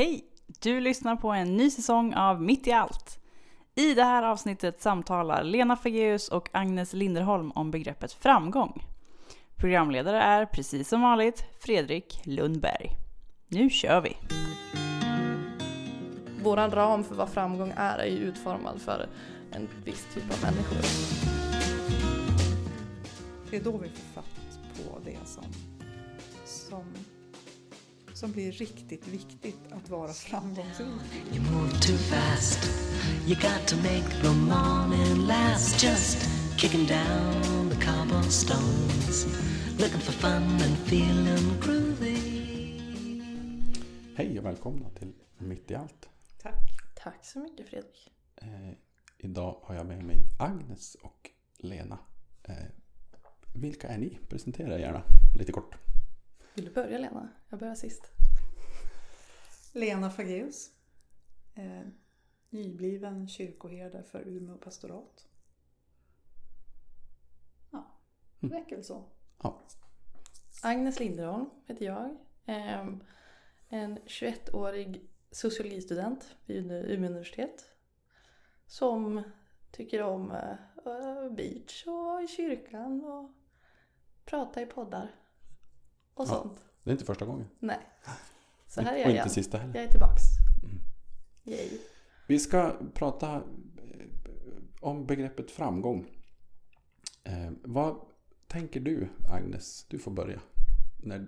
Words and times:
Hej! 0.00 0.24
Du 0.46 0.80
lyssnar 0.80 1.16
på 1.16 1.30
en 1.30 1.56
ny 1.56 1.70
säsong 1.70 2.14
av 2.14 2.42
Mitt 2.42 2.66
i 2.66 2.72
allt. 2.72 3.18
I 3.74 3.94
det 3.94 4.04
här 4.04 4.22
avsnittet 4.22 4.82
samtalar 4.82 5.44
Lena 5.44 5.76
Fageus 5.76 6.28
och 6.28 6.48
Agnes 6.52 6.92
Linderholm 6.92 7.50
om 7.50 7.70
begreppet 7.70 8.12
framgång. 8.12 8.84
Programledare 9.56 10.22
är, 10.22 10.46
precis 10.46 10.88
som 10.88 11.02
vanligt, 11.02 11.44
Fredrik 11.60 12.20
Lundberg. 12.24 12.90
Nu 13.48 13.70
kör 13.70 14.00
vi! 14.00 14.16
Vår 16.42 16.56
ram 16.56 17.04
för 17.04 17.14
vad 17.14 17.28
framgång 17.28 17.72
är 17.76 17.98
är 17.98 18.06
ju 18.06 18.18
utformad 18.18 18.80
för 18.80 19.08
en 19.52 19.68
viss 19.84 20.06
typ 20.14 20.24
av 20.24 20.42
människor. 20.42 20.78
Det 23.50 23.56
är 23.56 23.64
då 23.64 23.76
vi 23.76 23.88
får 23.88 24.12
fatt 24.14 24.58
på 24.76 24.98
det 25.04 25.26
som, 25.26 25.44
som, 26.44 26.84
som 28.20 28.32
blir 28.32 28.52
riktigt 28.52 29.08
viktigt 29.08 29.72
att 29.72 29.88
vara 29.88 30.12
framgångsrik. 30.12 30.88
You 31.32 31.40
move 31.52 31.70
too 31.70 31.96
fast. 31.96 32.70
You 33.26 33.34
got 33.34 33.68
to 33.68 33.76
make 33.76 34.08
the 34.22 34.34
morning 34.34 35.26
last. 35.26 35.82
Just 35.82 36.18
kicking 36.58 36.86
down 36.86 37.70
the 37.70 37.84
cobblestones. 37.86 39.26
Looking 39.78 40.00
for 40.00 40.12
fun 40.12 40.42
and 40.42 40.76
feeling 40.86 41.60
groovy. 41.60 42.16
Hej 44.16 44.38
och 44.38 44.44
välkomna 44.44 44.90
till 44.90 45.12
Mitt 45.38 45.70
i 45.70 45.74
allt. 45.74 46.08
Tack. 46.42 46.70
Tack 46.94 47.24
så 47.24 47.38
mycket 47.38 47.68
Fredrik. 47.68 48.12
Eh, 48.36 48.70
idag 49.18 49.56
har 49.62 49.74
jag 49.74 49.86
med 49.86 50.04
mig 50.04 50.18
Agnes 50.38 50.94
och 50.94 51.30
Lena. 51.58 51.98
Eh, 52.42 52.54
vilka 53.54 53.88
är 53.88 53.98
ni? 53.98 54.18
Presentera 54.28 54.74
er 54.74 54.78
gärna 54.78 55.02
lite 55.38 55.52
kort. 55.52 55.89
Vill 56.54 56.64
du 56.64 56.70
börja 56.70 56.98
Lena? 56.98 57.28
Jag 57.48 57.58
börjar 57.58 57.74
sist. 57.74 58.02
Lena 59.72 60.10
Fageus. 60.10 60.70
Eh, 61.54 61.82
nybliven 62.50 63.28
kyrkoherde 63.28 64.02
för 64.02 64.28
Umeå 64.28 64.56
pastorat. 64.56 65.28
Ja, 67.70 67.84
det 68.40 68.54
räcker 68.56 68.76
väl 68.76 68.84
så. 68.84 69.04
Ja, 69.42 69.60
Agnes 70.62 71.00
Linderholm 71.00 71.50
heter 71.66 71.84
jag. 71.86 72.16
Ehm, 72.46 73.04
En 73.68 73.98
21-årig 73.98 75.10
sociologistudent 75.30 76.36
vid 76.46 76.72
Umeå 76.72 76.82
universitet. 76.94 77.64
Som 78.66 79.22
tycker 79.70 80.02
om 80.02 80.30
eh, 80.30 81.30
beach 81.30 81.86
och 81.86 82.22
i 82.22 82.28
kyrkan 82.28 83.04
och 83.04 83.30
prata 84.24 84.62
i 84.62 84.66
poddar. 84.66 85.14
Och 86.20 86.26
Ja. 86.28 86.34
sånt. 86.34 86.58
det 86.84 86.90
är 86.90 86.92
inte 86.92 87.04
första 87.04 87.24
gången. 87.24 87.46
Nej. 87.58 87.78
Så 88.68 88.80
här 88.80 88.92
är 88.92 88.94
och 88.94 89.00
jag 89.00 89.06
inte 89.06 89.14
igen. 89.16 89.30
sista 89.30 89.58
heller. 89.58 89.74
Jag 89.74 89.84
är 89.84 89.88
tillbaks. 89.88 90.22
Yay. 91.44 91.78
Vi 92.26 92.38
ska 92.38 92.76
prata 92.94 93.34
eh, 93.34 93.42
om 94.80 95.06
begreppet 95.06 95.50
framgång. 95.50 96.06
Eh, 97.24 97.50
vad 97.62 97.96
tänker 98.48 98.80
du, 98.80 99.08
Agnes? 99.30 99.84
Du 99.88 99.98
får 99.98 100.10
börja. 100.10 100.40
När, 101.02 101.26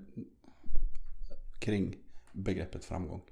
kring 1.59 1.97
begreppet 2.33 2.85
framgång. 2.85 3.23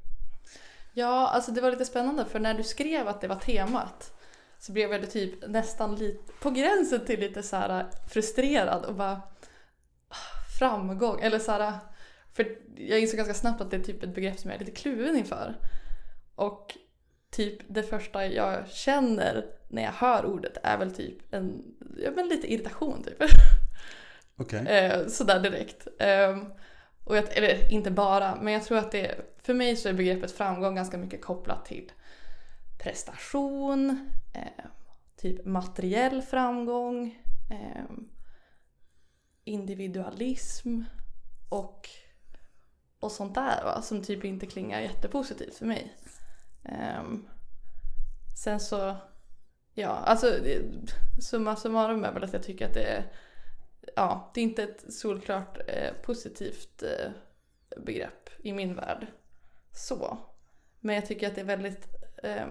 Ja, 0.94 1.28
alltså 1.28 1.52
det 1.52 1.60
var 1.60 1.70
lite 1.70 1.84
spännande 1.84 2.24
för 2.24 2.40
när 2.40 2.54
du 2.54 2.62
skrev 2.62 3.08
att 3.08 3.20
det 3.20 3.28
var 3.28 3.36
temat 3.36 4.12
så 4.58 4.72
blev 4.72 4.92
jag 4.92 5.10
typ 5.10 5.48
nästan 5.48 5.94
lite 5.94 6.32
på 6.42 6.50
gränsen 6.50 7.06
till 7.06 7.20
lite 7.20 7.42
så 7.42 7.82
frustrerad 8.08 8.84
och 8.84 8.94
bara 8.94 9.20
framgång 10.60 11.20
eller 11.20 11.38
så 11.38 11.52
här 11.52 11.78
för 12.32 12.58
jag 12.76 13.00
insåg 13.00 13.16
ganska 13.16 13.34
snabbt 13.34 13.60
att 13.60 13.70
det 13.70 13.76
är 13.76 13.82
typ 13.82 14.02
ett 14.02 14.14
begrepp 14.14 14.38
som 14.38 14.50
jag 14.50 14.60
är 14.60 14.64
lite 14.64 14.80
kluven 14.80 15.16
inför. 15.16 15.56
Och 16.34 16.76
typ 17.30 17.58
det 17.68 17.82
första 17.82 18.26
jag 18.26 18.68
känner 18.68 19.46
när 19.68 19.82
jag 19.82 19.92
hör 19.92 20.26
ordet 20.26 20.56
är 20.62 20.78
väl 20.78 20.94
typ 20.94 21.34
en, 21.34 21.62
ja 21.96 22.10
men 22.16 22.28
lite 22.28 22.52
irritation 22.52 23.02
typ. 23.02 23.22
Okej. 24.36 24.66
Eh, 24.68 25.06
sådär 25.06 25.40
direkt. 25.40 25.88
Ehm, 25.98 26.52
och 27.04 27.16
jag, 27.16 27.36
eller 27.36 27.72
inte 27.72 27.90
bara, 27.90 28.36
men 28.42 28.52
jag 28.52 28.64
tror 28.64 28.78
att 28.78 28.92
det, 28.92 29.14
för 29.42 29.54
mig 29.54 29.76
så 29.76 29.88
är 29.88 29.92
begreppet 29.92 30.32
framgång 30.32 30.74
ganska 30.74 30.98
mycket 30.98 31.22
kopplat 31.22 31.64
till 31.64 31.92
prestation, 32.82 34.10
eh, 34.34 34.64
typ 35.16 35.44
materiell 35.44 36.22
framgång, 36.22 37.18
eh, 37.50 37.84
individualism 39.44 40.82
och, 41.48 41.88
och 43.00 43.12
sånt 43.12 43.34
där 43.34 43.64
va, 43.64 43.82
som 43.82 44.02
typ 44.02 44.24
inte 44.24 44.46
klingar 44.46 44.80
jättepositivt 44.80 45.54
för 45.54 45.66
mig. 45.66 45.96
Um, 47.00 47.28
sen 48.44 48.60
så, 48.60 48.96
ja, 49.74 49.88
alltså 49.88 50.26
summa 51.20 51.56
summarum 51.56 52.04
är 52.04 52.12
väl 52.12 52.24
att 52.24 52.32
jag 52.32 52.42
tycker 52.42 52.66
att 52.66 52.74
det 52.74 52.84
är 52.84 53.12
ja, 53.96 54.30
det 54.34 54.40
är 54.40 54.44
inte 54.44 54.62
ett 54.62 54.94
solklart 54.94 55.58
eh, 55.66 55.92
positivt 56.02 56.82
eh, 56.82 57.10
begrepp 57.76 58.30
i 58.38 58.52
min 58.52 58.74
värld. 58.74 59.06
Så. 59.72 60.18
Men 60.80 60.94
jag 60.94 61.06
tycker 61.06 61.28
att 61.28 61.34
det 61.34 61.40
är 61.40 61.44
väldigt, 61.44 61.88
eh, 62.22 62.46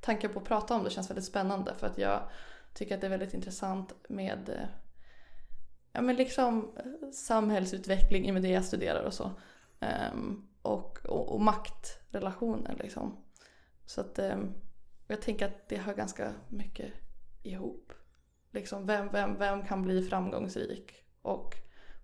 tanken 0.00 0.32
på 0.32 0.38
att 0.38 0.46
prata 0.46 0.74
om 0.74 0.84
det 0.84 0.90
känns 0.90 1.10
väldigt 1.10 1.24
spännande 1.24 1.74
för 1.74 1.86
att 1.86 1.98
jag 1.98 2.28
tycker 2.74 2.94
att 2.94 3.00
det 3.00 3.06
är 3.06 3.10
väldigt 3.10 3.34
intressant 3.34 3.94
med 4.08 4.48
eh, 4.48 4.68
ja, 5.94 6.02
men 6.02 6.16
liksom 6.16 6.76
eh, 6.76 7.10
samhällsutveckling 7.10 8.26
i 8.26 8.30
och 8.30 8.34
med 8.34 8.42
det 8.42 8.48
jag 8.48 8.64
studerar 8.64 9.04
och 9.04 9.14
så. 9.14 9.30
Ehm, 9.80 10.48
och, 10.62 11.06
och, 11.06 11.32
och 11.34 11.40
maktrelationer 11.40 12.76
liksom. 12.82 13.24
Så 13.86 14.00
att 14.00 14.18
ehm, 14.18 14.54
jag 15.06 15.22
tänker 15.22 15.46
att 15.46 15.68
det 15.68 15.76
hör 15.76 15.94
ganska 15.94 16.34
mycket 16.48 16.92
ihop. 17.42 17.92
Liksom 18.50 18.86
vem, 18.86 19.08
vem, 19.12 19.38
vem 19.38 19.64
kan 19.64 19.82
bli 19.82 20.02
framgångsrik? 20.02 21.04
Och 21.22 21.54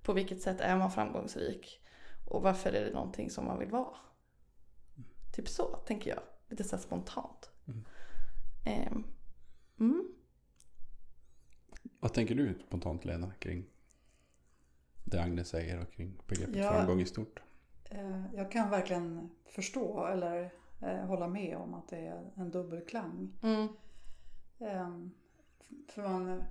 på 0.02 0.12
vilket 0.12 0.42
sätt 0.42 0.60
är 0.60 0.76
man 0.76 0.90
framgångsrik? 0.90 1.80
Och 2.30 2.42
varför 2.42 2.72
är 2.72 2.84
det 2.84 2.92
någonting 2.92 3.30
som 3.30 3.44
man 3.44 3.58
vill 3.58 3.70
vara? 3.70 3.96
Typ 5.32 5.48
så, 5.48 5.76
tänker 5.76 6.10
jag. 6.10 6.20
Lite 6.48 6.64
så 6.64 6.78
spontant. 6.78 7.50
Mm. 7.66 7.84
Ehm, 8.66 9.04
mm. 9.80 10.08
Vad 12.00 12.14
tänker 12.14 12.34
du 12.34 12.58
spontant 12.66 13.04
Lena 13.04 13.32
kring 13.38 13.66
det 15.10 15.22
Agnes 15.22 15.48
säger 15.48 15.80
och 15.80 15.92
kring 15.92 16.18
begreppet 16.26 16.56
Ja. 16.56 16.70
framgång 16.70 17.00
i 17.00 17.06
stort? 17.06 17.42
Eh, 17.90 18.34
Jag 18.34 18.52
kan 18.52 18.70
verkligen 18.70 19.30
förstå 19.46 20.06
eller 20.06 20.52
eh, 20.82 21.04
hålla 21.06 21.28
med 21.28 21.56
om 21.56 21.74
att 21.74 21.88
det 21.88 21.98
är 21.98 22.30
en 22.34 22.50
dubbelklang. 22.50 23.32
Mm. 23.42 23.68
Ehm, 24.58 25.10
För 25.88 26.02
man, 26.02 26.42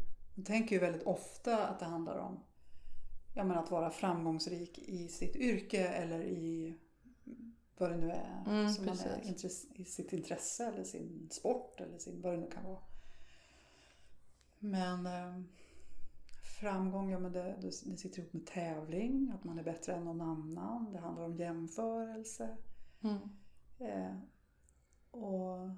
tänker 0.46 0.75
ju 0.75 0.80
väldigt 0.81 1.03
ofta 1.03 1.68
att 1.68 1.80
det 1.80 1.86
handlar 1.86 2.18
om 2.18 2.44
ja, 3.34 3.44
men 3.44 3.58
att 3.58 3.72
vara 3.72 3.92
framgångsrik 3.92 4.80
i 4.80 5.08
sitt 5.08 5.36
yrke 5.36 5.88
eller 5.88 6.22
i 6.24 6.75
vad 7.78 7.92
det 7.92 7.98
nu 7.98 8.12
är. 8.12 8.44
Mm, 8.48 8.69
som 8.69 8.86
man 8.86 8.98
är 9.00 9.22
I 9.80 9.86
sitt 9.86 10.14
intresse 10.14 10.66
eller 10.68 10.84
sin 10.84 11.30
sport 11.31 11.81
eller 11.81 11.98
sin, 11.98 12.22
vad 12.22 12.34
det 12.34 12.38
nu 12.38 12.50
kan 12.52 12.64
vara. 12.64 12.80
Men 14.59 15.06
ehm, 15.06 15.48
framgång, 16.59 17.09
ja 17.09 17.20
men 17.20 17.31
det, 17.31 17.56
det, 17.62 17.72
sitter 17.72 18.20
ihop 18.20 18.34
med 18.34 18.46
tävling, 18.46 19.31
att 19.36 19.44
man 19.44 19.59
är 19.59 19.64
bättre 19.64 19.94
än 19.94 20.03
någon 20.03 20.22
annan. 20.22 20.94
Det 20.94 21.00
handlar 21.00 21.24
om 21.24 21.36
jämförelse. 21.36 22.58
Mm. 23.02 23.20
Eh, 23.80 24.18
och 25.12 25.69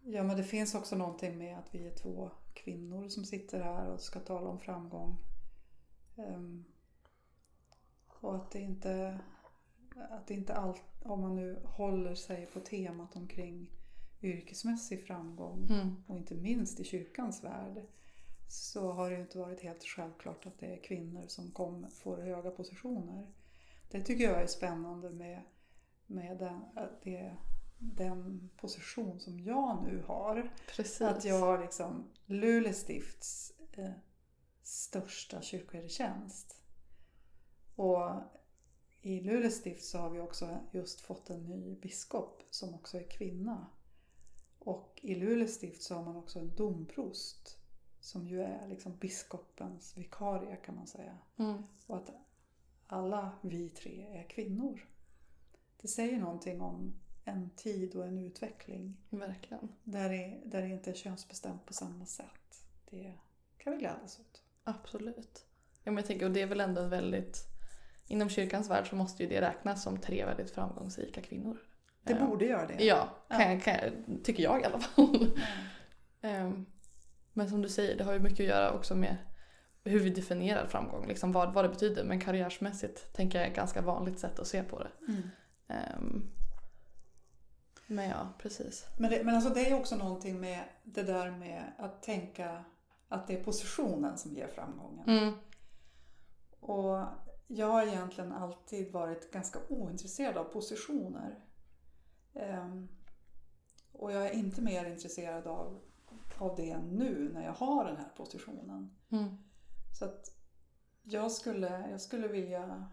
ja, 0.00 0.22
men 0.22 0.36
det 0.36 0.44
finns 0.44 0.74
också 0.74 0.96
någonting 0.96 1.38
med 1.38 1.58
att 1.58 1.74
vi 1.74 1.86
är 1.86 1.94
två 1.94 2.30
kvinnor 2.54 3.08
som 3.08 3.24
sitter 3.24 3.60
här 3.60 3.86
och 3.86 4.00
ska 4.00 4.20
tala 4.20 4.50
om 4.50 4.58
framgång. 4.58 5.16
Ehm, 6.16 6.64
och 8.08 8.36
att 8.36 8.50
det 8.50 8.60
inte, 8.60 9.18
att 10.10 10.26
det 10.26 10.34
inte 10.34 10.54
allt, 10.54 10.82
om 11.02 11.20
man 11.20 11.36
nu 11.36 11.60
håller 11.64 12.14
sig 12.14 12.46
på 12.46 12.60
temat 12.60 13.16
omkring 13.16 13.70
yrkesmässig 14.22 15.06
framgång 15.06 15.66
Mm. 15.70 15.96
och 16.06 16.16
inte 16.16 16.34
minst 16.34 16.80
i 16.80 16.84
kyrkans 16.84 17.44
värld 17.44 17.82
så 18.48 18.92
har 18.92 19.10
det 19.10 19.20
inte 19.20 19.38
varit 19.38 19.60
helt 19.60 19.84
självklart 19.84 20.46
att 20.46 20.58
det 20.58 20.66
är 20.66 20.82
kvinnor 20.82 21.24
som 21.28 21.50
kom, 21.50 21.90
får 21.90 22.18
höga 22.18 22.50
positioner. 22.50 23.32
Det 23.90 24.00
tycker 24.00 24.24
jag 24.24 24.42
är 24.42 24.46
spännande 24.46 25.10
med, 25.10 25.42
med 26.06 26.38
den, 26.38 26.64
att 26.74 27.02
det, 27.02 27.36
den 27.78 28.50
position 28.56 29.20
som 29.20 29.40
jag 29.40 29.84
nu 29.84 30.02
har. 30.06 30.52
Precis. 30.76 31.00
Att 31.00 31.24
jag 31.24 31.40
har 31.40 31.58
liksom 31.58 32.04
Luleå 32.26 32.72
stifts 32.72 33.52
eh, 33.72 33.90
största 34.62 35.42
kyrkoherdetjänst. 35.42 36.62
Och 37.74 38.10
i 39.00 39.20
Luleå 39.20 39.50
stift 39.50 39.84
så 39.84 39.98
har 39.98 40.10
vi 40.10 40.20
också 40.20 40.58
just 40.72 41.00
fått 41.00 41.30
en 41.30 41.44
ny 41.44 41.74
biskop 41.74 42.42
som 42.50 42.74
också 42.74 42.98
är 42.98 43.10
kvinna. 43.10 43.66
Och 44.58 45.00
i 45.02 45.14
Luleå 45.14 45.48
stift 45.48 45.82
så 45.82 45.94
har 45.94 46.04
man 46.04 46.16
också 46.16 46.38
en 46.38 46.54
domprost 46.54 47.58
som 48.06 48.26
ju 48.26 48.42
är 48.42 48.66
liksom 48.68 48.96
biskopens 48.96 49.96
vikarie 49.96 50.56
kan 50.56 50.74
man 50.74 50.86
säga. 50.86 51.18
Mm. 51.36 51.62
Och 51.86 51.96
att 51.96 52.10
alla 52.86 53.30
vi 53.40 53.68
tre 53.68 54.06
är 54.18 54.22
kvinnor. 54.22 54.86
det 55.80 55.88
säger 55.88 56.18
någonting 56.18 56.60
om 56.60 56.94
en 57.24 57.50
tid 57.50 57.96
och 57.96 58.06
en 58.06 58.18
utveckling 58.18 58.96
Verkligen. 59.10 59.68
där 59.84 60.08
det, 60.08 60.40
där 60.44 60.62
det 60.62 60.68
inte 60.68 60.90
är 60.90 60.94
könsbestämt 60.94 61.66
på 61.66 61.72
samma 61.72 62.06
sätt. 62.06 62.64
Det 62.90 63.14
kan 63.58 63.72
vi 63.72 63.78
glädjas 63.78 64.20
åt. 64.20 64.42
Absolut. 64.64 65.46
Ja, 65.84 65.90
men 65.90 65.96
jag 65.96 66.06
tänker, 66.06 66.26
och 66.26 66.32
det 66.32 66.42
är 66.42 66.46
väl 66.46 66.60
ändå 66.60 66.82
väldigt... 66.82 67.44
Inom 68.08 68.28
kyrkans 68.28 68.70
värld 68.70 68.88
så 68.88 68.96
måste 68.96 69.22
ju 69.22 69.28
det 69.28 69.40
räknas 69.40 69.82
som 69.82 70.00
tre 70.00 70.24
väldigt 70.24 70.50
framgångsrika 70.50 71.22
kvinnor. 71.22 71.58
Det 72.02 72.14
borde 72.14 72.46
göra 72.46 72.66
det. 72.66 72.84
Ja, 72.84 73.08
kan, 73.28 73.60
kan 73.60 73.78
tycker 74.24 74.42
jag 74.42 74.60
i 74.60 74.64
alla 74.64 74.78
fall. 74.78 75.38
Ehm, 76.20 76.66
Men 77.36 77.48
som 77.48 77.62
du 77.62 77.68
säger, 77.68 77.96
det 77.96 78.04
har 78.04 78.12
ju 78.12 78.18
mycket 78.18 78.40
att 78.40 78.46
göra 78.46 78.72
också 78.72 78.94
med 78.94 79.16
hur 79.84 80.00
vi 80.00 80.10
definierar 80.10 80.66
framgång. 80.66 81.06
Liksom 81.08 81.32
vad, 81.32 81.54
vad 81.54 81.64
det 81.64 81.68
betyder. 81.68 82.04
Men 82.04 82.20
karriärsmässigt 82.20 83.12
tänker 83.12 83.38
jag 83.38 83.46
är 83.46 83.50
ett 83.50 83.56
ganska 83.56 83.80
vanligt 83.82 84.18
sätt 84.18 84.38
att 84.38 84.46
se 84.46 84.62
på 84.62 84.78
det. 84.78 84.90
Mm. 85.08 85.22
Ehm, 85.68 86.30
Men 87.86 88.08
ja, 88.08 88.28
precis. 88.38 88.86
Men, 88.98 89.10
det, 89.10 89.24
men 89.24 89.34
alltså 89.34 89.50
det 89.50 89.70
är 89.70 89.74
också 89.74 89.96
någonting 89.96 90.40
med 90.40 90.64
det 90.82 91.02
där 91.02 91.30
med 91.30 91.72
att 91.78 92.02
tänka 92.02 92.64
att 93.08 93.26
det 93.26 93.40
är 93.40 93.44
positionen 93.44 94.18
som 94.18 94.32
ger 94.32 94.48
framgången. 94.48 95.08
Mm. 95.08 95.34
Och 96.60 97.06
jag 97.46 97.66
har 97.66 97.86
egentligen 97.86 98.32
alltid 98.32 98.92
varit 98.92 99.32
ganska 99.32 99.58
ointresserad 99.68 100.36
av 100.36 100.44
positioner. 100.44 101.38
Ehm, 102.34 102.88
och 103.92 104.12
jag 104.12 104.26
är 104.26 104.32
inte 104.32 104.62
mer 104.62 104.84
intresserad 104.84 105.46
av, 105.46 105.80
av 106.42 106.56
det 106.56 106.78
nu 106.78 107.30
när 107.32 107.44
jag 107.44 107.52
har 107.52 107.84
den 107.84 107.96
här 107.96 108.08
positionen. 108.16 108.96
Mm. 109.10 109.36
Så 109.98 110.04
att 110.04 110.36
jag 111.02 111.32
skulle, 111.32 111.90
jag 111.90 112.00
skulle 112.00 112.28
vilja, 112.28 112.88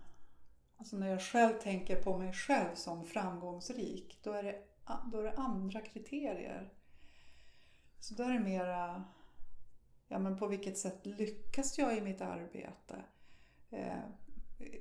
alltså 0.78 0.98
när 0.98 1.08
jag 1.08 1.22
själv 1.22 1.54
tänker 1.54 2.04
på 2.04 2.18
mig 2.18 2.34
själv 2.34 2.76
som 2.76 3.06
framgångsrik, 3.06 4.20
då 4.24 4.32
är 4.32 4.44
det, 4.44 4.62
då 5.12 5.20
är 5.20 5.24
det 5.24 5.38
andra 5.38 5.82
kriterier. 5.82 6.74
Så 8.00 8.16
då 8.16 8.24
är 8.24 8.34
det 8.34 8.40
mera, 8.40 9.04
ja 10.08 10.20
men 10.20 10.38
på 10.38 10.48
vilket 10.48 10.78
sätt 10.78 11.06
lyckas 11.06 11.78
jag 11.78 11.98
i 11.98 12.02
mitt 12.02 12.22
arbete? 12.22 13.04
Eh, 13.70 14.00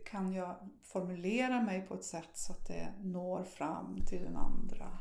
kan 0.05 0.33
jag 0.33 0.69
formulera 0.83 1.63
mig 1.63 1.87
på 1.87 1.95
ett 1.95 2.05
sätt 2.05 2.31
så 2.35 2.53
att 2.53 2.67
det 2.67 2.93
når 3.01 3.45
fram 3.45 3.99
till 4.07 4.23
den 4.23 4.37
andra? 4.37 4.99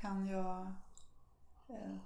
Kan 0.00 0.26
jag 0.26 0.66
eh, 1.68 1.96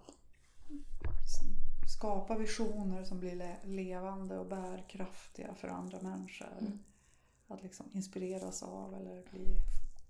skapa 1.88 2.38
visioner 2.38 3.04
som 3.04 3.20
blir 3.20 3.36
le- 3.36 3.60
levande 3.64 4.38
och 4.38 4.46
bärkraftiga 4.46 5.54
för 5.54 5.68
andra 5.68 6.00
människor? 6.00 6.58
Mm. 6.60 6.78
Att 7.48 7.62
liksom 7.62 7.90
inspireras 7.92 8.62
av 8.62 8.94
eller 8.94 9.22
bli, 9.30 9.46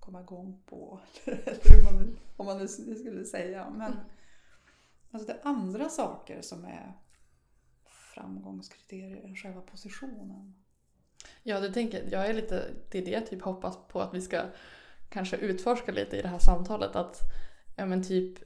komma 0.00 0.20
igång 0.20 0.62
på. 0.67 1.00
Eller 1.25 1.76
hur 1.76 1.93
man, 1.93 2.19
om 2.37 2.47
man 2.47 2.58
nu 2.58 2.69
skulle 2.69 3.25
säga. 3.25 3.70
Men 3.70 3.93
alltså 5.11 5.26
det 5.26 5.32
är 5.32 5.41
andra 5.43 5.88
saker 5.88 6.43
som 6.43 6.64
är 6.64 6.93
framgångskriterier 7.85 9.25
än 9.25 9.37
själva 9.37 9.61
positionen. 9.61 10.55
Ja, 11.43 11.61
det 11.61 11.73
tänker 11.73 12.09
jag 12.12 12.26
är 12.26 12.35
lite, 12.35 12.70
det 12.91 12.99
är 12.99 13.05
det 13.05 13.11
jag 13.11 13.26
typ 13.26 13.43
hoppas 13.43 13.79
på 13.88 14.00
att 14.00 14.14
vi 14.14 14.20
ska 14.20 14.43
kanske 15.09 15.37
utforska 15.37 15.93
lite 15.93 16.17
i 16.17 16.23
det 16.23 16.29
här 16.29 16.38
samtalet. 16.38 16.97
Att 16.97 17.20
ja, 17.76 17.87
men 17.87 18.05
typ 18.05 18.38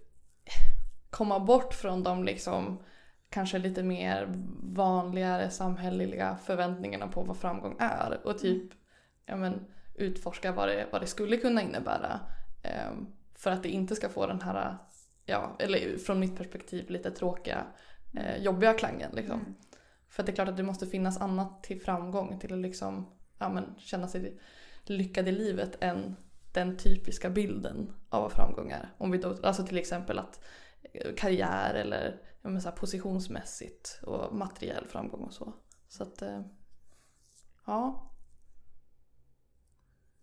komma 1.10 1.40
bort 1.40 1.74
från 1.74 2.02
de 2.02 2.24
liksom 2.24 2.82
kanske 3.30 3.58
lite 3.58 3.82
mer 3.82 4.28
vanligare 4.62 5.50
samhälleliga 5.50 6.36
förväntningarna 6.44 7.08
på 7.08 7.22
vad 7.22 7.36
framgång 7.36 7.76
är 7.78 8.26
och 8.26 8.38
typ 8.38 8.72
ja, 9.26 9.36
men, 9.36 9.66
utforska 9.94 10.52
vad 10.52 10.68
det, 10.68 10.86
vad 10.92 11.00
det 11.00 11.06
skulle 11.06 11.36
kunna 11.36 11.62
innebära. 11.62 12.20
Ehm, 12.62 13.06
för 13.34 13.50
att 13.50 13.62
det 13.62 13.68
inte 13.68 13.96
ska 13.96 14.08
få 14.08 14.26
den 14.26 14.40
här, 14.40 14.76
ja, 15.24 15.56
eller 15.58 15.98
från 15.98 16.20
mitt 16.20 16.36
perspektiv 16.36 16.90
lite 16.90 17.10
tråkiga, 17.10 17.66
eh, 18.16 18.42
jobbiga 18.42 18.74
klangen. 18.74 19.10
Liksom. 19.14 19.40
Mm. 19.40 19.54
För 20.08 20.22
det 20.22 20.32
är 20.32 20.34
klart 20.34 20.48
att 20.48 20.56
det 20.56 20.62
måste 20.62 20.86
finnas 20.86 21.20
annat 21.20 21.62
till 21.62 21.80
framgång, 21.80 22.38
till 22.38 22.52
att 22.52 22.58
liksom, 22.58 23.18
ja, 23.38 23.48
men, 23.48 23.74
känna 23.78 24.08
sig 24.08 24.40
lyckad 24.84 25.28
i 25.28 25.32
livet 25.32 25.76
än 25.80 26.16
den 26.52 26.76
typiska 26.76 27.30
bilden 27.30 27.92
av 28.08 28.22
vad 28.22 28.32
framgång 28.32 28.70
är. 28.70 28.94
Om 28.98 29.10
vi 29.10 29.18
då, 29.18 29.36
alltså 29.42 29.66
till 29.66 29.78
exempel 29.78 30.18
att 30.18 30.44
karriär 31.16 31.74
eller 31.74 32.22
ja, 32.42 32.50
men, 32.50 32.62
så 32.62 32.68
här, 32.68 32.76
positionsmässigt 32.76 34.00
och 34.02 34.36
materiell 34.36 34.86
framgång 34.86 35.20
och 35.20 35.32
så. 35.32 35.52
Så 35.88 36.02
att, 36.02 36.22
eh, 36.22 36.42
ja. 37.66 38.10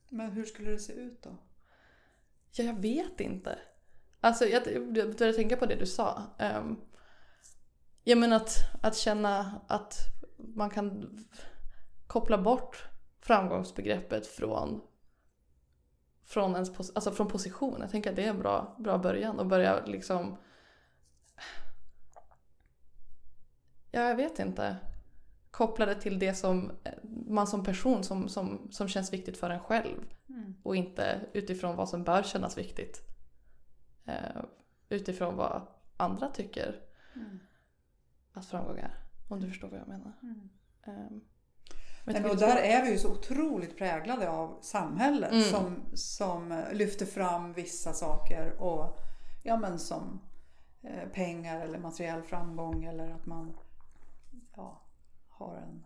Men 0.10 0.32
hur 0.32 0.46
skulle 0.46 0.72
det 0.72 0.80
se 0.80 0.94
ut 0.94 1.22
då? 1.22 1.38
Ja, 2.52 2.64
jag 2.64 2.82
vet 2.82 3.20
inte. 3.20 3.60
Alltså 4.20 4.46
jag, 4.46 4.68
jag 4.68 4.94
började 4.94 5.34
tänka 5.34 5.58
på 5.58 5.66
det 5.66 5.76
du 5.76 5.86
sa. 5.86 6.24
Um, 6.40 6.82
ja 8.04 8.16
men 8.16 8.34
att, 8.34 8.58
att 8.82 8.98
känna 8.98 9.62
att 9.68 9.96
man 10.38 10.70
kan 10.70 11.18
koppla 12.08 12.38
bort 12.38 12.90
framgångsbegreppet 13.20 14.28
från, 14.28 14.82
från, 16.28 16.54
ens 16.54 16.72
pos- 16.72 16.92
alltså 16.96 17.12
från 17.12 17.28
position. 17.28 17.82
Jag 17.82 17.92
tänker 17.92 18.10
att 18.10 18.16
det 18.16 18.26
är 18.26 18.30
en 18.30 18.40
bra, 18.40 18.76
bra 18.80 18.98
början 18.98 19.40
och 19.40 19.48
börja 19.48 19.86
liksom... 19.86 20.38
Ja, 23.92 24.02
jag 24.02 24.16
vet 24.16 24.40
inte. 24.40 24.78
Koppla 25.52 25.86
det 25.86 25.96
till 25.96 26.20
det 26.20 26.34
som 26.34 26.72
eh, 26.84 26.94
man 27.28 27.48
som 27.48 27.64
person 27.64 28.04
som, 28.04 28.30
som, 28.30 28.68
som 28.72 28.88
känns 28.88 29.14
viktigt 29.14 29.38
för 29.38 29.50
en 29.50 29.60
själv 29.60 30.00
och 30.64 30.76
inte 30.76 31.30
utifrån 31.34 31.76
vad 31.76 31.90
som 31.90 32.04
bör 32.04 32.24
kännas 32.24 32.58
viktigt. 32.58 33.02
Eh, 34.06 34.44
utifrån 34.90 35.36
vad 35.36 35.68
andra 35.98 36.30
tycker 36.30 36.82
att 38.34 38.46
framgång 38.46 38.78
är. 38.78 38.94
Om 39.30 39.40
du 39.40 39.48
förstår 39.48 39.68
vad 39.68 39.80
jag 39.80 39.88
menar. 39.88 40.14
Mm. 40.22 40.50
Eh, 40.84 41.18
men 42.14 42.26
och 42.26 42.38
där 42.38 42.58
är 42.58 42.84
vi 42.84 42.92
ju 42.92 42.98
så 42.98 43.12
otroligt 43.12 43.78
präglade 43.78 44.30
av 44.30 44.58
samhället 44.62 45.32
Mm. 45.32 45.44
som, 45.44 45.82
som 45.94 46.64
lyfter 46.72 47.06
fram 47.06 47.54
vissa 47.54 47.94
saker 47.94 48.62
och 48.62 49.00
ja, 49.44 49.58
men 49.58 49.80
som 49.80 50.22
eh, 50.84 51.10
pengar 51.14 51.62
eller 51.62 51.80
materiell 51.80 52.22
framgång 52.24 52.84
eller 52.84 53.10
att 53.12 53.26
man 53.26 53.58
ja, 54.56 54.82
har 55.30 55.56
en, 55.56 55.86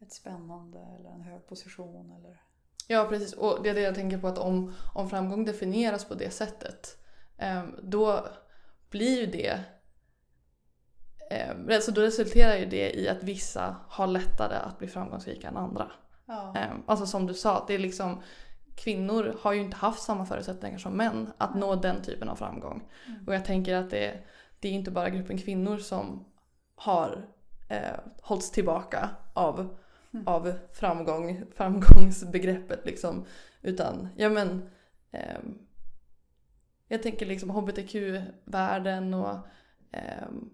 ett 0.00 0.12
spännande 0.12 0.78
eller 0.98 1.10
en 1.10 1.20
hög 1.22 1.46
position. 1.46 2.12
Eller, 2.18 2.42
Ja, 2.90 3.06
precis. 3.08 3.32
Och 3.32 3.62
det 3.62 3.70
är 3.70 3.74
det 3.74 3.80
jag 3.80 3.94
tänker 3.94 4.18
på 4.18 4.28
att 4.28 4.38
om, 4.38 4.74
om 4.94 5.10
framgång 5.10 5.44
definieras 5.44 6.04
på 6.04 6.14
det 6.14 6.30
sättet 6.30 6.98
eh, 7.38 7.64
då 7.82 8.26
blir 8.90 9.20
ju 9.20 9.26
det 9.26 9.60
eh, 11.30 11.76
alltså 11.76 11.92
då 11.92 12.00
resulterar 12.00 12.56
ju 12.56 12.66
det 12.66 12.98
i 12.98 13.08
att 13.08 13.22
vissa 13.22 13.76
har 13.88 14.06
lättare 14.06 14.54
att 14.56 14.78
bli 14.78 14.88
framgångsrika 14.88 15.48
än 15.48 15.56
andra. 15.56 15.90
ja. 16.26 16.54
Eh, 16.56 16.70
Alltså 16.86 17.06
som 17.06 17.26
du 17.26 17.34
sa, 17.34 17.64
det 17.66 17.74
är 17.74 17.78
liksom 17.78 18.22
kvinnor 18.76 19.36
har 19.40 19.52
ju 19.52 19.60
inte 19.60 19.76
haft 19.76 20.02
samma 20.02 20.26
förutsättningar 20.26 20.78
som 20.78 20.92
män 20.92 21.32
att 21.38 21.54
nå 21.54 21.74
den 21.76 22.02
typen 22.02 22.28
av 22.28 22.36
framgång. 22.36 22.88
Och 23.26 23.34
jag 23.34 23.44
tänker 23.44 23.74
att 23.76 23.90
det, 23.90 24.22
det 24.60 24.68
är 24.68 24.72
inte 24.72 24.90
bara 24.90 25.10
gruppen 25.10 25.38
kvinnor 25.38 25.78
som 25.78 26.24
har 26.74 27.28
eh, 27.68 27.98
hållits 28.22 28.50
tillbaka 28.50 29.10
av, 29.32 29.78
av 30.26 30.52
framgång, 30.72 31.42
framgångsbegreppet 31.54 32.86
liksom. 32.86 33.24
Utan, 33.62 34.08
ja 34.16 34.28
men 34.28 34.70
ehm, 35.10 35.58
jag 36.88 37.02
tänker 37.02 37.26
liksom 37.26 37.50
hbtq-världen 37.50 39.14
och, 39.14 39.36
ehm, 39.92 40.50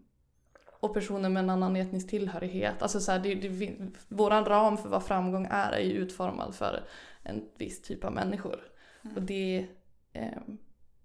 och 0.84 0.94
personer 0.94 1.28
med 1.28 1.42
en 1.42 1.50
annan 1.50 1.76
etnisk 1.76 2.10
tillhörighet. 2.10 2.82
Alltså 2.82 3.00
så 3.00 3.12
här, 3.12 3.18
det, 3.18 3.34
det, 3.34 3.76
våran 4.08 4.44
ram 4.44 4.76
för 4.76 4.88
vad 4.88 5.02
framgång 5.02 5.48
är 5.50 5.72
är 5.72 5.80
ju 5.80 5.92
utformad 5.92 6.54
för 6.54 6.84
en 7.22 7.44
viss 7.58 7.82
typ 7.82 8.04
av 8.04 8.12
människor. 8.12 8.60
Och 9.16 9.22
det 9.22 9.66
ehm, 10.12 10.58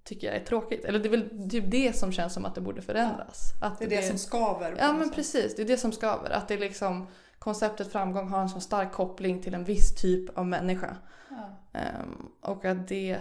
tycker 0.04 0.28
jag 0.28 0.36
är 0.36 0.46
tråkigt. 0.46 0.86
Eller 0.86 1.00
det 1.00 1.08
är 1.08 1.12
väl 1.12 1.50
typ 1.50 1.72
det 1.72 1.96
som 1.96 2.12
känns 2.12 2.34
som 2.34 2.46
att 2.46 2.56
det 2.56 2.62
borde 2.62 2.82
förändras. 2.82 3.54
Att 3.62 3.80
Det 3.80 3.86
är 3.86 3.90
det 3.90 4.04
som 4.04 4.18
skaver. 4.18 4.76
Ja 4.80 4.94
men 4.94 5.08
sätt. 5.08 5.16
precis, 5.16 5.56
det 5.56 5.62
är 5.62 5.68
det 5.68 5.78
som 5.78 5.92
skaver. 5.92 6.30
Att 6.30 6.48
det 6.48 6.58
liksom 6.58 7.08
konceptet 7.40 7.92
framgång 7.92 8.30
har 8.30 8.42
en 8.42 8.50
så 8.50 8.60
stark 8.60 8.92
koppling 8.92 9.42
till 9.42 9.54
en 9.54 9.64
viss 9.64 9.96
typ 9.96 10.38
av 10.38 10.46
människa. 10.48 10.98
Ja. 11.30 11.80
Ehm, 11.80 12.32
och 12.42 12.66
att 12.66 12.88
det 12.88 13.20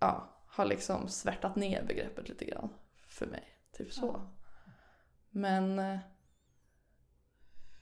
ja, 0.00 0.42
har 0.46 0.64
liksom 0.64 1.08
svärtat 1.08 1.56
ner 1.56 1.82
begreppet 1.82 2.28
lite 2.28 2.44
grann 2.44 2.68
för 3.08 3.26
mig. 3.26 3.44
Typ 3.76 3.92
så. 3.92 4.06
Ja. 4.06 4.39
Men 5.30 5.78
eh, 5.78 5.98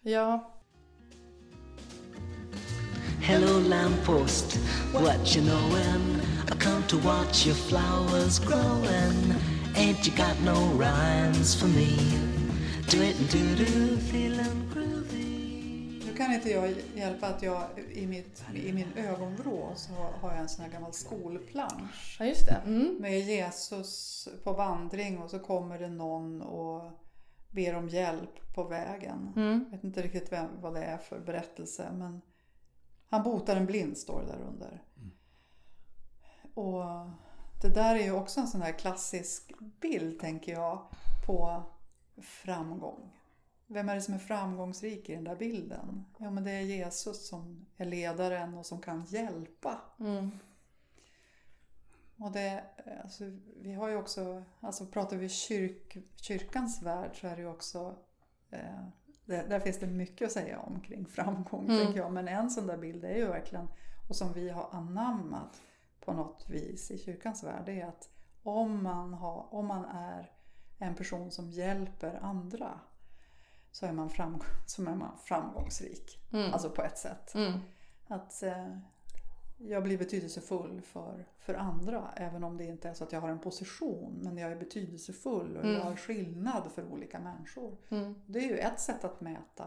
ja, 0.00 0.55
Hello, 3.21 3.59
lamppost, 3.59 4.59
what 4.93 5.37
you 5.37 5.43
knowin'? 5.43 6.21
I 6.50 6.55
come 6.55 6.83
to 6.87 6.97
watch 6.99 7.47
your 7.47 7.57
flowers 7.57 8.38
growin'. 8.40 9.35
Ain't 9.75 10.07
you 10.07 10.17
got 10.17 10.40
no 10.40 10.55
rhymes 10.78 11.55
for 11.55 11.67
me? 11.67 11.97
Do 12.88 13.02
it 13.02 13.19
and 13.19 13.31
do 13.31 13.64
do, 13.64 13.97
feelin' 13.97 14.71
groovy. 14.73 16.02
Nu 16.07 16.17
kan 16.17 16.33
inte 16.33 16.50
jag 16.50 16.75
hjälpa 16.95 17.26
att 17.26 17.43
jag 17.43 17.62
i, 17.93 18.07
mitt, 18.07 18.45
i 18.55 18.73
min 18.73 18.93
ögonvrå 18.97 19.73
så 19.76 19.93
har 19.93 20.31
jag 20.31 20.40
en 20.40 20.49
sån 20.49 20.64
här 20.64 20.73
gammal 20.73 20.93
skolplansch. 20.93 22.17
Ja, 22.19 22.26
just 22.26 22.47
det. 22.47 22.62
Mm. 22.67 22.97
Med 23.00 23.21
Jesus 23.21 24.28
på 24.45 24.52
vandring 24.52 25.19
och 25.19 25.31
så 25.31 25.38
kommer 25.38 25.78
det 25.78 25.88
någon 25.88 26.43
och 26.43 27.07
ber 27.50 27.75
om 27.75 27.88
hjälp 27.88 28.55
på 28.55 28.64
vägen. 28.64 29.33
Mm. 29.37 29.64
Jag 29.64 29.71
vet 29.71 29.85
inte 29.85 30.02
riktigt 30.02 30.33
vem, 30.33 30.61
vad 30.61 30.75
det 30.75 30.85
är 30.85 30.99
för 30.99 31.21
berättelse 31.21 31.90
men 31.93 32.21
han 33.09 33.23
botar 33.23 33.57
en 33.57 33.67
blind 33.67 33.99
står 33.99 34.21
det 34.21 34.26
där 34.26 34.40
under. 34.49 34.83
Och 36.55 36.85
det 37.62 37.69
där 37.69 37.95
är 37.95 38.05
ju 38.05 38.12
också 38.12 38.40
en 38.40 38.49
sån 38.49 38.62
här 38.62 38.73
klassisk 38.73 39.52
bild 39.81 40.21
tänker 40.21 40.52
jag 40.52 40.87
på 41.26 41.62
framgång. 42.23 43.19
Vem 43.67 43.88
är 43.88 43.95
det 43.95 44.00
som 44.00 44.14
är 44.14 44.19
framgångsrik 44.19 45.09
i 45.09 45.14
den 45.14 45.25
där 45.25 45.37
bilden? 45.37 46.05
Ja 46.19 46.31
men 46.31 46.45
det 46.45 46.50
är 46.50 46.61
Jesus 46.61 47.28
som 47.28 47.67
är 47.76 47.85
ledaren 47.85 48.55
och 48.55 48.67
som 48.67 48.81
kan 48.81 49.05
hjälpa. 49.05 49.81
Mm. 50.00 50.31
Och 52.20 52.32
det, 52.32 52.64
alltså, 53.02 53.25
vi 53.56 53.75
har 53.75 53.88
ju 53.88 53.96
också, 53.96 54.44
alltså 54.60 54.87
pratar 54.87 55.16
vi 55.16 55.28
kyrk, 55.28 55.96
kyrkans 56.16 56.82
värld 56.82 57.20
så 57.20 57.26
är 57.26 57.37
det 57.37 57.42
ju 57.42 57.48
också, 57.48 57.96
eh, 58.50 58.88
det, 59.25 59.42
där 59.42 59.60
finns 59.60 59.78
det 59.78 59.87
mycket 59.87 60.26
att 60.26 60.32
säga 60.32 60.60
om 60.60 60.80
kring 60.80 61.06
framgång 61.06 61.64
Mm. 61.64 61.84
tänker 61.84 62.00
jag. 62.00 62.12
Men 62.12 62.28
en 62.28 62.50
sån 62.50 62.66
där 62.66 62.76
bild 62.76 63.04
är 63.04 63.16
ju 63.16 63.26
verkligen, 63.26 63.68
och 64.08 64.16
som 64.16 64.32
vi 64.32 64.50
har 64.50 64.68
anammat 64.72 65.62
på 66.00 66.12
något 66.12 66.50
vis 66.50 66.90
i 66.90 66.98
kyrkans 66.98 67.44
värld, 67.44 67.62
det 67.66 67.80
är 67.80 67.87
att 67.87 68.10
om 68.42 68.82
man, 68.82 69.14
har, 69.14 69.54
om 69.54 69.66
man 69.66 69.84
är 69.84 70.32
en 70.78 70.94
person 70.94 71.30
som 71.30 71.50
hjälper 71.50 72.18
andra 72.22 72.80
så 73.72 73.87
är 73.87 73.92
man, 73.92 74.10
framgång, 74.10 74.42
så 74.66 74.82
är 74.82 74.94
man 74.94 75.18
framgångsrik. 75.25 76.20
Mm. 76.32 76.52
Alltså 76.52 76.70
på 76.70 76.82
ett 76.82 76.98
sätt. 76.98 77.34
Mm. 77.34 77.60
Att 78.06 78.42
eh, 78.42 78.78
jag 79.58 79.82
blir 79.82 79.98
betydelsefull 79.98 80.80
för, 80.82 81.26
för 81.38 81.54
andra. 81.54 82.12
Även 82.16 82.44
om 82.44 82.56
det 82.56 82.64
inte 82.64 82.88
är 82.88 82.94
så 82.94 83.04
att 83.04 83.12
jag 83.12 83.20
har 83.20 83.28
en 83.28 83.38
position. 83.38 84.18
Men 84.22 84.38
jag 84.38 84.52
är 84.52 84.56
betydelsefull 84.56 85.56
och 85.56 85.64
jag 85.66 85.70
Mm. 85.74 85.82
har 85.86 85.96
skillnad 85.96 86.72
för 86.74 86.84
olika 86.92 87.20
människor. 87.20 87.76
Mm. 87.88 88.14
Det 88.26 88.38
är 88.38 88.48
ju 88.48 88.58
ett 88.58 88.80
sätt 88.80 89.04
att 89.04 89.20
mäta, 89.20 89.66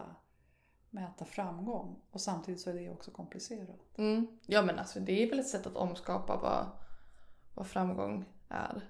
mäta 0.90 1.24
framgång. 1.24 2.00
Och 2.10 2.20
samtidigt 2.20 2.60
så 2.60 2.70
är 2.70 2.74
det 2.74 2.90
också 2.90 3.10
komplicerat. 3.10 3.80
Mm. 3.98 4.26
Ja 4.46 4.62
men 4.62 4.78
alltså 4.78 5.00
det 5.00 5.22
är 5.22 5.28
väl 5.30 5.38
ett 5.38 5.48
sätt 5.48 5.66
att 5.66 5.76
omskapa 5.76 6.36
vad, 6.36 6.66
vad 7.54 7.66
framgång 7.66 8.24
är. 8.48 8.88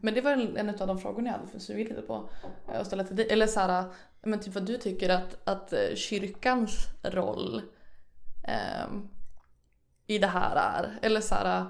Men 0.00 0.14
det 0.14 0.20
var 0.20 0.32
en, 0.32 0.56
en 0.56 0.68
av 0.68 0.86
de 0.86 0.98
frågorna 0.98 1.30
jag 1.30 1.38
hade 1.38 1.60
sugit 1.60 1.88
lite 1.88 2.02
på. 2.02 2.28
eh, 2.68 2.80
att 2.80 2.86
ställa 2.86 3.04
till 3.04 3.16
dig. 3.16 3.28
Eller 3.30 3.46
såhär, 3.46 3.84
men 4.22 4.40
typ 4.40 4.54
vad 4.54 4.66
du 4.66 4.76
tycker 4.78 5.08
att, 5.08 5.48
att 5.48 5.72
eh, 5.72 5.94
kyrkans 5.94 6.72
roll 7.02 7.62
ehm, 8.44 9.08
i 10.06 10.18
det 10.18 10.26
här 10.26 10.56
är. 10.56 10.98
Eller 11.02 11.20
såhär, 11.20 11.66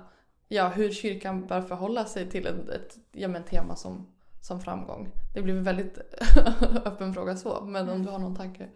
ja 0.49 0.69
hur 0.69 0.93
kyrkan 0.93 1.47
bör 1.47 1.63
förhålla 1.63 2.05
sig 2.05 2.31
till 2.31 2.47
ett, 2.47 2.69
ett 2.69 2.99
ja, 3.13 3.29
men 3.29 3.45
tema 3.45 3.77
som, 3.77 4.15
som 4.41 4.61
framgång. 4.61 5.11
Det 5.35 5.43
blir 5.43 5.57
en 5.57 5.65
väldigt 5.65 5.99
öppen 6.85 7.15
fråga 7.15 7.37
så. 7.37 7.65
Men 7.65 7.89
om 7.89 8.03
du 8.03 8.11
har 8.11 8.19
någon 8.19 8.37
tanke, 8.37 8.69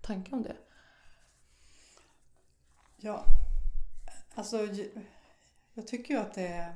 tanke 0.00 0.34
om 0.34 0.42
det? 0.42 0.56
Ja, 2.96 3.24
alltså 4.34 4.68
jag 5.74 5.86
tycker 5.86 6.14
ju 6.14 6.20
att 6.20 6.34
det, 6.34 6.74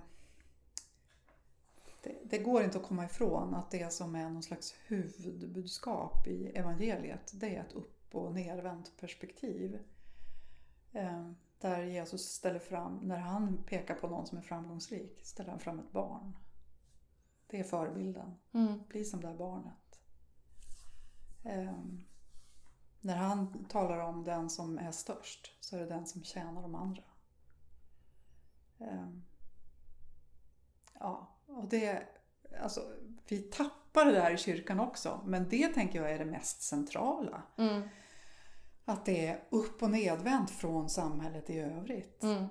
det 2.03 2.17
Det 2.25 2.39
går 2.39 2.63
inte 2.63 2.79
att 2.79 2.85
komma 2.85 3.05
ifrån 3.05 3.55
att 3.55 3.71
det 3.71 3.93
som 3.93 4.15
är 4.15 4.29
någon 4.29 4.43
slags 4.43 4.75
huvudbudskap 4.87 6.27
i 6.27 6.47
evangeliet 6.47 7.33
det 7.35 7.57
är 7.57 7.61
ett 7.61 7.73
upp 7.73 8.15
och 8.15 8.35
nervänt 8.35 8.97
perspektiv. 9.01 9.79
Ehm, 10.93 11.37
där 11.63 11.83
Jesus 11.83 12.23
ställer 12.23 12.59
fram, 12.59 12.97
när 12.97 13.19
han 13.19 13.63
pekar 13.67 13.95
på 13.95 14.09
någon 14.09 14.27
som 14.27 14.39
är 14.39 14.43
framgångsrik, 14.43 15.21
ställer 15.25 15.51
han 15.51 15.61
fram 15.61 15.79
ett 15.79 15.93
barn. 15.93 16.37
Det 17.47 17.61
är 17.61 17.65
förebilden. 17.65 18.35
Mm. 18.53 18.83
Bli 18.89 19.05
som 19.05 19.21
det 19.21 19.29
här 19.29 19.37
barnet. 19.37 20.01
Ehm, 21.45 22.05
när 23.01 23.17
han 23.17 23.65
talar 23.65 23.99
om 23.99 24.25
den 24.25 24.51
som 24.51 24.79
är 24.79 24.91
störst 24.93 25.57
så 25.61 25.77
är 25.77 25.81
det 25.81 25.87
den 25.87 26.07
som 26.07 26.25
tjänar 26.25 26.63
de 26.63 26.75
andra. 26.75 27.05
Ehm, 28.79 29.23
ja, 31.01 31.37
och 31.47 31.69
det... 31.69 32.09
Alltså, 32.63 32.81
vi 33.29 33.39
tappar 33.39 34.05
det 34.05 34.13
där 34.13 34.31
i 34.31 34.37
kyrkan 34.37 34.81
också, 34.81 35.21
men 35.25 35.49
det 35.49 35.69
tänker 35.69 36.03
jag 36.03 36.13
är 36.13 36.19
det 36.19 36.25
mest 36.25 36.63
centrala. 36.63 37.43
Mm. 37.57 37.89
Att 38.85 39.05
det 39.07 39.27
är 39.27 39.41
upp 39.51 39.83
och 39.83 39.91
nedvänt 39.91 40.51
från 40.51 40.89
samhället 40.91 41.51
i 41.51 41.59
övrigt. 41.59 42.23
Mm. 42.23 42.45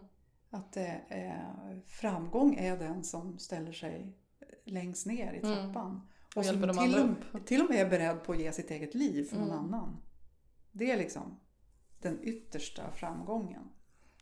Att 0.49 0.73
är, 1.09 1.81
framgång 1.87 2.55
är 2.55 2.77
den 2.77 3.03
som 3.03 3.39
ställer 3.39 3.71
sig 3.71 4.17
längst 4.65 5.05
ner 5.05 5.33
i 5.33 5.37
Mm. 5.45 5.53
trappan. 5.55 6.07
Och 6.35 6.37
Och 6.37 6.45
som 6.45 6.53
hjälper 6.61 6.67
de 6.67 6.77
till, 6.93 7.15
och, 7.33 7.47
till 7.47 7.61
och 7.63 7.69
med 7.69 7.79
är 7.85 7.89
beredd 7.89 8.23
på 8.23 8.31
att 8.31 8.39
ge 8.39 8.51
sitt 8.51 8.71
eget 8.71 8.95
liv 8.95 9.23
för 9.29 9.35
någon 9.37 9.49
Mm. 9.51 9.59
annan. 9.65 10.01
Det 10.71 10.91
är 10.91 10.97
liksom 10.97 11.39
den 12.01 12.19
yttersta 12.23 12.91
framgången. 12.91 13.69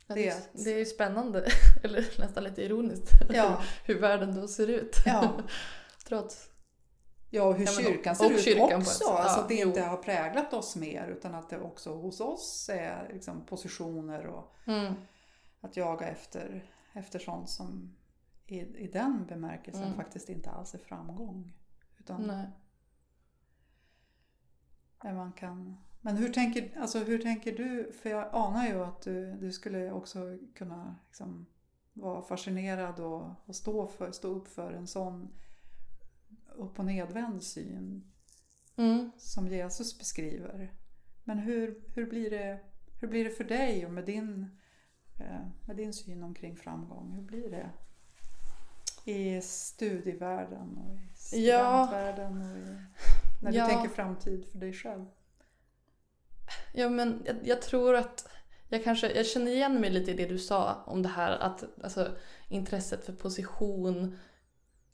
Ja, 0.07 0.15
Det 0.15 0.27
är, 0.27 0.37
att- 0.37 0.49
det 0.53 0.73
är 0.73 0.77
ju 0.77 0.85
spännande, 0.85 1.47
eller 1.83 2.19
nästan 2.19 2.43
lite 2.43 2.61
ironiskt, 2.63 3.09
Ja. 3.33 3.61
hur, 3.85 3.93
hur 3.93 4.01
världen 4.01 4.35
då 4.35 4.47
ser 4.47 4.67
ut. 4.67 4.95
Ja, 5.05 5.33
Trots. 6.07 6.49
Ja 7.29 7.43
och 7.43 7.55
hur 7.55 7.65
Ja, 7.65 7.71
kyrkan 7.71 8.15
ser 8.15 8.25
och 8.25 8.31
ut 8.31 8.43
kyrkan 8.43 8.79
också. 8.81 8.89
sätt. 8.91 9.07
Alltså 9.07 9.37
Ja, 9.37 9.41
att 9.43 9.49
det 9.49 9.55
jo. 9.59 9.67
inte 9.67 9.81
har 9.81 9.97
präglat 9.97 10.53
oss 10.53 10.75
mer 10.75 11.07
utan 11.07 11.35
att 11.35 11.49
det 11.49 11.59
också 11.59 11.95
hos 11.95 12.19
oss 12.21 12.69
är 12.73 13.09
liksom 13.13 13.45
positioner 13.45 14.25
och 14.27 14.55
Mm. 14.67 14.93
att 15.61 15.77
jaga 15.77 16.07
efter, 16.07 16.71
efter 16.93 17.19
sånt 17.19 17.49
som 17.49 17.95
i, 18.45 18.59
i 18.59 18.87
den 18.93 19.25
bemärkelsen 19.27 19.83
Mm. 19.83 19.95
faktiskt 19.95 20.29
inte 20.29 20.49
alls 20.49 20.73
är 20.73 20.77
framgång. 20.77 21.53
Utan 21.99 22.21
Nej. 22.27 22.45
Man 25.13 25.31
kan... 25.31 25.77
Men 26.01 26.17
hur 26.17 26.33
tänker, 26.33 26.79
alltså 26.81 26.99
hur 26.99 27.19
tänker 27.19 27.57
du? 27.57 27.91
För 27.91 28.09
jag 28.09 28.29
anar 28.31 28.67
ju 28.67 28.83
att 28.83 29.01
du, 29.01 29.33
du 29.33 29.51
skulle 29.51 29.91
också 29.91 30.37
kunna 30.55 30.95
liksom 31.07 31.45
vara 31.93 32.21
fascinerad 32.21 32.99
och, 32.99 33.25
och 33.45 33.55
stå, 33.55 33.87
för, 33.87 34.11
stå 34.11 34.27
upp 34.27 34.47
för 34.47 34.71
en 34.73 34.87
sån 34.87 35.29
upp 36.59 36.79
och 36.79 36.85
nedvänd 36.85 37.43
syn 37.43 38.11
Mm. 38.75 39.11
som 39.17 39.47
Jesus 39.47 39.97
beskriver. 39.99 40.73
Men 41.23 41.37
hur, 41.37 41.81
hur, 41.95 42.05
blir, 42.09 42.29
det, 42.29 42.59
hur 42.99 43.07
blir 43.07 43.23
det 43.23 43.29
för 43.31 43.43
dig 43.43 43.85
och 43.85 43.91
med 43.93 44.05
din, 44.05 44.57
eh, 45.19 45.47
med 45.67 45.75
din 45.77 45.93
syn 45.93 46.23
omkring 46.23 46.57
framgång? 46.57 47.11
Hur 47.15 47.21
blir 47.21 47.49
det 47.51 47.69
i 49.11 49.41
studievärlden 49.41 50.77
och 50.77 50.95
i 51.33 51.47
Ja. 51.47 51.85
studentvärlden? 51.87 52.41
Och 52.51 52.57
i, 52.57 52.75
när 53.43 53.53
Ja. 53.53 53.67
du 53.67 53.73
tänker 53.73 53.89
framtid 53.95 54.45
för 54.51 54.59
dig 54.59 54.73
själv? 54.73 55.05
Ja 56.73 56.89
men 56.89 57.23
jag, 57.25 57.35
jag 57.43 57.61
tror 57.61 57.95
att 57.95 58.27
jag 58.69 58.83
kanske, 58.83 59.11
jag 59.15 59.25
känner 59.25 59.51
igen 59.51 59.81
mig 59.81 59.89
lite 59.89 60.11
i 60.11 60.13
det 60.13 60.25
du 60.25 60.39
sa 60.39 60.83
om 60.85 61.01
det 61.01 61.09
här 61.09 61.31
att 61.37 61.63
alltså, 61.83 62.17
intresset 62.47 63.05
för 63.05 63.13
position 63.13 64.17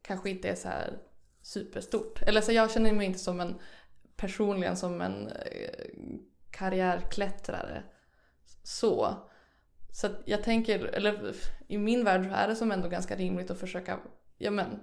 kanske 0.01 0.29
inte 0.29 0.49
är 0.49 0.55
så 0.55 0.67
här 0.67 0.99
superstort. 1.45 2.21
Eller 2.21 2.41
så 2.41 2.51
jag 2.51 2.71
känner 2.71 2.93
mig 2.93 3.05
inte 3.05 3.19
som 3.19 3.39
en 3.39 3.55
personligen 4.15 4.77
som 4.77 5.01
en 5.01 5.27
eh, 5.27 5.85
karriärklättrare. 6.51 7.83
Så. 8.63 9.15
Så 9.91 10.07
jag 10.25 10.43
tänker, 10.43 10.79
eller 10.79 11.35
i 11.67 11.77
min 11.77 12.03
värld 12.03 12.31
är 12.33 12.47
det 12.47 12.55
som 12.55 12.71
ändå 12.71 12.89
ganska 12.89 13.15
rimligt 13.15 13.51
att 13.51 13.59
försöka, 13.59 13.99
ja 14.37 14.51
men 14.51 14.79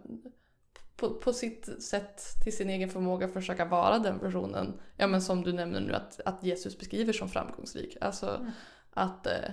på, 0.97 1.15
på 1.15 1.33
sitt 1.33 1.83
sätt, 1.83 2.23
till 2.43 2.57
sin 2.57 2.71
egen 2.71 2.89
förmåga 2.89 3.29
försöka 3.29 3.65
vara 3.65 3.99
den 3.99 4.19
personen, 4.19 4.81
ja 4.97 5.07
men 5.07 5.23
som 5.23 5.43
du 5.43 5.53
nämner 5.53 5.81
nu 5.81 5.95
att, 5.95 6.21
att 6.25 6.43
Jesus 6.43 6.79
beskriver 6.79 7.13
som 7.13 7.29
framgångsrik. 7.29 7.97
Alltså 8.01 8.37
Mm. 8.37 8.51
att, 8.91 9.27
eh, 9.27 9.51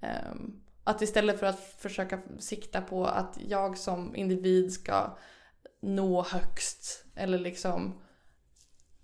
ehm, 0.00 0.60
att 0.84 1.02
istället 1.02 1.40
för 1.40 1.46
att 1.46 1.60
försöka 1.60 2.20
sikta 2.38 2.80
på 2.80 3.06
att 3.06 3.38
jag 3.48 3.78
som 3.78 4.16
individ 4.16 4.72
ska 4.72 5.16
nå 5.80 6.22
högst 6.22 7.04
eller 7.14 7.38
liksom 7.38 8.00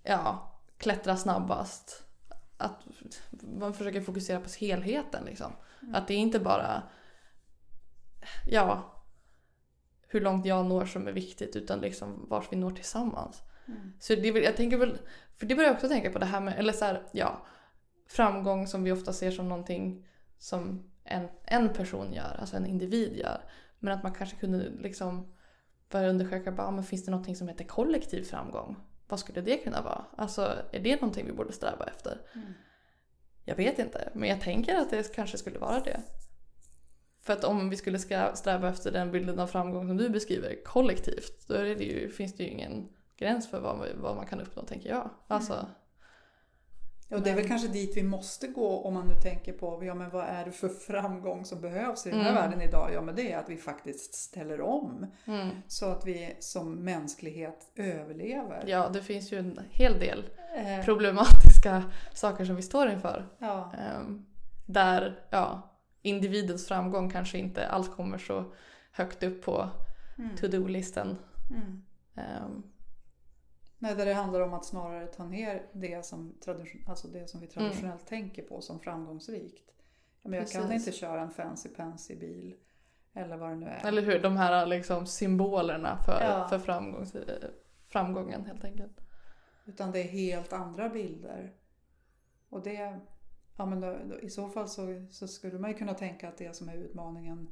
ja, 0.03 0.53
klättra 0.79 1.17
snabbast. 1.17 2.03
Att 2.57 2.83
man 3.41 3.75
försöker 3.75 4.01
fokusera 4.01 4.41
på 4.41 4.49
helheten 4.61 5.25
liksom. 5.25 5.53
Mm. 5.83 5.95
Att 5.95 6.09
det 6.09 6.15
är 6.15 6.19
inte 6.19 6.41
bara 6.41 6.83
ja, 8.47 8.95
hur 10.09 10.21
långt 10.21 10.47
jag 10.47 10.67
når 10.67 10.85
som 10.85 11.09
är 11.09 11.13
viktigt 11.13 11.57
utan 11.57 11.81
liksom 11.81 12.27
vart 12.29 12.53
vi 12.53 12.57
når 12.57 12.71
tillsammans. 12.71 13.43
Mm. 13.69 13.93
Så 14.01 14.15
det, 14.15 14.29
jag 14.29 14.57
tänker 14.57 14.77
väl, 14.77 14.99
för 15.37 15.47
det 15.47 15.55
börjar 15.55 15.69
jag 15.69 15.75
också 15.75 15.89
tänka 15.89 16.11
på 16.11 16.19
det 16.19 16.27
här 16.27 16.41
med, 16.41 16.59
eller 16.59 16.73
så 16.73 16.85
här, 16.85 17.03
ja, 17.13 17.47
framgång 18.09 18.67
som 18.67 18.85
vi 18.85 18.93
ofta 18.93 19.13
ser 19.13 19.31
som 19.31 19.49
någonting 19.49 20.07
som 20.39 20.91
en, 21.05 21.29
en 21.45 21.69
person 21.69 22.13
gör, 22.13 22.37
alltså 22.41 22.57
en 22.57 22.67
individ 22.67 23.17
gör. 23.17 23.41
Men 23.79 23.93
att 23.93 24.03
man 24.03 24.15
kanske 24.15 24.37
kunde 24.37 24.71
liksom 24.71 25.35
börja 25.95 26.09
undersöka, 26.09 26.53
bara, 26.53 26.67
ah, 26.67 26.71
men 26.71 26.85
finns 26.85 27.05
det 27.05 27.11
någonting 27.11 27.37
som 27.37 27.49
heter 27.49 27.65
kollektiv 27.65 28.23
framgång? 28.23 28.77
Vad 29.09 29.21
skulle 29.21 29.41
det 29.41 29.57
kunna 29.57 29.83
vara? 29.83 30.05
Alltså 30.17 30.57
är 30.73 30.81
det 30.81 31.01
någonting 31.01 31.27
vi 31.27 31.33
borde 31.33 31.53
sträva 31.53 31.85
efter? 31.85 32.21
Mm. 32.35 32.53
Jag 33.45 33.57
vet 33.57 33.79
inte, 33.79 34.09
men 34.15 34.29
jag 34.29 34.41
tänker 34.41 34.75
att 34.75 34.91
det 34.91 35.15
kanske 35.15 35.39
skulle 35.39 35.59
vara 35.59 35.81
det. 35.81 36.01
För 37.21 37.33
att 37.33 37.45
om 37.45 37.71
vi 37.71 37.77
skulle 37.77 37.99
sträva 38.35 38.69
efter 38.69 38.93
den 38.93 39.13
bilden 39.13 39.39
av 39.39 39.47
framgång 39.47 39.89
som 39.89 39.97
du 39.97 40.09
beskriver 40.09 40.65
kollektivt, 40.65 41.49
då 41.49 41.55
det 41.55 41.85
ju, 41.85 42.11
finns 42.11 42.37
det 42.37 42.43
ju 42.43 42.51
ingen 42.51 42.89
gräns 43.17 43.51
för 43.51 43.61
vad, 43.61 43.89
vad 43.97 44.17
man 44.17 44.27
kan 44.27 44.41
uppnå, 44.41 44.63
tänker 44.63 44.89
jag. 44.89 45.11
Alltså, 45.27 45.67
Och 47.15 47.23
det 47.23 47.31
är 47.31 47.35
väl 47.35 47.49
kanske 47.49 47.69
dit 47.69 47.97
vi 47.97 48.03
måste 48.03 48.47
gå 48.49 48.81
om 48.81 48.95
man 48.95 49.09
nu 49.09 49.15
tänker 49.15 49.53
på 49.53 49.85
ja, 49.85 49.95
men 49.95 50.11
vad 50.11 50.25
är 50.25 50.45
det 50.45 50.51
för 50.53 50.69
framgång 50.69 51.45
som 51.45 51.61
behövs 51.61 52.07
i 52.07 52.11
den 52.11 52.21
här 52.21 52.31
Mm. 52.31 52.43
världen 52.43 52.61
idag? 52.63 52.91
Ja, 52.95 53.01
men 53.03 53.15
det 53.17 53.33
är 53.33 53.39
att 53.39 53.49
vi 53.49 53.57
faktiskt 53.57 54.15
ställer 54.15 54.61
om 54.61 55.07
mm. 55.25 55.49
så 55.69 55.87
att 55.91 56.07
vi 56.07 56.37
som 56.41 56.75
mänsklighet 56.75 57.73
överlever. 57.77 58.65
Ja, 58.67 58.89
det 58.89 59.03
finns 59.03 59.33
ju 59.33 59.39
en 59.39 59.61
hel 59.71 59.99
del 59.99 60.25
Eh, 60.57 60.85
problematiska 60.85 61.83
saker 62.13 62.45
som 62.45 62.57
vi 62.57 62.63
står 62.63 62.89
inför. 62.91 63.27
ja. 63.39 63.73
Ehm, 63.79 64.27
där 64.67 65.21
ja, 65.31 65.71
individens 66.03 66.69
framgång 66.69 67.11
kanske 67.11 67.39
inte 67.39 67.69
alls 67.69 67.89
kommer 67.89 68.19
så 68.19 68.45
högt 68.93 69.23
upp 69.23 69.45
på 69.45 69.71
Mm. 70.19 70.37
to-do-listen. 70.37 71.17
Mm. 71.51 71.83
Nej, 73.85 73.95
där 73.95 74.07
det 74.07 74.15
handlar 74.15 74.41
om 74.41 74.55
att 74.55 74.65
snarare 74.65 75.07
ta 75.07 75.25
ner 75.25 75.67
det 75.73 76.07
som, 76.07 76.35
tradition, 76.45 76.85
alltså 76.87 77.09
det 77.09 77.31
som 77.31 77.41
vi 77.41 77.47
traditionellt 77.47 78.07
tänker 78.07 78.43
på 78.43 78.61
som 78.61 78.81
framgångsrikt. 78.81 79.71
Men 80.23 80.33
jag 80.33 80.49
kan 80.51 80.63
Precis. 80.63 80.87
inte 80.89 80.99
köra 80.99 81.21
en 81.21 81.31
fancy 81.31 81.69
pansy 81.69 82.17
bil 82.17 82.55
eller 83.13 83.37
vad 83.37 83.51
det 83.51 83.57
nu 83.57 83.67
är. 83.67 83.87
eller 83.87 84.03
hur? 84.03 84.23
De 84.23 84.37
här 84.37 84.67
liksom 84.67 85.07
symbolerna 85.07 85.99
för, 86.07 86.21
Ja. 86.23 86.49
för 86.49 86.59
framgångs, 86.59 87.15
eh, 87.15 87.51
framgången 87.89 88.45
helt 88.47 88.65
enkelt. 88.65 89.01
Utan 89.67 89.93
det 89.93 89.99
är 90.01 90.09
helt 90.09 90.53
andra 90.53 90.89
bilder. 90.89 91.53
Och 92.49 92.63
det, 92.63 93.01
ja 93.57 93.67
men 93.67 93.81
då, 93.81 93.97
då, 94.05 94.21
i 94.21 94.31
så 94.31 94.49
fall 94.49 94.69
så, 94.69 95.07
så 95.11 95.29
skulle 95.29 95.59
man 95.59 95.71
ju 95.71 95.77
kunna 95.77 95.95
tänka 95.95 96.29
att 96.29 96.37
det 96.39 96.57
som 96.57 96.69
är 96.69 96.75
utmaningen 96.77 97.49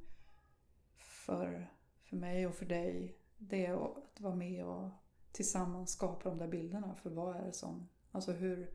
för, 0.97 1.67
för 2.05 2.17
mig 2.17 2.47
och 2.47 2.55
för 2.55 2.67
dig, 2.67 3.17
det 3.39 3.67
är 3.67 3.85
att 3.85 4.21
vara 4.21 4.35
med 4.35 4.65
och 4.65 4.91
tillsammans 5.33 5.91
skapa 5.93 6.29
de 6.29 6.39
där 6.39 6.49
bilderna. 6.49 6.95
För 6.95 7.11
vad 7.11 7.37
är 7.37 7.43
det 7.47 7.53
som, 7.53 7.89
alltså 8.13 8.33
hur, 8.33 8.71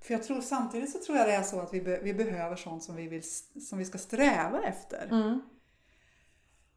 för 0.00 0.14
jag 0.14 0.22
tror 0.22 0.40
samtidigt 0.40 0.92
så 0.92 0.98
tror 0.98 1.18
jag 1.18 1.26
det 1.28 1.34
är 1.34 1.42
så 1.42 1.60
att 1.60 1.74
vi, 1.74 1.80
be, 1.80 2.00
vi 2.02 2.14
behöver 2.14 2.56
sånt 2.56 2.82
som 2.84 2.96
vi, 2.96 3.08
vill, 3.08 3.22
som 3.68 3.78
vi 3.78 3.84
ska 3.84 3.98
sträva 3.98 4.62
efter. 4.62 5.08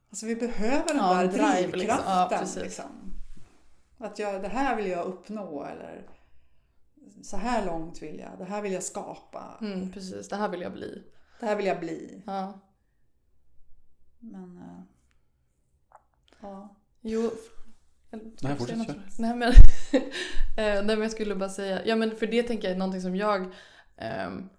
Alltså 0.09 0.25
vi 0.25 0.35
behöver 0.35 0.87
den 0.87 0.97
Ja, 0.97 1.13
där 1.13 1.23
en 1.23 1.29
drive, 1.29 1.61
liksom. 1.61 1.71
drivkraften. 1.71 2.47
Ja, 2.55 2.63
liksom. 2.63 3.13
Att 3.97 4.19
jag, 4.19 4.41
det 4.41 4.47
här 4.47 4.75
vill 4.75 4.87
jag 4.87 5.05
uppnå 5.05 5.63
eller 5.65 6.09
så 7.23 7.37
här 7.37 7.65
långt 7.65 8.01
vill 8.01 8.19
jag, 8.19 8.37
det 8.37 8.45
här 8.45 8.61
vill 8.61 8.71
jag 8.73 8.83
skapa, 8.83 9.57
Mm, 9.61 9.91
precis, 9.91 10.29
det 10.29 10.35
här 10.35 10.49
vill 10.49 10.61
jag 10.61 10.73
bli. 10.73 11.03
det 11.39 11.45
här 11.45 11.55
vill 11.55 11.65
jag 11.65 11.79
bli. 11.79 12.23
Ja. 12.25 12.59
Men 14.19 14.57
eh, 14.57 14.83
ja. 16.41 16.75
Jo. 17.01 17.31
Eller- 18.11 18.31
Nej, 18.41 18.55
fortsätt, 18.57 18.77
något? 18.77 19.19
Nej 19.19 19.35
men, 19.35 19.51
eh, 19.91 20.03
nej 20.55 20.83
men 20.85 21.01
jag 21.01 21.11
skulle 21.11 21.35
bara 21.35 21.49
säga, 21.49 21.85
ja 21.85 21.95
men 21.95 22.15
för 22.15 22.27
det 22.27 22.43
tänker 22.43 22.67
jag 22.67 22.75
är 22.75 22.79
någonting 22.79 23.01
som 23.01 23.15
jag 23.15 23.53
ehm, 23.97 24.49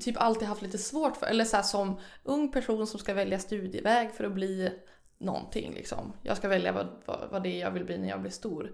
typ 0.00 0.16
alltid 0.20 0.48
haft 0.48 0.62
lite 0.62 0.78
svårt 0.78 1.16
för. 1.16 1.26
Eller 1.26 1.44
så 1.44 1.56
här, 1.56 1.62
som 1.62 2.00
ung 2.22 2.52
person 2.52 2.86
som 2.86 3.00
ska 3.00 3.14
välja 3.14 3.38
studieväg 3.38 4.10
för 4.12 4.24
att 4.24 4.32
bli 4.32 4.72
någonting 5.18 5.74
liksom. 5.74 6.12
Jag 6.22 6.36
ska 6.36 6.48
välja 6.48 6.72
vad, 6.72 7.02
vad, 7.06 7.28
vad 7.30 7.42
det 7.42 7.48
är 7.48 7.60
jag 7.60 7.70
vill 7.70 7.84
bli 7.84 7.98
när 7.98 8.08
jag 8.08 8.20
blir 8.20 8.30
stor. 8.30 8.72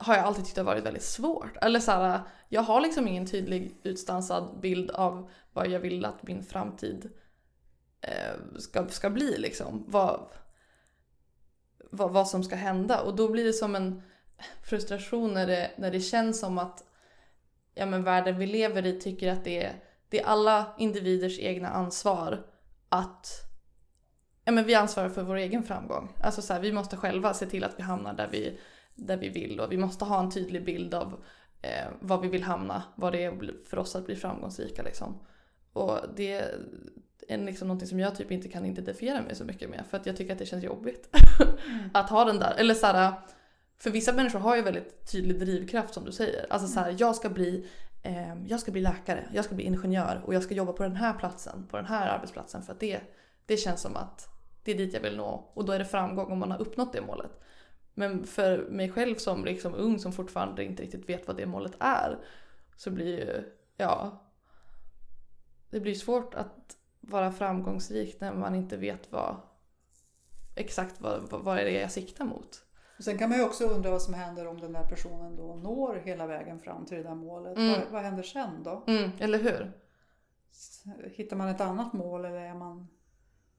Har 0.00 0.14
jag 0.14 0.24
alltid 0.24 0.44
tyckt 0.44 0.56
har 0.56 0.64
varit 0.64 0.84
väldigt 0.86 1.02
svårt. 1.02 1.56
Eller 1.56 1.80
så 1.80 1.90
här, 1.90 2.20
jag 2.48 2.62
har 2.62 2.80
liksom 2.80 3.08
ingen 3.08 3.26
tydlig 3.26 3.80
utstansad 3.82 4.60
bild 4.60 4.90
av 4.90 5.30
vad 5.52 5.68
jag 5.68 5.80
vill 5.80 6.04
att 6.04 6.22
min 6.22 6.42
framtid 6.42 7.10
eh, 8.00 8.58
ska, 8.58 8.88
ska 8.88 9.10
bli 9.10 9.38
liksom. 9.38 9.84
Vad, 9.88 10.28
vad, 11.90 12.12
vad 12.12 12.28
som 12.28 12.44
ska 12.44 12.56
hända. 12.56 13.00
Och 13.02 13.16
då 13.16 13.28
blir 13.28 13.44
det 13.44 13.52
som 13.52 13.74
en 13.74 14.02
frustration 14.62 15.34
när 15.34 15.46
det, 15.46 15.70
när 15.76 15.90
det 15.90 16.00
känns 16.00 16.40
som 16.40 16.58
att 16.58 16.84
ja, 17.74 17.86
men 17.86 18.04
världen 18.04 18.38
vi 18.38 18.46
lever 18.46 18.86
i 18.86 19.00
tycker 19.00 19.32
att 19.32 19.44
det 19.44 19.64
är, 19.64 19.72
det 20.08 20.20
är 20.20 20.26
alla 20.26 20.74
individers 20.78 21.38
egna 21.38 21.68
ansvar 21.68 22.46
att 22.88 23.28
ja, 24.44 24.52
men 24.52 24.64
vi 24.64 24.74
ansvarar 24.74 25.08
för 25.08 25.22
vår 25.22 25.36
egen 25.36 25.62
framgång. 25.62 26.12
Alltså 26.22 26.42
så 26.42 26.52
här, 26.52 26.60
vi 26.60 26.72
måste 26.72 26.96
själva 26.96 27.34
se 27.34 27.46
till 27.46 27.64
att 27.64 27.78
vi 27.78 27.82
hamnar 27.82 28.14
där 28.14 28.28
vi, 28.32 28.58
där 28.94 29.16
vi 29.16 29.28
vill 29.28 29.60
och 29.60 29.72
vi 29.72 29.76
måste 29.76 30.04
ha 30.04 30.20
en 30.20 30.30
tydlig 30.30 30.64
bild 30.64 30.94
av 30.94 31.24
eh, 31.62 31.86
var 32.00 32.18
vi 32.18 32.28
vill 32.28 32.42
hamna, 32.42 32.82
vad 32.96 33.12
det 33.12 33.24
är 33.24 33.64
för 33.64 33.78
oss 33.78 33.96
att 33.96 34.06
bli 34.06 34.16
framgångsrika 34.16 34.82
liksom. 34.82 35.26
Och 35.72 35.98
det 36.16 36.54
är 37.28 37.38
liksom 37.38 37.68
någonting 37.68 37.88
som 37.88 38.00
jag 38.00 38.14
typ 38.14 38.30
inte 38.30 38.48
kan 38.48 38.66
identifiera 38.66 39.22
mig 39.22 39.34
så 39.34 39.44
mycket 39.44 39.70
med 39.70 39.84
för 39.90 39.96
att 39.96 40.06
jag 40.06 40.16
tycker 40.16 40.32
att 40.32 40.38
det 40.38 40.46
känns 40.46 40.64
jobbigt. 40.64 41.16
att 41.94 42.10
ha 42.10 42.24
den 42.24 42.38
där, 42.38 42.54
eller 42.58 42.74
så 42.74 42.86
här, 42.86 43.12
för 43.78 43.90
vissa 43.90 44.12
människor 44.12 44.38
har 44.38 44.56
ju 44.56 44.62
väldigt 44.62 45.10
tydlig 45.12 45.40
drivkraft 45.40 45.94
som 45.94 46.04
du 46.04 46.12
säger. 46.12 46.46
Alltså 46.50 46.68
så 46.68 46.80
här, 46.80 46.96
jag 46.98 47.16
ska 47.16 47.28
bli 47.28 47.66
eh, 48.02 48.34
jag 48.46 48.60
ska 48.60 48.72
bli 48.72 48.80
läkare, 48.80 49.28
jag 49.32 49.44
ska 49.44 49.54
bli 49.54 49.64
ingenjör 49.64 50.22
och 50.24 50.34
jag 50.34 50.42
ska 50.42 50.54
jobba 50.54 50.72
på 50.72 50.82
den 50.82 50.96
här 50.96 51.12
platsen, 51.12 51.66
på 51.70 51.76
den 51.76 51.86
här 51.86 52.08
arbetsplatsen 52.08 52.62
för 52.62 52.72
att 52.72 52.80
det, 52.80 53.00
det 53.46 53.56
känns 53.56 53.80
som 53.80 53.96
att 53.96 54.28
det 54.62 54.72
är 54.72 54.78
dit 54.78 54.94
jag 54.94 55.00
vill 55.00 55.16
nå 55.16 55.50
och 55.54 55.64
då 55.64 55.72
är 55.72 55.78
det 55.78 55.84
framgång 55.84 56.32
om 56.32 56.38
man 56.38 56.50
har 56.50 56.60
uppnått 56.60 56.92
det 56.92 57.00
målet. 57.00 57.30
Men 57.94 58.26
för 58.26 58.58
mig 58.70 58.90
själv 58.90 59.14
som 59.14 59.44
liksom 59.44 59.74
ung 59.74 59.98
som 59.98 60.12
fortfarande 60.12 60.64
inte 60.64 60.82
riktigt 60.82 61.08
vet 61.08 61.26
vad 61.26 61.36
det 61.36 61.46
målet 61.46 61.76
är 61.80 62.18
så 62.76 62.90
blir 62.90 63.18
ju, 63.18 63.52
ja, 63.76 64.22
det 65.70 65.80
blir 65.80 65.94
svårt 65.94 66.34
att 66.34 66.76
vara 67.06 67.32
framgångsrik 67.32 68.20
när 68.20 68.34
man 68.34 68.54
inte 68.54 68.76
vet 68.76 69.12
vad 69.12 69.36
exakt 70.54 71.00
vad, 71.00 71.30
vad, 71.30 71.58
är 71.58 71.64
det 71.64 71.80
jag 71.80 71.92
siktar 71.92 72.24
mot. 72.24 72.62
Och 72.98 73.04
sen 73.04 73.18
kan 73.18 73.28
man 73.28 73.38
ju 73.38 73.44
också 73.44 73.64
undra 73.64 73.90
vad 73.90 74.02
som 74.02 74.14
händer 74.14 74.46
om 74.46 74.60
den 74.60 74.72
där 74.72 74.84
personen 74.88 75.36
då 75.36 75.54
når 75.54 75.94
hela 75.94 76.26
vägen 76.26 76.60
fram 76.60 76.86
till 76.86 76.96
det 76.96 77.02
där 77.02 77.14
målet. 77.14 77.56
Mm. 77.56 77.80
Vad, 77.80 77.92
vad 77.92 78.02
händer 78.02 78.22
sen 78.22 78.62
då? 78.62 78.84
Mm, 78.86 79.10
eller 79.18 79.38
hur? 79.38 79.72
Hittar 81.10 81.36
man 81.36 81.48
ett 81.48 81.60
annat 81.60 81.92
mål 81.92 82.24
eller 82.24 82.38
är 82.38 82.54
man, 82.54 82.88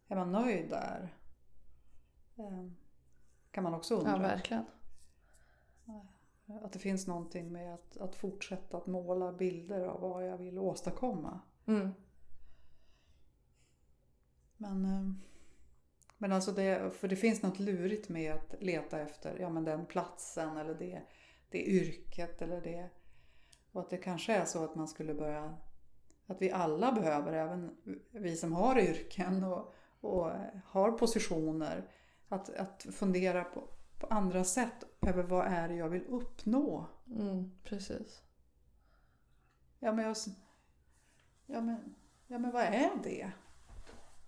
är 0.07 0.15
man 0.15 0.31
nöjd 0.31 0.69
där? 0.69 1.17
Eh, 2.37 2.71
Kan 3.51 3.63
man 3.63 3.73
också 3.73 3.95
undra. 3.95 4.11
Ja, 4.11 4.17
verkligen. 4.17 4.65
Att 6.63 6.73
det 6.73 6.79
finns 6.79 7.07
någonting 7.07 7.51
med 7.51 7.73
att, 7.73 7.97
att 7.97 8.15
fortsätta 8.15 8.77
att 8.77 8.87
måla 8.87 9.33
bilder 9.33 9.81
av 9.81 10.01
vad 10.01 10.27
jag 10.27 10.37
vill 10.37 10.59
åstadkomma. 10.59 11.39
Mm. 11.65 11.93
Men, 14.57 14.85
eh, 14.85 15.11
men 16.17 16.31
alltså 16.31 16.51
det, 16.51 16.91
för 16.93 17.07
det 17.07 17.15
finns 17.15 17.41
något 17.41 17.59
lurigt 17.59 18.09
med 18.09 18.33
att 18.33 18.55
leta 18.59 18.99
efter 18.99 19.39
ja, 19.39 19.49
men 19.49 19.63
den 19.63 19.85
platsen 19.85 20.57
eller 20.57 20.75
det, 20.75 21.01
det 21.49 21.63
yrket 21.63 22.41
eller 22.41 22.61
det. 22.61 22.89
Och 23.71 23.81
att 23.81 23.89
det 23.89 23.97
kanske 23.97 24.33
är 24.33 24.45
så 24.45 24.63
att 24.63 24.75
man 24.75 24.87
skulle 24.87 25.13
börja, 25.13 25.57
att 26.27 26.41
vi 26.41 26.51
alla 26.51 26.91
behöver, 26.91 27.33
även 27.33 27.77
vi 28.11 28.37
som 28.37 28.53
har 28.53 28.79
yrken 28.79 29.43
och, 29.43 29.73
och 30.01 30.31
har 30.65 30.91
positioner, 30.91 31.89
att, 32.29 32.55
att 32.55 32.85
fundera 32.91 33.43
på, 33.43 33.63
på 33.99 34.07
andra 34.07 34.43
sätt 34.43 34.83
över 35.01 35.23
vad 35.23 35.45
är 35.45 35.67
det 35.67 35.75
jag 35.75 35.89
vill 35.89 36.05
uppnå. 36.05 36.85
Mm, 37.07 37.51
precis. 37.63 38.21
Ja 39.79 39.91
men, 39.91 40.05
jag, 40.05 40.15
ja, 41.45 41.61
men, 41.61 41.95
ja 42.27 42.39
men 42.39 42.51
vad 42.51 42.63
är 42.63 42.91
det? 43.03 43.31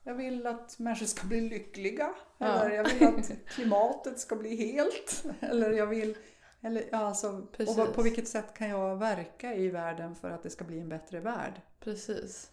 Jag 0.03 0.15
vill 0.15 0.47
att 0.47 0.79
människor 0.79 1.05
ska 1.05 1.27
bli 1.27 1.41
lyckliga. 1.49 2.09
Ja. 2.37 2.45
Eller 2.47 2.75
jag 2.75 2.83
vill 2.89 3.07
att 3.07 3.31
klimatet 3.47 4.19
ska 4.19 4.35
bli 4.35 4.55
helt. 4.55 5.25
Eller 5.39 5.71
jag 5.71 5.87
vill... 5.87 6.17
Eller, 6.61 6.83
ja, 6.91 6.97
alltså, 6.97 7.29
och 7.29 7.51
Precis. 7.51 7.95
på 7.95 8.01
vilket 8.01 8.27
sätt 8.27 8.53
kan 8.53 8.69
jag 8.69 8.95
verka 8.97 9.55
i 9.55 9.69
världen 9.69 10.15
för 10.15 10.29
att 10.31 10.43
det 10.43 10.49
ska 10.49 10.63
bli 10.63 10.79
en 10.79 10.89
bättre 10.89 11.19
värld? 11.19 11.61
Precis. 11.79 12.51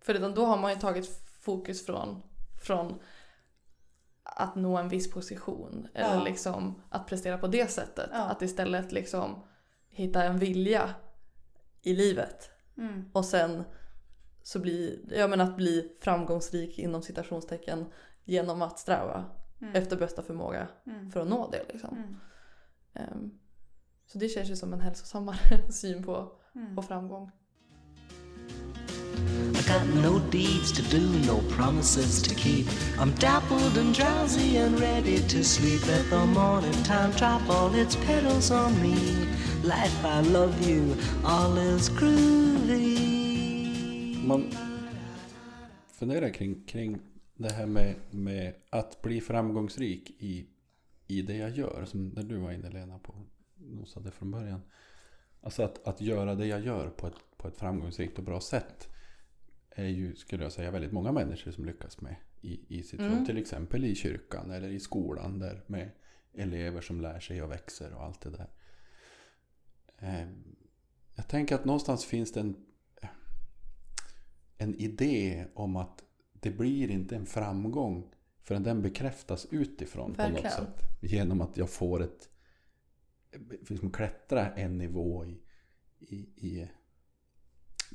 För 0.00 0.14
redan 0.14 0.34
då 0.34 0.44
har 0.44 0.58
man 0.58 0.72
ju 0.72 0.78
tagit 0.78 1.06
fokus 1.40 1.86
från, 1.86 2.22
från 2.64 2.98
att 4.22 4.54
nå 4.54 4.76
en 4.76 4.88
viss 4.88 5.10
position. 5.10 5.88
Eller 5.94 6.14
Ja. 6.14 6.24
liksom 6.24 6.82
att 6.90 7.06
prestera 7.06 7.38
på 7.38 7.46
det 7.46 7.70
sättet. 7.70 8.10
Ja. 8.12 8.18
Att 8.22 8.42
istället 8.42 8.92
liksom 8.92 9.44
hitta 9.88 10.24
en 10.24 10.38
vilja 10.38 10.94
i 11.82 11.94
livet. 11.94 12.50
Och 13.12 13.24
sen 13.24 13.64
så 14.42 14.58
blir, 14.58 14.98
ja 15.08 15.28
men 15.28 15.40
att 15.40 15.56
bli 15.56 15.92
framgångsrik 16.00 16.78
inom 16.78 17.02
citationstecken 17.02 17.86
genom 18.24 18.62
att 18.62 18.78
sträva 18.78 19.24
efter 19.74 19.96
bästa 19.96 20.22
förmåga 20.22 20.68
för 21.12 21.20
att 21.20 21.28
nå 21.28 21.50
det 21.50 21.64
liksom. 21.72 22.18
Ehm, 22.94 23.30
så 24.06 24.18
det 24.18 24.28
känns 24.28 24.50
ju 24.50 24.56
som 24.56 24.72
en 24.72 24.80
hälsosammare 24.80 25.72
syn 25.72 26.02
på, 26.02 26.32
på 26.76 26.82
framgång. 26.82 27.30
I 29.52 29.64
got 29.68 30.04
no 30.04 30.18
deeds 30.30 30.72
to 30.72 30.82
do, 30.96 31.02
no 31.26 31.40
promises 31.56 32.22
to 32.22 32.34
keep. 32.34 32.66
I'm 32.98 33.12
dappled 33.20 33.78
and 33.78 33.94
drowsy 33.94 34.58
and 34.58 34.80
ready 34.80 35.18
to 35.18 35.44
sleep. 35.44 35.86
Let 35.86 36.10
the 36.10 36.26
morning 36.26 36.84
time 36.84 37.12
drop 37.12 37.42
all 37.48 37.74
its 37.74 37.96
petals 37.96 38.50
on 38.50 38.82
me. 38.82 39.22
life, 39.64 40.04
I 40.04 40.20
love 40.20 40.68
you, 40.68 40.96
all 41.24 41.56
is 41.56 41.88
groovy. 41.88 43.11
Man 44.26 44.44
funderar 45.92 46.28
kring, 46.30 46.64
kring 46.64 46.98
det 47.34 47.52
här 47.52 47.66
med, 47.66 47.94
med 48.10 48.54
att 48.70 49.02
bli 49.02 49.20
framgångsrik 49.20 50.10
i, 50.18 50.46
i 51.06 51.22
det 51.22 51.36
jag 51.36 51.50
gör. 51.50 51.84
Som 51.84 52.08
när 52.08 52.22
du 52.22 52.36
var 52.36 52.52
inne 52.52 52.70
Lena 52.70 52.98
på 52.98 53.14
nosade 53.56 54.10
från 54.10 54.30
början. 54.30 54.60
Alltså 55.40 55.62
att, 55.62 55.86
att 55.88 56.00
göra 56.00 56.34
det 56.34 56.46
jag 56.46 56.64
gör 56.64 56.88
på 56.90 57.06
ett, 57.06 57.14
på 57.36 57.48
ett 57.48 57.56
framgångsrikt 57.56 58.18
och 58.18 58.24
bra 58.24 58.40
sätt. 58.40 58.88
Är 59.70 59.86
ju, 59.86 60.14
skulle 60.14 60.42
jag 60.42 60.52
säga, 60.52 60.70
väldigt 60.70 60.92
många 60.92 61.12
människor 61.12 61.50
som 61.50 61.64
lyckas 61.64 62.00
med 62.00 62.16
i, 62.40 62.78
i 62.78 62.82
sitt 62.82 63.00
Mm. 63.00 63.12
jobb. 63.16 63.26
Till 63.26 63.38
exempel 63.38 63.84
i 63.84 63.94
kyrkan 63.94 64.50
eller 64.50 64.68
i 64.68 64.80
skolan. 64.80 65.38
Där 65.38 65.64
med 65.66 65.90
elever 66.34 66.80
som 66.80 67.00
lär 67.00 67.20
sig 67.20 67.42
och 67.42 67.50
växer 67.50 67.94
och 67.94 68.02
allt 68.04 68.20
det 68.20 68.30
där. 68.30 68.50
Eh, 69.98 70.28
Jag 71.14 71.28
tänker 71.28 71.54
att 71.54 71.64
någonstans 71.64 72.04
finns 72.04 72.32
det 72.32 72.40
en, 72.40 72.56
en 74.62 74.74
idé 74.74 75.46
om 75.54 75.76
att 75.76 76.04
det 76.32 76.50
blir 76.50 76.90
inte 76.90 77.16
en 77.16 77.26
framgång 77.26 78.12
förrän 78.42 78.62
den 78.62 78.82
bekräftas 78.82 79.46
utifrån 79.50 80.14
på 80.14 80.22
något 80.22 80.32
Verkligen. 80.32 80.50
sätt. 80.56 80.82
Genom 81.00 81.40
att 81.40 81.56
jag 81.56 81.70
får 81.70 82.02
ett 82.02 82.28
liksom 83.68 83.90
klättra 83.90 84.54
en 84.54 84.78
nivå 84.78 85.24
i, 85.24 85.40
i, 85.98 86.16
i 86.16 86.68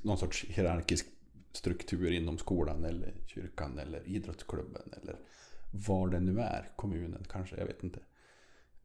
någon 0.01 0.17
sorts 0.17 0.45
hierarkisk 0.45 1.07
struktur 1.51 2.11
inom 2.11 2.37
skolan 2.37 2.83
eller 2.85 3.13
kyrkan 3.27 3.79
eller 3.79 4.07
idrottsklubben 4.07 4.93
eller 5.01 5.19
var 5.71 6.09
det 6.09 6.19
nu 6.19 6.39
är, 6.39 6.71
kommunen 6.75 7.25
kanske, 7.29 7.57
jag 7.57 7.65
vet 7.65 7.83
inte. 7.83 7.99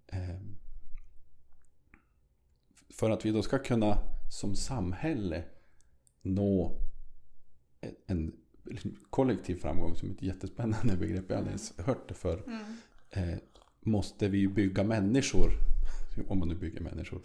Ehm, 0.08 0.56
För 2.90 3.10
att 3.10 3.24
vi 3.24 3.30
då 3.30 3.42
ska 3.42 3.58
kunna 3.58 3.98
som 4.30 4.56
samhälle 4.56 5.44
nå 6.22 6.80
en- 8.06 8.32
liksom 8.64 8.96
kollektiv 9.10 9.56
framgång 9.56 9.94
som 9.96 10.10
ett 10.10 10.22
jättespännande 10.22 10.96
begrepp. 10.96 11.24
Jag 11.28 11.34
har 11.36 11.38
aldrig 11.38 11.50
ens 11.52 11.78
hört 11.78 12.08
det 12.08 12.14
för 12.14 12.42
eh, 13.10 13.34
måste 13.80 14.28
vi 14.28 14.48
bygga 14.48 14.84
människor, 14.84 15.50
om 16.28 16.38
man 16.38 16.48
nu 16.48 16.54
bygger 16.54 16.80
människor, 16.80 17.20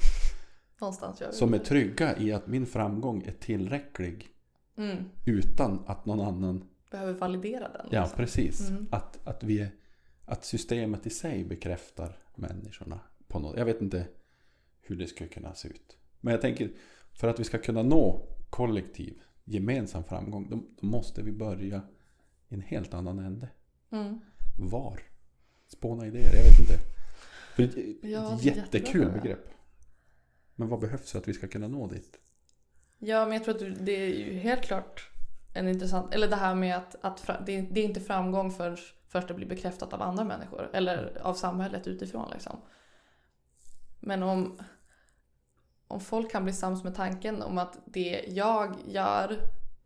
som 1.32 1.54
är 1.54 1.58
trygga 1.60 2.18
i 2.18 2.32
att 2.34 2.48
min 2.48 2.66
framgång 2.66 3.24
är 3.26 3.32
tillräcklig 3.32 4.28
Mm. 4.78 4.98
utan 5.26 5.84
att 5.88 6.06
någon 6.06 6.22
annan 6.22 6.70
Behöver 6.92 7.14
validera 7.14 7.70
den. 7.70 7.88
Ja, 7.92 8.02
liksom. 8.02 8.18
precis. 8.18 8.70
Mm. 8.70 8.88
Att, 8.92 9.28
att, 9.28 9.44
vi 9.44 9.68
att 10.26 10.46
systemet 10.46 11.08
i 11.08 11.10
sig 11.10 11.44
bekräftar 11.44 12.18
människorna. 12.36 13.00
På 13.28 13.40
något. 13.40 13.58
Jag 13.58 13.66
vet 13.66 13.82
inte 13.82 14.08
hur 14.82 14.96
det 14.96 15.08
skulle 15.08 15.30
kunna 15.30 15.54
se 15.54 15.68
ut. 15.68 15.98
Men 16.22 16.32
jag 16.32 16.42
tänker, 16.42 16.70
för 17.14 17.28
att 17.28 17.40
vi 17.40 17.44
ska 17.44 17.58
kunna 17.58 17.84
nå 17.84 18.28
kollektiv, 18.50 19.20
gemensam 19.48 20.04
framgång, 20.04 20.50
då, 20.50 20.64
då 20.82 20.88
måste 20.88 21.22
vi 21.24 21.32
börja 21.32 21.82
i 22.50 22.54
en 22.54 22.62
helt 22.62 22.94
annan 22.94 23.20
ände. 23.20 23.50
Mm. 23.92 24.20
Var? 24.60 25.00
Spåna 25.68 26.06
idéer, 26.08 26.36
jag 26.36 26.44
vet 26.44 26.60
inte. 26.60 26.80
För 27.56 27.64
det 27.64 27.82
är 27.82 27.92
ett 27.92 27.98
Ja, 28.02 28.38
jättekul 28.42 29.02
jättebra. 29.02 29.22
begrepp. 29.22 29.46
Men 30.56 30.68
vad 30.68 30.80
behövs 30.80 31.12
för 31.12 31.20
att 31.20 31.28
vi 31.28 31.34
ska 31.34 31.48
kunna 31.48 31.68
nå 31.68 31.88
dit? 31.88 32.20
Ja, 33.00 33.26
men 33.26 33.34
jag 33.34 33.44
tror 33.44 33.72
att 33.72 33.86
det 33.86 33.92
är 33.92 34.08
ju 34.08 34.34
helt 34.40 34.62
klart 34.62 35.10
en 35.56 35.68
intressant... 35.68 36.14
Eller 36.14 36.28
det 36.28 36.36
här 36.36 36.56
med 36.56 36.78
att, 36.78 36.96
att 37.02 37.20
fra, 37.20 37.42
det, 37.46 37.58
är- 37.58 37.68
det 37.72 37.80
är 37.80 37.86
inte 37.86 38.00
framgång 38.02 38.52
för, 38.52 38.80
först 39.08 39.28
det 39.28 39.34
blir 39.34 39.48
bekräftat 39.48 39.94
av 39.94 40.02
andra 40.02 40.24
människor. 40.24 40.70
Eller 40.74 41.18
av 41.22 41.34
samhället 41.34 41.88
utifrån 41.88 42.30
liksom. 42.34 42.58
Men 44.00 44.24
om, 44.24 44.60
om 45.88 46.00
folk 46.00 46.32
kan 46.32 46.44
bli 46.44 46.54
sams 46.54 46.84
med 46.84 46.96
tanken 46.96 47.42
om 47.42 47.58
att 47.58 47.80
det 47.86 48.26
jag 48.28 48.76
gör, 48.88 49.38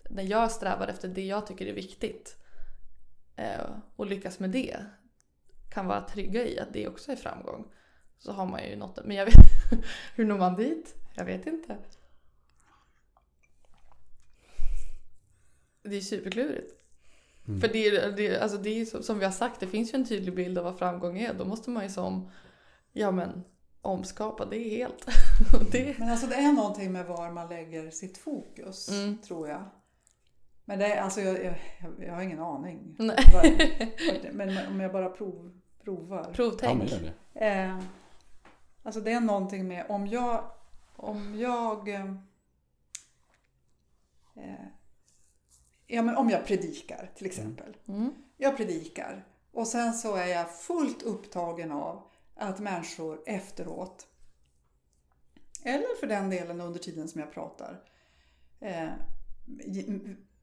när 0.09 0.23
jag 0.23 0.51
strävar 0.51 0.87
efter 0.87 1.07
det 1.07 1.25
jag 1.25 1.47
tycker 1.47 1.65
är 1.65 1.73
viktigt 1.73 2.37
eh, 3.35 3.65
och 3.95 4.05
lyckas 4.05 4.39
med 4.39 4.49
det, 4.49 4.77
kan 5.69 5.87
vara 5.87 6.01
trygga 6.01 6.45
i 6.47 6.59
att 6.59 6.73
det 6.73 6.87
också 6.87 7.11
är 7.11 7.15
framgång. 7.15 7.65
Så 8.17 8.31
har 8.31 8.45
man 8.45 8.63
ju 8.69 8.75
något. 8.75 8.99
Men 9.05 9.15
jag 9.17 9.25
vet 9.25 9.35
hur 10.15 10.25
når 10.25 10.37
man 10.37 10.55
dit? 10.55 10.95
Jag 11.15 11.25
vet 11.25 11.47
inte. 11.47 11.77
Det 15.83 15.95
är 15.97 16.01
superklurigt. 16.01 16.73
Mm. 17.47 17.61
För 17.61 17.67
det 17.67 17.87
är, 17.87 18.11
det, 18.11 18.39
alltså 18.39 18.57
det 18.57 18.69
är 18.81 18.85
som- 18.85 19.03
som 19.03 19.19
vi 19.19 19.25
har 19.25 19.31
sagt, 19.31 19.59
det 19.59 19.67
finns 19.67 19.93
ju 19.93 19.95
en 19.95 20.05
tydlig 20.07 20.35
bild 20.35 20.57
av 20.57 20.63
vad 20.63 20.77
framgång 20.79 21.17
är. 21.19 21.33
Då 21.33 21.45
måste 21.45 21.69
man 21.69 21.83
ju 21.83 21.89
som, 21.89 22.31
ja 22.91 23.11
men, 23.11 23.43
omskapa 23.81 24.45
det 24.45 24.69
helt. 24.69 25.05
Och 25.53 25.65
det, 25.71 25.99
Men 25.99 26.09
alltså 26.09 26.27
det 26.27 26.35
är 26.35 26.51
någonting 26.53 26.91
med 26.91 27.05
var 27.05 27.31
man 27.31 27.49
lägger 27.49 27.91
sitt 27.91 28.17
fokus, 28.17 28.89
Mm. 28.89 29.17
tror 29.17 29.47
jag. 29.49 29.63
Men 30.65 30.79
det 30.79 30.85
är, 30.93 31.01
alltså 31.01 31.21
jag, 31.21 31.43
jag, 31.45 31.55
jag 32.07 32.13
har 32.13 32.21
ingen 32.21 32.39
aning. 32.39 32.95
Nej. 32.99 33.17
Vad- 33.33 34.33
Men 34.33 34.67
om 34.67 34.79
jag 34.79 34.91
bara 34.91 35.09
prov, 35.09 35.59
provar. 35.83 36.17
Ja, 36.17 36.23
men 36.25 36.33
provtänk. 36.33 36.91
gör 36.91 36.99
det. 37.33 37.45
Eh, 37.47 37.79
alltså 38.83 39.01
det 39.01 39.11
är 39.11 39.19
någonting 39.19 39.67
med 39.67 39.85
om 39.89 40.07
jag, 40.07 40.43
om 40.95 41.35
jag 41.39 41.89
eh, 41.89 42.05
eh, 44.35 44.65
ja, 45.87 46.01
men 46.01 46.17
om 46.17 46.29
jag 46.29 46.45
predikar 46.45 47.11
till 47.15 47.25
exempel. 47.25 47.77
Mm. 47.87 48.13
Jag 48.37 48.57
predikar 48.57 49.25
och 49.51 49.67
sen 49.67 49.93
så 49.93 50.15
är 50.15 50.25
jag 50.27 50.55
fullt 50.55 51.01
upptagen 51.03 51.71
av 51.71 52.03
att 52.41 52.59
människor 52.59 53.23
efteråt 53.25 54.07
eller 55.63 55.99
för 55.99 56.07
den 56.07 56.29
delen 56.29 56.61
under 56.61 56.79
tiden 56.79 57.07
som 57.07 57.21
jag 57.21 57.33
pratar 57.33 57.83
eh, 58.59 58.89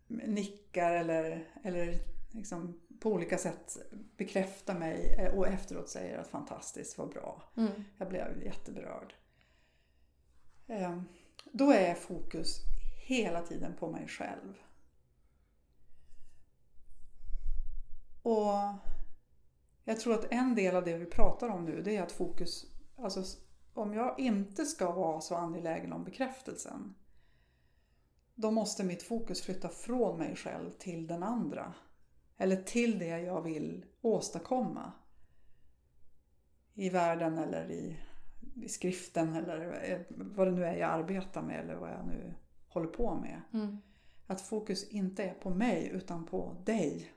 nickar 0.09 0.93
eller, 0.93 1.49
eller 1.65 1.99
liksom 2.31 2.81
på 3.01 3.13
olika 3.13 3.39
sätt 3.39 3.77
bekräftar 4.17 4.79
mig 4.79 5.15
eh, 5.19 5.39
och 5.39 5.47
efteråt 5.47 5.89
säger 5.89 6.19
att 6.19 6.29
fantastiskt, 6.29 6.99
vad 6.99 7.09
bra. 7.11 7.53
Mm. 7.57 7.85
Jag 7.99 8.09
blev 8.09 8.43
jätteberörd. 8.43 9.15
Eh, 10.67 11.03
Då 11.53 11.73
är 11.73 11.95
fokus 11.95 12.61
hela 13.07 13.43
tiden 13.43 13.75
på 13.79 13.91
mig 13.91 14.09
själv. 14.09 14.55
Och 18.23 18.53
jag 19.89 20.01
tror 20.01 20.15
att 20.15 20.33
en 20.33 20.55
del 20.55 20.77
av 20.77 20.85
det 20.85 20.97
vi 20.97 21.07
pratar 21.07 21.49
om 21.49 21.65
nu 21.65 21.83
det 21.83 21.97
är 21.97 22.03
att 22.03 22.13
fokus, 22.13 22.67
alltså 22.97 23.23
om 23.75 23.95
jag 23.95 24.21
inte 24.21 24.65
ska 24.65 24.93
vara 24.93 25.21
så 25.21 25.35
angelägen 25.35 25.93
om 25.93 26.05
bekräftelsen 26.05 26.95
då 28.35 28.51
måste 28.51 28.85
mitt 28.85 29.03
fokus 29.03 29.43
flytta 29.43 29.69
från 29.69 30.19
mig 30.19 30.37
själv 30.37 30.71
till 30.71 31.07
den 31.07 31.23
andra. 31.23 31.75
Eller 32.37 32.57
till 32.57 32.99
det 32.99 33.19
jag 33.19 33.43
vill 33.43 33.85
åstadkomma. 34.01 34.93
I 36.75 36.91
världen 36.91 37.39
eller 37.39 37.71
i, 37.71 37.97
i 38.55 38.69
skriften 38.69 39.35
eller 39.35 39.91
eh, 39.91 40.01
vad 40.09 40.47
det 40.47 40.53
nu 40.53 40.65
är 40.65 40.77
jag 40.77 40.91
arbetar 40.91 41.43
med 41.43 41.61
eller 41.61 41.75
vad 41.75 41.91
jag 41.91 42.07
nu 42.07 42.35
håller 42.69 42.89
på 42.89 43.15
med. 43.15 43.43
Mm. 43.53 43.79
Att 44.27 44.41
fokus 44.41 44.89
inte 44.89 45.25
är 45.25 45.35
på 45.35 45.51
mig 45.51 45.89
utan 45.89 46.27
på 46.27 46.57
dig. 46.65 47.13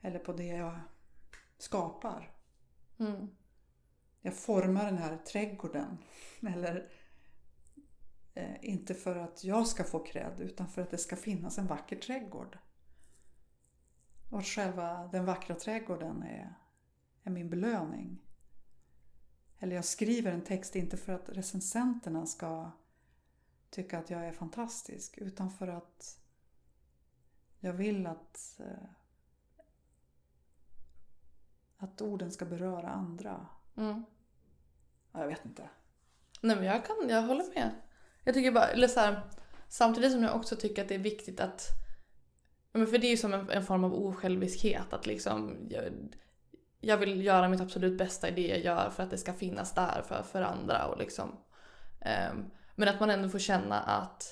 Eller 0.00 0.18
på 0.18 0.32
det 0.32 0.46
jag 0.46 0.80
skapar. 1.64 2.30
Mm. 2.98 3.30
Jag 4.20 4.34
formar 4.36 4.84
den 4.84 4.98
här 4.98 5.16
trädgården. 5.16 5.98
Eller 6.42 6.92
eh, 8.34 8.56
inte 8.64 8.94
för 8.94 9.16
att 9.16 9.44
jag 9.44 9.66
ska 9.66 9.84
få 9.84 9.98
cred 9.98 10.40
utan 10.40 10.68
för 10.68 10.82
att 10.82 10.90
det 10.90 10.98
ska 10.98 11.16
finnas 11.16 11.58
en 11.58 11.66
vacker 11.66 11.96
trädgård. 11.96 12.58
Och 14.30 14.38
att 14.38 14.46
själva 14.46 15.08
den 15.12 15.24
vackra 15.24 15.54
trädgården 15.54 16.22
är, 16.22 16.54
är 17.22 17.30
min 17.30 17.50
belöning. 17.50 18.20
Eller 19.58 19.76
jag 19.76 19.84
skriver 19.84 20.32
en 20.32 20.44
text 20.44 20.76
inte 20.76 20.96
för 20.96 21.12
att 21.12 21.28
recensenterna 21.28 22.26
ska 22.26 22.70
tycka 23.70 23.98
att 23.98 24.10
jag 24.10 24.26
är 24.26 24.32
fantastisk 24.32 25.18
utan 25.18 25.50
för 25.50 25.68
att 25.68 26.20
jag 27.60 27.72
vill 27.72 28.06
att 28.06 28.60
eh, 28.60 28.88
att 31.84 32.00
orden 32.00 32.30
ska 32.30 32.44
beröra 32.44 32.88
andra. 32.88 33.46
Mm. 33.76 34.04
Ja, 35.12 35.20
Jag 35.20 35.26
vet 35.26 35.44
inte. 35.44 35.68
Nej 36.40 36.56
men 36.56 36.64
jag 36.64 36.86
kan, 36.86 36.96
jag 37.08 37.22
håller 37.22 37.54
med. 37.54 37.70
Jag 38.24 38.34
tycker 38.34 38.52
bara, 38.52 38.66
eller 38.66 38.88
så 38.88 39.00
här, 39.00 39.20
samtidigt 39.68 40.12
som 40.12 40.22
jag 40.22 40.36
också 40.36 40.56
tycker 40.56 40.82
att 40.82 40.88
det 40.88 40.94
är 40.94 40.98
viktigt 40.98 41.40
att 41.40 41.84
men 42.72 42.86
för 42.86 42.98
det 42.98 43.06
är 43.06 43.10
ju 43.10 43.16
som 43.16 43.34
en, 43.34 43.50
en 43.50 43.64
form 43.64 43.84
av 43.84 43.94
osjälviskhet 43.94 44.92
att 44.92 45.06
liksom 45.06 45.56
jag, 45.70 45.84
jag 46.80 46.96
vill 46.96 47.24
göra 47.24 47.48
mitt 47.48 47.60
absolut 47.60 47.98
bästa 47.98 48.28
i 48.28 48.30
det 48.30 48.46
jag 48.48 48.58
gör 48.58 48.90
för 48.90 49.02
att 49.02 49.10
det 49.10 49.18
ska 49.18 49.32
finnas 49.32 49.74
där 49.74 50.02
för, 50.02 50.22
för 50.22 50.42
andra 50.42 50.86
och 50.86 50.98
liksom 50.98 51.36
ehm, 52.00 52.50
men 52.74 52.88
att 52.88 53.00
man 53.00 53.10
ändå 53.10 53.28
får 53.28 53.38
känna 53.38 53.80
att 53.80 54.28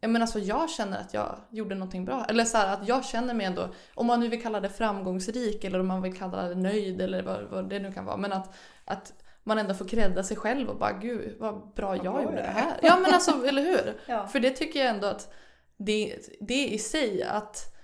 Ja, 0.00 0.08
men 0.08 0.22
alltså 0.22 0.38
jag 0.38 0.70
känner 0.70 1.00
att 1.00 1.14
jag 1.14 1.38
gjorde 1.50 1.74
någonting 1.74 2.04
bra. 2.04 2.24
Eller 2.28 2.44
så 2.44 2.56
här, 2.58 2.74
att 2.74 2.88
jag 2.88 3.04
känner 3.04 3.34
mig 3.34 3.46
ändå, 3.46 3.68
om 3.94 4.06
man 4.06 4.20
nu 4.20 4.28
vill 4.28 4.42
kalla 4.42 4.60
det 4.60 4.68
framgångsrik 4.68 5.64
eller 5.64 5.78
om 5.80 5.86
man 5.86 6.02
vill 6.02 6.16
kalla 6.16 6.42
det 6.42 6.54
nöjd 6.54 7.00
eller 7.00 7.22
vad, 7.22 7.42
vad 7.44 7.68
det 7.68 7.78
nu 7.78 7.92
kan 7.92 8.04
vara. 8.04 8.16
Men 8.16 8.32
att, 8.32 8.54
att 8.84 9.12
man 9.44 9.58
ändå 9.58 9.74
får 9.74 9.84
credda 9.84 10.22
sig 10.22 10.36
själv 10.36 10.68
och 10.68 10.78
bara 10.78 10.92
gud 10.92 11.36
vad 11.38 11.74
bra 11.74 11.96
jag 11.96 12.04
bra 12.04 12.22
gjorde 12.22 12.36
det 12.36 12.42
är." 12.42 12.52
här. 12.52 12.78
Ja 12.82 12.98
men 13.02 13.14
alltså, 13.14 13.46
eller 13.48 13.62
hur? 13.62 14.00
Ja. 14.06 14.26
För 14.26 14.40
det 14.40 14.50
tycker 14.50 14.80
jag 14.80 14.88
ändå 14.88 15.06
att 15.06 15.34
det, 15.76 16.18
det 16.40 16.68
i 16.68 16.78
sig 16.78 17.22
att, 17.22 17.74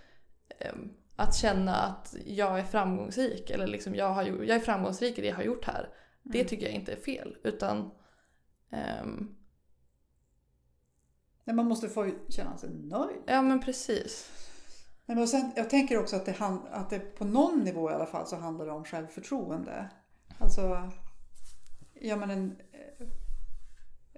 ehm, 0.59 0.90
att 1.16 1.35
känna 1.37 1.74
att 1.77 2.14
jag 2.27 2.59
är 2.59 2.64
framgångsrik 2.64 3.50
eller 3.50 3.66
liksom 3.66 3.94
jag, 3.94 4.09
har, 4.09 4.22
jag 4.22 4.57
är 4.57 4.61
framgångsrik 4.61 5.18
i 5.18 5.20
det 5.20 5.27
jag 5.29 5.37
har 5.37 5.42
gjort 5.42 5.64
här. 5.64 5.88
Det 6.22 6.38
Mm. 6.38 6.48
tycker 6.48 6.66
jag 6.66 6.74
inte 6.74 6.92
är 6.92 6.96
fel 7.00 7.37
utan 7.44 7.90
ehm, 8.72 9.35
Nej, 11.44 11.57
man 11.57 11.66
måste 11.68 11.88
få 11.88 12.11
känna 12.28 12.57
sig 12.57 12.70
nöjd. 12.70 13.22
ja 13.26 13.42
men 13.42 13.61
precis. 13.61 14.30
Nej, 15.07 15.16
men 15.16 15.28
sen, 15.28 15.52
jag 15.57 15.70
tänker 15.70 15.98
också 16.00 16.16
att 16.16 16.26
det, 16.26 16.35
att 16.70 16.90
det 16.90 16.98
på 16.98 17.24
någon 17.24 17.61
nivå 17.61 17.90
i 17.90 17.94
alla 17.94 18.07
fall 18.07 18.26
så 18.26 18.37
handlar 18.37 18.66
det 18.66 18.72
om 18.72 18.85
självförtroende. 18.85 19.90
Alltså, 20.38 20.90
ja 21.94 22.16
men 22.16 22.30
en, 22.30 22.57
eh, 22.72 23.07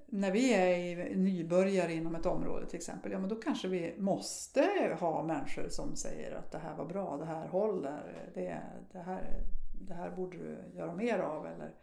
när 0.06 0.30
vi 0.30 0.54
är 0.54 0.68
i- 0.78 1.16
nybörjare 1.16 1.92
inom 1.94 2.14
ett 2.14 2.26
område 2.26 2.66
till 2.66 2.76
exempel, 2.76 3.12
ja 3.12 3.18
men 3.18 3.28
då 3.28 3.36
kanske 3.36 3.68
vi 3.68 3.94
måste 3.98 4.96
ha 5.00 5.22
människor 5.22 5.68
som 5.68 5.96
säger 5.96 6.36
att 6.36 6.52
det 6.52 6.58
här 6.58 6.74
var 6.76 6.84
bra, 6.86 7.16
det 7.16 7.24
här 7.24 7.48
håller, 7.48 8.30
det, 8.34 8.62
det, 8.92 8.98
här, 8.98 9.42
det 9.80 9.94
här 9.94 10.10
borde 10.10 10.36
du 10.38 10.58
göra 10.78 10.94
mer 10.94 11.18
av. 11.18 11.46
Eller, 11.46 11.74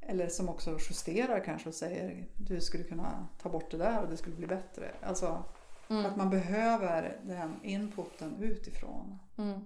eller 0.00 0.28
som 0.28 0.48
också 0.48 0.70
justerar 0.70 1.44
kanske 1.44 1.68
och 1.68 1.74
säger 1.74 2.28
du 2.36 2.60
skulle 2.60 2.84
kunna 2.84 3.28
ta 3.42 3.48
bort 3.48 3.70
det 3.70 3.76
där 3.76 4.02
och 4.02 4.10
det 4.10 4.16
skulle 4.16 4.36
bli 4.36 4.46
bättre. 4.46 4.94
Alltså, 5.02 5.44
Mm. 5.88 6.06
att 6.06 6.16
man 6.16 6.30
behöver 6.30 7.20
den 7.24 7.60
inputen 7.62 8.36
utifrån. 8.42 9.18
Mm. 9.38 9.60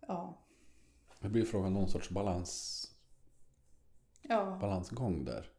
Ja. 0.00 0.38
Det 1.20 1.28
blir 1.28 1.44
frågan 1.44 1.72
någon 1.72 1.88
sorts 1.88 2.10
balans, 2.10 2.84
ja. 4.22 4.58
balansgång 4.60 5.24
där. 5.24 5.50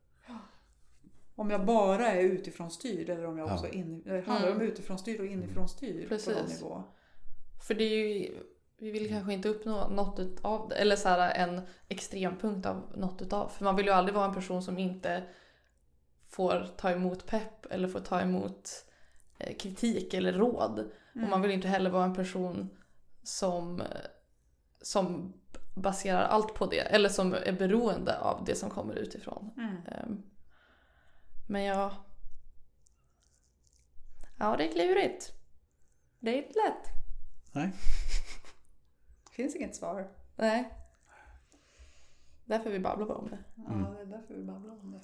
Om 1.35 1.49
jag 1.49 1.65
bara 1.65 2.07
är 2.12 2.21
utifrån 2.21 2.71
styrd 2.71 3.09
eller 3.09 3.25
om 3.25 3.38
jag 3.38 3.49
Ja. 3.49 3.53
också 3.53 3.67
in, 3.67 4.01
det 4.03 4.21
handlar 4.27 4.51
om 4.55 4.62
utifrån 4.62 4.99
styrd 4.99 5.19
och 5.19 5.25
inifrån 5.25 5.69
styrd 5.69 6.09
på 6.09 6.31
någon 6.31 6.45
nivå. 6.49 6.83
För 7.67 7.73
det 7.73 7.83
är 7.83 8.19
ju, 8.19 8.43
vi 8.80 8.92
vill 8.92 9.10
kanske 9.10 9.34
inte 9.34 9.50
uppnå 9.50 9.88
något 9.88 10.39
av 10.42 10.70
det, 10.70 10.76
eller 10.76 10.96
så 10.96 11.10
här 11.10 11.34
en 11.36 11.62
extrempunkt 11.88 12.65
av 12.65 12.92
något 12.96 13.22
utav. 13.22 13.50
För 13.50 13.63
man 13.63 13.76
vill 13.76 13.86
ju 13.86 13.92
aldrig 13.92 14.15
vara 14.15 14.26
en 14.26 14.34
person 14.34 14.63
som 14.63 14.78
inte 14.78 15.24
får 16.30 16.68
ta 16.78 16.92
emot 16.92 17.26
pepp 17.26 17.65
eller 17.65 17.88
får 17.88 18.00
ta 18.00 18.22
emot 18.22 18.70
eh, 19.38 19.58
kritik 19.58 20.13
eller 20.13 20.34
råd. 20.34 20.92
Och 21.13 21.30
man 21.30 21.42
vill 21.42 21.52
inte 21.52 21.68
heller 21.68 21.89
vara 21.89 22.04
en 22.04 22.15
person 22.15 22.70
som, 23.24 23.84
som 24.82 25.34
baserar 25.76 26.22
allt 26.22 26.54
på 26.54 26.65
det. 26.65 26.80
Eller 26.80 27.10
som 27.10 27.34
är 27.34 27.52
beroende 27.52 28.20
av 28.20 28.44
det 28.46 28.56
som 28.56 28.70
kommer 28.70 28.96
utifrån. 28.96 29.52
Mm. 29.58 29.76
Ehm, 29.88 30.24
Men 31.48 31.63
ja... 31.63 32.06
Ja, 34.39 34.56
det 34.58 34.68
är 34.68 34.72
klurigt. 34.72 35.32
Det 36.20 36.30
är 36.30 36.38
inte 36.38 36.60
lätt. 36.60 36.89
Nej. 37.52 37.72
Det 39.39 39.43
finns 39.43 39.56
inget 39.56 39.75
svar. 39.75 40.08
Nej. 40.36 40.73
Därför 42.45 42.69
vi 42.69 42.80
babblar 42.80 43.15
om 43.15 43.30
det. 43.30 43.39
Ja, 43.56 43.73
det 43.73 44.02
är 44.02 44.06
därför 44.06 44.34
vi 44.34 44.43
babblar 44.43 44.71
om 44.71 44.91
det. 44.91 45.02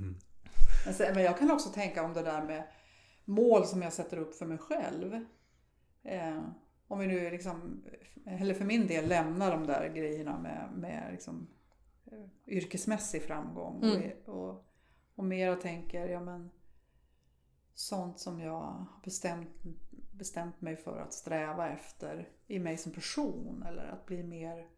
Mm. 0.00 0.14
Men, 0.84 0.94
sen, 0.94 1.14
men 1.14 1.24
jag 1.24 1.38
kan 1.38 1.50
också 1.50 1.68
tänka 1.68 2.04
om 2.04 2.12
det 2.12 2.22
där 2.22 2.42
med 2.42 2.64
mål 3.24 3.64
som 3.64 3.82
jag 3.82 3.92
sätter 3.92 4.16
upp 4.16 4.34
för 4.34 4.46
mig 4.46 4.58
själv. 4.58 5.24
Eh, 6.02 6.42
om 6.88 6.98
vi 6.98 7.06
nu 7.06 7.30
liksom, 7.30 7.84
eller 8.26 8.54
för 8.54 8.64
min 8.64 8.86
del 8.86 9.08
lämnar 9.08 9.50
de 9.50 9.66
där 9.66 9.88
grejerna 9.88 10.38
med, 10.38 10.70
med 10.74 11.12
liksom, 11.12 11.46
eh, 12.04 12.28
yrkesmässig 12.46 13.22
framgång. 13.22 13.82
Mm. 13.82 14.10
Och, 14.24 14.48
och, 14.48 14.66
och 15.14 15.24
mera 15.24 15.56
tänker, 15.56 16.08
ja 16.08 16.20
men 16.20 16.50
sånt 17.74 18.18
som 18.18 18.40
jag 18.40 18.60
har 18.60 18.86
bestämt, 19.04 19.62
bestämt 20.14 20.60
mig 20.60 20.76
för 20.76 21.00
att 21.00 21.12
sträva 21.12 21.68
efter 21.68 22.28
i 22.46 22.58
mig 22.58 22.78
som 22.78 22.92
person. 22.92 23.64
Eller 23.68 23.84
att 23.86 24.06
bli 24.06 24.22
mer, 24.22 24.68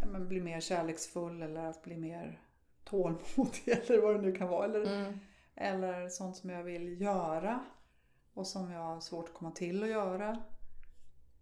ja, 0.00 0.06
men 0.06 0.28
bli 0.28 0.40
mer 0.40 0.60
kärleksfull 0.60 1.42
eller 1.42 1.64
att 1.64 1.82
bli 1.82 1.96
mer 1.96 2.40
tålmodig 2.84 3.62
eller 3.66 4.02
vad 4.02 4.14
det 4.14 4.20
nu 4.22 4.32
kan 4.32 4.48
vara. 4.48 4.64
Eller, 4.64 5.04
Mm. 5.04 5.18
eller 5.54 6.08
sånt 6.08 6.36
som 6.36 6.50
jag 6.50 6.62
vill 6.62 7.00
göra 7.00 7.60
och 8.34 8.46
som 8.46 8.70
jag 8.70 8.80
har 8.80 9.00
svårt 9.00 9.28
att 9.28 9.34
komma 9.34 9.50
till 9.50 9.82
att 9.82 9.88
göra. 9.88 10.42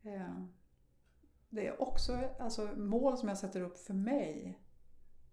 Eh, 0.03 0.45
Det 1.49 1.67
är 1.67 1.83
också 1.83 2.19
alltså, 2.38 2.67
mål 2.77 3.19
som 3.19 3.29
jag 3.29 3.38
sätter 3.38 3.61
upp 3.61 3.79
för 3.79 3.95
mig. 3.95 4.59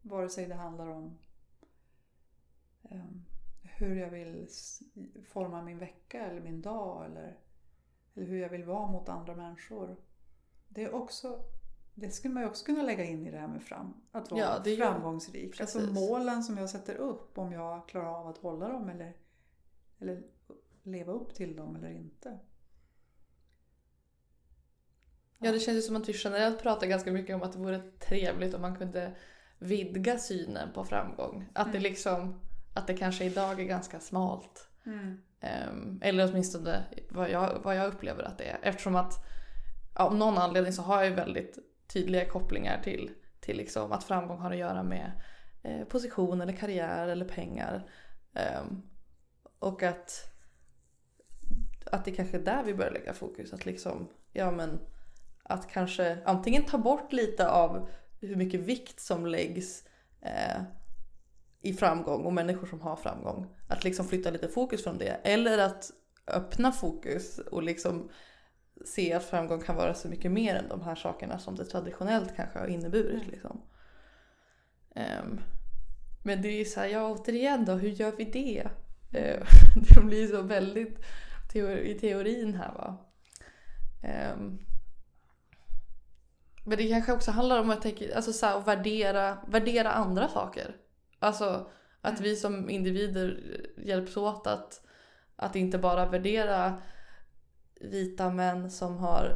Vare 0.02 0.30
sig 0.30 0.46
det 0.46 0.56
handlar 0.56 0.88
om 0.88 1.18
eh, 2.84 3.06
hur 3.80 3.96
jag 3.96 4.10
vill 4.10 4.48
forma 5.24 5.62
min 5.62 5.80
vecka 5.80 6.26
eller 6.26 6.42
min 6.42 6.62
dag 6.62 7.06
eller, 7.06 7.38
eller 8.16 8.28
hur 8.28 8.42
jag 8.42 8.50
vill 8.50 8.64
vara 8.64 8.92
mot 8.92 9.10
andra 9.10 9.36
människor. 9.36 9.96
Det 10.68 10.84
är 10.84 10.94
också 10.94 11.44
det 12.00 12.12
skulle 12.12 12.34
man 12.34 12.44
ju 12.44 12.50
också 12.50 12.66
kunna 12.66 12.84
lägga 12.84 13.04
in 13.04 13.28
i 13.28 13.32
det 13.32 13.38
här 13.38 13.48
med 13.48 13.64
fram, 13.64 13.94
att 14.12 14.32
vara 14.32 14.42
Ja, 14.42 14.62
det 14.64 14.78
framgångsrik. 14.78 15.62
Alltså 15.62 15.80
målen 15.80 16.44
som 16.44 16.58
jag 16.58 16.70
sätter 16.70 16.96
upp, 16.96 17.38
om 17.38 17.52
jag 17.52 17.88
klarar 17.90 18.20
av 18.20 18.28
att 18.28 18.38
hålla 18.38 18.68
dem 18.68 18.90
eller, 18.90 19.18
eller 20.00 20.24
leva 20.84 21.14
upp 21.14 21.36
till 21.36 21.56
dem 21.56 21.76
eller 21.76 21.90
inte. 21.90 22.40
Ja, 25.38 25.52
det 25.52 25.60
känns 25.60 25.78
ju 25.78 25.82
som 25.82 25.96
att 25.96 26.10
vi 26.10 26.14
generellt 26.16 26.62
pratar 26.62 26.88
ganska 26.88 27.12
mycket 27.12 27.36
om 27.36 27.42
att 27.42 27.54
det 27.54 27.60
vore 27.60 27.92
trevligt 28.00 28.54
om 28.54 28.62
man 28.62 28.78
kunde 28.78 29.16
vidga 29.60 30.18
synen 30.18 30.74
på 30.74 30.84
framgång. 30.84 31.50
Att 31.54 31.72
det 31.72 31.78
Mm. 31.78 31.84
liksom, 31.84 32.40
att 32.74 32.88
det 32.88 32.94
kanske 32.94 33.26
idag 33.26 33.60
är 33.60 33.64
ganska 33.64 34.00
smalt. 34.00 34.70
Ehm, 35.42 36.00
eller 36.02 36.30
åtminstone 36.30 36.84
vad 37.10 37.30
jag, 37.30 37.60
vad 37.64 37.76
jag 37.76 37.88
upplever 37.88 38.24
att 38.24 38.38
det 38.38 38.44
är. 38.44 38.60
Eftersom 38.62 38.96
att 38.96 39.14
ja, 39.96 40.04
av 40.04 40.16
någon 40.16 40.38
anledning 40.38 40.74
så 40.74 40.82
har 40.82 40.98
jag 40.98 41.10
ju 41.10 41.16
väldigt 41.16 41.58
tydliga 41.88 42.26
kopplingar 42.26 42.82
till, 42.84 43.12
till 43.40 43.58
liksom 43.58 43.92
att 43.92 44.04
framgång 44.04 44.40
har 44.40 44.52
att 44.52 44.58
göra 44.58 44.84
med 44.84 45.12
eh, 45.64 45.88
position 45.88 46.42
eller 46.42 46.54
karriär 46.54 47.08
eller 47.08 47.26
pengar. 47.26 47.90
Ehm, 48.34 48.82
och 49.60 49.84
att, 49.84 50.32
att 51.86 52.06
det 52.06 52.12
kanske 52.12 52.38
är 52.38 52.42
där 52.42 52.64
vi 52.64 52.74
börjar 52.74 52.92
lägga 52.92 53.14
fokus. 53.14 53.54
Att 53.54 53.66
liksom, 53.66 54.10
ja 54.34 54.52
men 54.52 54.80
att 55.44 55.70
kanske 55.70 56.18
antingen 56.26 56.66
ta 56.66 56.78
bort 56.78 57.14
lite 57.14 57.50
av 57.50 57.90
hur 58.20 58.36
mycket 58.36 58.60
vikt 58.60 59.00
som 59.00 59.26
läggs 59.26 59.84
eh, 60.22 60.62
i 61.62 61.74
framgång 61.74 62.26
och 62.26 62.34
människor 62.34 62.68
som 62.68 62.82
har 62.82 62.96
framgång. 62.96 63.48
Att 63.68 63.84
liksom 63.84 64.08
flytta 64.08 64.32
lite 64.32 64.48
fokus 64.48 64.84
från 64.84 64.98
det. 64.98 65.20
Eller 65.24 65.58
att 65.58 65.92
öppna 66.28 66.72
fokus 66.72 67.38
och 67.38 67.64
liksom 67.64 68.10
se 68.86 69.14
att 69.14 69.26
framgång 69.26 69.62
kan 69.62 69.76
vara 69.76 69.94
så 69.94 70.08
mycket 70.08 70.32
mer 70.32 70.56
än 70.56 70.70
de 70.70 70.82
här 70.82 70.96
sakerna 70.96 71.40
som 71.40 71.56
det 71.56 71.66
traditionellt 71.66 72.36
kanske 72.36 72.60
har 72.60 72.68
inneburit. 72.68 73.28
Liksom. 73.28 73.62
Ehm, 74.96 75.40
men 76.24 76.42
det 76.42 76.48
är 76.48 76.58
ju 76.58 76.66
så 76.66 76.80
här, 76.80 76.88
ja 76.88 77.12
återigen 77.12 77.66
då, 77.66 77.74
hur 77.74 77.90
gör 77.90 78.12
vi 78.12 78.24
det? 78.24 78.70
Eh, 79.20 79.46
det 79.96 80.02
blir 80.02 80.28
så 80.28 80.42
väldigt 80.42 81.06
teori, 81.52 81.92
i 81.92 82.00
teorin 82.00 82.54
här 82.54 82.74
va. 82.74 82.98
Ehm, 84.04 84.60
men 86.66 86.78
det 86.78 86.88
kanske 86.88 87.14
också 87.14 87.32
handlar 87.32 87.60
om 87.60 87.70
att, 87.70 87.82
tänka, 87.82 88.16
alltså 88.16 88.34
så 88.34 88.46
här, 88.46 88.58
att 88.58 88.68
värdera, 88.68 89.38
värdera 89.48 89.92
andra 89.92 90.28
saker. 90.28 90.76
Alltså 91.20 91.70
att 92.02 92.22
vi 92.22 92.36
som 92.36 92.70
individer 92.70 93.40
hjälps 93.78 94.18
åt 94.18 94.48
att, 94.48 94.82
att 95.36 95.56
inte 95.56 95.78
bara 95.78 96.06
värdera 96.06 96.82
vita 97.82 98.30
män 98.30 98.72
som 98.72 98.98
har 98.98 99.36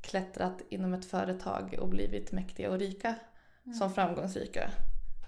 klättrat 0.00 0.62
inom 0.68 0.94
ett 0.94 1.04
företag 1.04 1.76
och 1.80 1.88
blivit 1.88 2.32
mäktiga 2.32 2.70
och 2.70 2.78
rika 2.78 3.14
som 3.78 3.92
framgångsrika. 3.92 4.70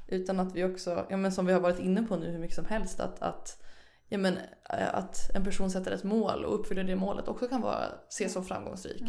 Utan 0.06 0.40
att 0.40 0.54
vi 0.54 0.64
också, 0.64 1.06
ja 1.10 1.16
men 1.16 1.32
som 1.32 1.46
vi 1.46 1.52
har 1.52 1.60
varit 1.60 1.78
inne 1.78 2.02
på 2.02 2.16
nu 2.16 2.30
hur 2.30 2.38
mycket 2.38 2.56
som 2.56 2.64
helst, 2.64 3.00
att, 3.00 3.22
att, 3.22 3.62
ja 4.08 4.18
men, 4.18 4.36
eh, 4.70 4.94
att 4.94 5.30
en 5.34 5.44
person 5.44 5.70
sätter 5.70 5.92
ett 5.92 6.04
mål 6.04 6.44
och 6.44 6.60
uppfyller 6.60 6.84
det 6.84 6.96
målet 6.96 7.28
också 7.28 7.48
kan 7.48 7.60
vara, 7.60 7.84
ses 8.08 8.32
som 8.32 8.44
framgångsrik. 8.44 9.02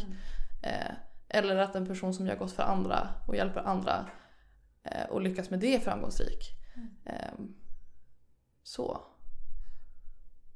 Eh, 0.63 0.91
eller 1.27 1.55
att 1.55 1.75
en 1.75 1.87
person 1.87 2.13
som 2.13 2.27
gör 2.27 2.35
gott 2.35 2.51
för 2.51 2.63
andra 2.63 3.09
och 3.27 3.35
hjälper 3.35 3.61
andra 3.61 4.05
eh, 4.83 5.09
och 5.09 5.21
lyckas 5.21 5.49
med 5.49 5.59
det 5.59 5.75
är 5.75 5.79
framgångsrik. 5.79 6.58
Eh, 7.05 7.33
så. 8.63 9.01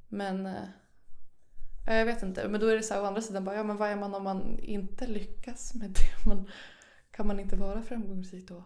Men 0.08 0.46
eh, 0.46 0.64
ja, 1.86 1.94
jag 1.94 2.06
vet 2.06 2.24
inte. 2.24 2.48
Men 2.48 2.62
då 2.62 2.68
är 2.68 2.76
det 2.76 2.84
så 2.84 2.94
här 2.94 3.02
å 3.02 3.06
andra 3.06 3.22
sidan 3.22 3.44
bara, 3.46 3.56
ja 3.56 3.64
men 3.64 3.78
vad 3.78 3.90
är 3.90 3.96
man 3.96 4.16
om 4.16 4.24
man 4.24 4.60
inte 4.60 5.08
lyckas 5.08 5.74
med 5.74 5.90
det? 5.90 6.26
Man, 6.30 6.50
kan 7.12 7.28
man 7.28 7.40
inte 7.40 7.56
vara 7.56 7.82
framgångsrik 7.82 8.48
då? 8.48 8.64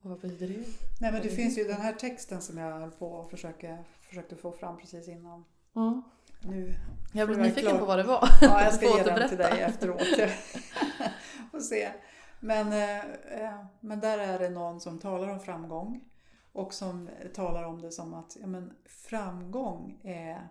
Och 0.00 0.10
vad 0.10 0.20
betyder 0.20 0.48
det? 0.48 0.64
Nej 1.00 1.12
men 1.12 1.22
det 1.22 1.28
finns 1.28 1.58
ju 1.58 1.64
den 1.64 1.80
här 1.80 1.92
texten 1.92 2.42
som 2.42 2.58
jag 2.58 2.78
höll 2.78 2.90
på 2.90 3.06
och 3.12 3.30
försöker, 3.30 3.84
försökte 4.00 4.36
få 4.36 4.52
fram 4.52 4.78
precis 4.78 5.08
innan. 5.08 5.44
Mm. 5.76 6.02
Nu 6.40 6.74
Jag 7.12 7.28
blev 7.28 7.40
nyfiken 7.40 7.70
klar- 7.70 7.78
på 7.78 7.84
vad 7.84 7.98
det 7.98 8.02
var. 8.02 8.28
Ja, 8.40 8.64
jag 8.64 8.74
ska 8.74 8.96
ge 8.96 9.02
den 9.02 9.28
till 9.28 9.38
dig 9.38 9.60
efteråt. 9.60 10.02
se. 11.62 11.92
Men, 12.40 12.72
eh, 12.72 12.98
eh, 13.42 13.64
men 13.80 14.00
där 14.00 14.18
är 14.18 14.38
det 14.38 14.50
någon 14.50 14.80
som 14.80 14.98
talar 14.98 15.28
om 15.28 15.40
framgång 15.40 16.04
och 16.52 16.74
som 16.74 17.10
talar 17.34 17.64
om 17.64 17.82
det 17.82 17.90
som 17.90 18.14
att 18.14 18.36
ja, 18.40 18.46
men 18.46 18.76
framgång 18.84 20.00
är 20.02 20.48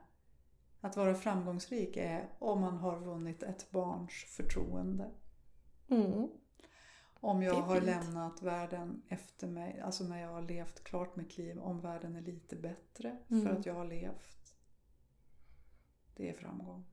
att 0.81 0.97
vara 0.97 1.15
framgångsrik 1.15 1.97
är 1.97 2.29
om 2.39 2.61
man 2.61 2.77
har 2.77 2.99
vunnit 2.99 3.43
ett 3.43 3.71
barns 3.71 4.25
förtroende. 4.27 5.11
Mm. 5.87 6.27
Om 7.13 7.43
jag 7.43 7.61
har 7.61 7.81
lämnat 7.81 8.41
världen 8.41 9.01
efter 9.07 9.47
mig, 9.47 9.79
alltså 9.79 10.03
när 10.03 10.21
jag 10.21 10.29
har 10.29 10.41
levt 10.41 10.83
klart 10.83 11.15
mitt 11.15 11.37
liv, 11.37 11.59
om 11.59 11.81
världen 11.81 12.15
är 12.15 12.21
lite 12.21 12.55
bättre 12.55 13.17
Mm. 13.29 13.43
för 13.45 13.55
att 13.55 13.65
jag 13.65 13.73
har 13.73 13.85
levt. 13.85 14.55
Det 16.15 16.29
är 16.29 16.33
framgång. 16.33 16.85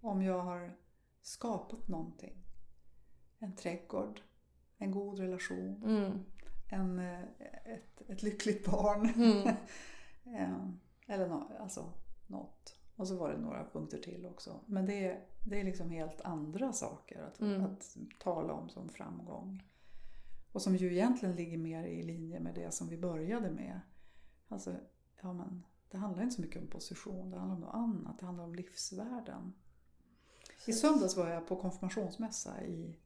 Om 0.00 0.22
jag 0.22 0.38
har 0.38 0.76
skapat 1.20 1.88
någonting. 1.88 2.42
En 3.38 3.56
trädgård, 3.56 4.20
en 4.78 4.90
god 4.90 5.18
relation, 5.18 5.82
Mm. 5.84 6.24
En, 6.72 6.98
eh, 6.98 7.20
ett, 7.64 8.02
ett 8.08 8.22
lyckligt 8.22 8.70
barn. 8.70 9.06
Mm. 9.16 9.54
Eh, 10.24 10.66
Eller 11.06 11.28
nå, 11.28 11.50
alltså, 11.60 11.92
något. 12.26 12.76
Och 12.96 13.08
så 13.08 13.16
var 13.16 13.32
det 13.32 13.38
några 13.38 13.64
punkter 13.64 13.98
till 13.98 14.26
också. 14.26 14.60
Men 14.66 14.86
det 14.86 15.04
är, 15.06 15.24
det 15.48 15.60
är 15.60 15.64
liksom 15.64 15.90
helt 15.90 16.20
andra 16.20 16.72
saker 16.72 17.22
att, 17.22 17.40
Mm. 17.40 17.64
att 17.64 17.96
tala 18.18 18.52
om 18.52 18.68
som 18.68 18.88
framgång. 18.88 19.62
Och 20.52 20.62
som 20.62 20.76
ju 20.76 20.92
egentligen 20.92 21.36
ligger 21.36 21.58
mer 21.58 21.84
i 21.84 22.02
linje 22.02 22.40
med 22.40 22.54
det 22.54 22.74
som 22.74 22.88
vi 22.88 22.98
började 22.98 23.50
med. 23.50 23.80
Alltså, 24.48 24.74
ja 25.22 25.32
men 25.32 25.64
det 25.90 25.96
handlar 25.98 26.22
inte 26.22 26.34
så 26.34 26.42
mycket 26.42 26.62
om 26.62 26.68
position, 26.68 27.30
det 27.30 27.38
handlar 27.38 27.54
om 27.56 27.60
något 27.60 27.74
annat. 27.74 28.18
Det 28.18 28.26
handlar 28.26 28.44
om 28.44 28.54
livsvärden. 28.54 29.52
I 30.66 30.72
söndags 30.72 31.16
var 31.16 31.28
jag 31.28 31.46
på 31.46 31.56
konfirmationsmässa 31.56 32.64
i 32.64 32.98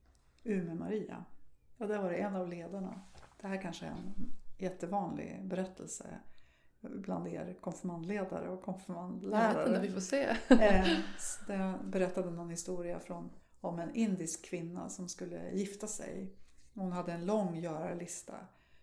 Umeå 0.45 0.75
Maria. 0.75 1.25
Och 1.79 1.89
där 1.89 2.03
var 2.03 2.11
det 2.11 2.17
en 2.17 2.37
av 2.37 2.49
ledarna. 2.49 3.01
Det 3.41 3.47
här 3.49 3.63
kanske 3.63 3.87
är 3.87 3.91
en 3.91 4.33
jättevanlig 4.59 5.41
berättelse 5.45 6.07
bland 6.81 7.29
er 7.29 7.57
konfirmandledare 7.61 8.41
och 8.41 8.47
Jag 8.47 8.57
vet 8.57 8.65
konfirmandlärare. 8.65 9.69
inte, 9.69 9.81
vi 9.81 9.91
får 9.93 10.01
se. 10.01 10.23
Eh, 10.51 10.87
Det 11.47 11.79
berättade 11.85 12.31
någon 12.31 12.51
historia 12.51 13.01
från, 13.01 13.31
om 13.61 13.79
en 13.79 13.95
indisk 13.95 14.45
kvinna 14.45 14.89
som 14.89 15.09
skulle 15.09 15.51
gifta 15.51 15.87
sig. 15.87 16.37
Hon 16.75 16.93
hade 16.93 17.13
en 17.13 17.27
lång 17.27 17.57
görarlista 17.57 18.35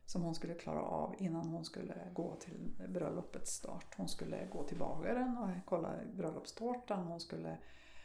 som 0.06 0.22
hon 0.22 0.36
skulle 0.36 0.54
klara 0.54 0.82
av 0.82 1.16
innan 1.20 1.48
hon 1.48 1.66
skulle 1.66 1.96
gå 2.14 2.36
till 2.36 2.72
bröllopets 2.90 3.52
start. 3.52 3.94
Hon 3.98 4.08
skulle 4.08 4.48
gå 4.52 4.64
till 4.64 4.78
bagaren 4.78 5.38
och 5.38 5.50
kolla 5.66 5.94
bröllopstårtan. 6.14 7.08
Hon 7.08 7.20
skulle 7.20 7.58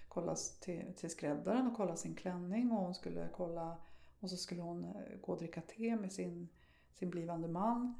kolla 0.08 0.34
till, 0.60 0.94
till 0.96 1.10
skräddaren 1.10 1.66
och 1.66 1.76
kolla 1.76 1.96
sin 1.96 2.14
klänning. 2.14 2.70
Och 2.72 2.78
hon 2.82 2.94
skulle 2.94 3.28
kolla 3.36 3.76
och 4.20 4.30
så 4.30 4.36
skulle 4.36 4.62
hon 4.62 4.84
eh, 4.84 5.18
gå 5.20 5.32
och 5.32 5.38
dricka 5.38 5.60
te 5.60 5.96
med 5.96 6.12
sin, 6.12 6.48
sin 6.92 7.10
blivande 7.10 7.48
man. 7.48 7.94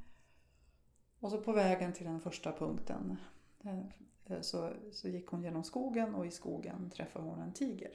Och 1.20 1.30
så 1.30 1.40
på 1.40 1.52
vägen 1.52 1.92
till 1.92 2.06
den 2.06 2.20
första 2.20 2.52
punkten 2.52 3.16
eh, 3.64 4.40
så, 4.40 4.72
så 4.92 5.08
gick 5.08 5.26
hon 5.26 5.42
genom 5.42 5.64
skogen 5.64 6.14
och 6.14 6.26
i 6.26 6.30
skogen 6.30 6.90
träffade 6.90 7.24
hon 7.24 7.40
en 7.40 7.52
tiger. 7.52 7.92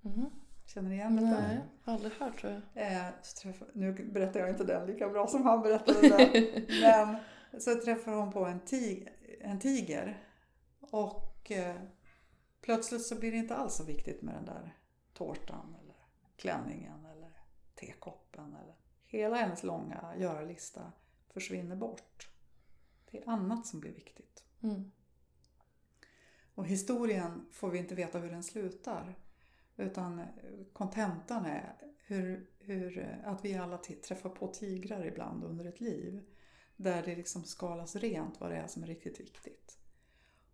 Mhm. 0.00 0.30
Känner 0.66 0.88
ni 0.88 0.94
igen 0.94 1.16
det? 1.16 1.22
Nej, 1.22 1.58
aldrig 1.84 2.12
hört 2.12 2.40
tror 2.40 2.62
jag. 2.74 2.92
Eh, 2.92 3.08
träffade, 3.42 3.70
nu 3.74 3.92
berättar 3.92 4.40
jag 4.40 4.48
inte 4.48 4.64
den 4.64 4.86
lika 4.86 5.08
bra 5.08 5.26
som 5.26 5.42
han 5.42 5.62
berättade 5.62 6.08
den. 6.08 6.52
Men 6.80 7.16
så 7.60 7.74
träffar 7.74 8.12
hon 8.12 8.32
på 8.32 8.44
en, 8.44 8.60
tig, 8.60 9.08
en 9.40 9.58
tiger. 9.58 10.24
Och 10.80 11.50
eh, 11.50 11.76
plötsligt 12.60 13.06
så 13.06 13.18
blir 13.18 13.32
det 13.32 13.38
inte 13.38 13.56
alls 13.56 13.74
så 13.74 13.84
viktigt 13.84 14.22
med 14.22 14.34
den 14.34 14.44
där 14.44 14.76
tårtan 15.14 15.76
eller 15.82 15.96
klänningen 16.36 17.05
tekoppen. 17.76 18.54
Eller, 18.54 18.74
hela 19.06 19.36
hennes 19.36 19.62
långa 19.62 20.14
görarlista 20.18 20.92
försvinner 21.28 21.76
bort. 21.76 22.30
Det 23.10 23.18
är 23.18 23.28
annat 23.28 23.66
som 23.66 23.80
blir 23.80 23.92
viktigt. 23.92 24.44
Mm. 24.62 24.92
Och 26.54 26.66
historien 26.66 27.46
får 27.52 27.70
vi 27.70 27.78
inte 27.78 27.94
veta 27.94 28.18
hur 28.18 28.30
den 28.30 28.42
slutar. 28.42 29.18
Utan 29.76 30.22
kontentan 30.72 31.46
är 31.46 31.76
hur, 32.06 32.50
hur, 32.58 33.20
att 33.24 33.44
vi 33.44 33.54
alla 33.54 33.78
träffar 33.78 34.30
på 34.30 34.46
tigrar 34.46 35.06
ibland 35.06 35.44
under 35.44 35.64
ett 35.64 35.80
liv. 35.80 36.26
Där 36.76 37.02
det 37.02 37.16
liksom 37.16 37.44
skalas 37.44 37.96
rent 37.96 38.40
vad 38.40 38.50
det 38.50 38.56
är 38.56 38.66
som 38.66 38.82
är 38.82 38.86
riktigt 38.86 39.20
viktigt. 39.20 39.78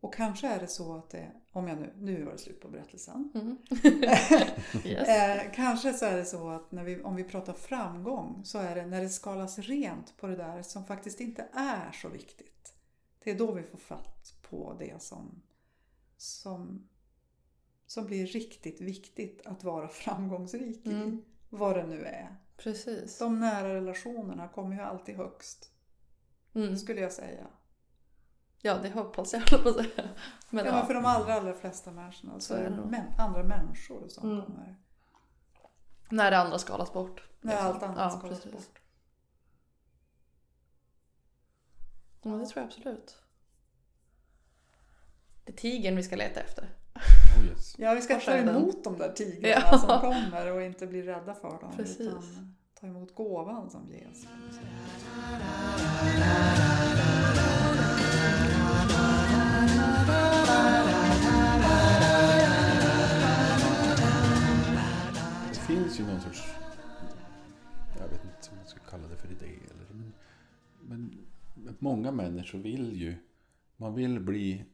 Och 0.02 0.14
kanske 0.14 0.48
är 0.48 0.60
det 0.60 0.66
så 0.66 0.96
att 0.96 1.10
det, 1.10 1.30
om 1.52 1.68
jag 1.68 1.78
nu, 1.78 1.92
nu 1.98 2.24
var 2.24 2.32
det 2.32 2.38
slut 2.38 2.60
på 2.60 2.68
berättelsen. 2.68 3.32
Mm. 3.34 3.58
yes. 4.84 5.08
Eh, 5.08 5.52
kanske 5.54 5.92
så 5.92 6.04
är 6.04 6.16
det 6.16 6.24
så 6.24 6.48
att 6.48 6.72
när 6.72 6.84
vi, 6.84 7.02
om 7.02 7.16
vi 7.16 7.24
pratar 7.24 7.52
framgång 7.52 8.40
så 8.44 8.58
är 8.58 8.74
det 8.74 8.86
när 8.86 9.00
det 9.00 9.08
skalas 9.08 9.58
rent 9.58 10.16
på 10.16 10.26
det 10.26 10.36
där 10.36 10.62
som 10.62 10.84
faktiskt 10.84 11.20
inte 11.20 11.48
är 11.52 11.92
så 11.92 12.08
viktigt. 12.08 12.74
Det 13.24 13.30
är 13.30 13.38
då 13.38 13.52
vi 13.52 13.62
får 13.62 13.78
fatt 13.78 14.34
på 14.42 14.76
det 14.78 15.02
som, 15.02 15.42
som, 16.16 16.88
som 17.86 18.06
blir 18.06 18.26
riktigt 18.26 18.80
viktigt 18.80 19.46
att 19.46 19.64
vara 19.64 19.88
framgångsrik 19.88 20.86
i. 20.86 20.92
Mm. 20.92 21.22
Vad 21.50 21.76
det 21.76 21.86
nu 21.86 22.04
är. 22.04 22.36
Precis. 22.56 23.18
De 23.18 23.40
nära 23.40 23.74
relationerna 23.74 24.48
kommer 24.48 24.76
ju 24.76 24.82
alltid 24.82 25.16
högst, 25.16 25.72
Mm. 26.54 26.76
skulle 26.76 27.00
jag 27.00 27.12
säga. 27.12 27.46
Ja, 28.64 28.78
det 28.78 28.90
hoppas 28.90 29.32
jag 29.32 29.40
höll 29.50 29.62
på 29.62 29.68
att 29.68 29.74
säga. 29.76 30.08
Men, 30.50 30.64
ja, 30.64 30.70
ja, 30.70 30.76
men 30.76 30.86
för 30.86 30.94
de 30.94 31.04
allra, 31.06 31.34
allra 31.34 31.54
flesta 31.54 31.90
människorna 31.90 32.32
så 32.34 32.40
Så 32.40 32.54
är 32.54 32.62
det 32.70 32.70
män, 32.70 33.06
andra 33.18 33.42
människor 33.42 34.08
som 34.08 34.30
Mm. 34.30 34.44
kommer. 34.44 34.76
När 36.08 36.30
det 36.30 36.38
andra 36.38 36.58
skalas 36.58 36.92
bort. 36.92 37.22
När 37.40 37.52
liksom. 37.52 37.68
allt 37.68 37.82
annat 37.82 37.96
ja, 37.98 38.10
skalas 38.18 38.40
precis. 38.42 38.52
bort. 38.52 38.78
Ja, 42.22 42.30
det 42.30 42.46
tror 42.46 42.60
jag 42.62 42.66
absolut. 42.66 43.16
Det 45.44 45.52
är 45.52 45.56
tigern 45.56 45.96
vi 45.96 46.02
ska 46.02 46.16
leta 46.16 46.40
efter. 46.40 46.68
Oh 47.38 47.46
yes. 47.46 47.78
Ja, 47.78 47.94
vi 47.94 48.00
ska 48.02 48.20
ta 48.20 48.32
emot 48.32 48.84
de 48.84 48.98
där 48.98 49.12
tigrarna 49.12 49.66
Ja. 49.72 49.78
som 49.78 50.00
kommer 50.00 50.52
och 50.52 50.62
inte 50.62 50.86
bli 50.86 51.02
rädda 51.02 51.34
för 51.34 51.60
dem. 51.60 51.72
Precis. 51.76 52.00
Utan 52.00 52.54
ta 52.80 52.86
emot 52.86 53.14
gåvan 53.14 53.70
som 53.70 53.88
ges. 53.90 54.26
finns 65.92 66.08
ju 66.08 66.12
någon 66.12 66.20
sorts, 66.20 66.54
jag 67.98 68.08
vet 68.08 68.24
inte 68.24 68.50
om 68.50 68.56
man 68.56 68.66
ska 68.66 68.80
kalla 68.80 69.08
det 69.08 69.16
för 69.16 69.30
idé 69.30 69.58
eller 69.70 69.86
men, 70.80 71.26
men 71.54 71.76
många 71.78 72.10
människor 72.10 72.58
vill 72.58 73.00
ju, 73.00 73.16
man 73.76 73.94
vill 73.94 74.20
bli 74.20 74.64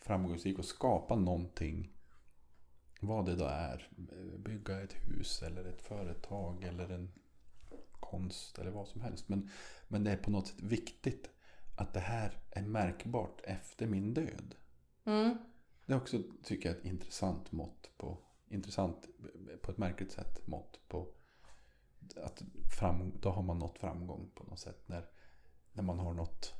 framgångsrik 0.00 0.58
och 0.58 0.64
skapa 0.64 1.16
någonting. 1.16 1.92
Vad 3.00 3.26
det 3.26 3.36
då 3.36 3.44
är. 3.44 3.88
Bygga 4.38 4.80
ett 4.80 4.92
hus 4.92 5.42
eller 5.42 5.64
ett 5.64 5.82
företag 5.82 6.64
eller 6.64 6.88
en 6.88 7.12
konst 8.00 8.58
eller 8.58 8.70
vad 8.70 8.88
som 8.88 9.00
helst. 9.00 9.28
Men, 9.28 9.50
men 9.88 10.04
det 10.04 10.10
är 10.10 10.16
på 10.16 10.30
något 10.30 10.46
sätt 10.46 10.62
viktigt 10.62 11.30
att 11.76 11.92
det 11.92 12.00
här 12.00 12.38
är 12.50 12.62
märkbart 12.62 13.40
efter 13.44 13.86
min 13.86 14.14
död. 14.14 14.54
Mm. 15.04 15.38
Det 15.86 15.92
är 15.92 15.96
också, 15.96 16.22
tycker 16.42 16.68
jag, 16.68 16.78
ett 16.78 16.84
intressant 16.84 17.52
mått 17.52 17.90
på, 17.96 18.18
intressant 18.50 19.08
på 19.62 19.70
ett 19.70 19.78
märkligt 19.78 20.12
sätt 20.12 20.46
mått 20.46 20.80
på 20.88 21.08
att 22.16 22.42
fram, 22.78 23.12
då 23.20 23.30
har 23.30 23.42
man 23.42 23.58
nått 23.58 23.78
framgång 23.78 24.30
på 24.34 24.44
något 24.44 24.58
sätt. 24.60 24.88
När, 24.88 25.10
när 25.72 25.82
man 25.82 25.98
har 25.98 26.14
något, 26.14 26.54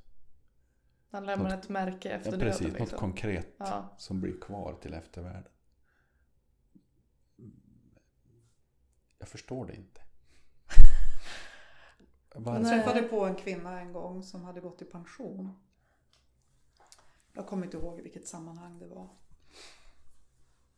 Då 1.10 1.20
lämnar 1.20 1.36
man 1.36 1.44
Något- 1.52 1.64
ett 1.64 1.68
märke 1.68 2.10
efter 2.10 2.30
ja, 2.32 2.36
döden. 2.36 2.52
precis, 2.52 2.66
något 2.68 2.80
liksom. 2.80 2.98
konkret 2.98 3.54
Ja. 3.58 3.94
som 3.98 4.20
blir 4.20 4.40
kvar 4.40 4.74
till 4.82 4.94
eftervärlden. 4.94 5.52
Jag 9.18 9.28
förstår 9.28 9.66
det 9.66 9.74
inte. 9.76 10.00
Jag 12.34 12.64
träffade 12.68 13.02
på 13.02 13.24
en 13.24 13.34
kvinna 13.34 13.80
en 13.80 13.92
gång 13.92 14.22
som 14.22 14.44
hade 14.44 14.60
gått 14.60 14.82
i 14.82 14.84
pension. 14.84 15.52
Jag 17.32 17.46
kommer 17.46 17.64
inte 17.64 17.76
ihåg 17.76 18.00
vilket 18.00 18.28
sammanhang 18.28 18.78
det 18.78 18.86
var. 18.86 19.08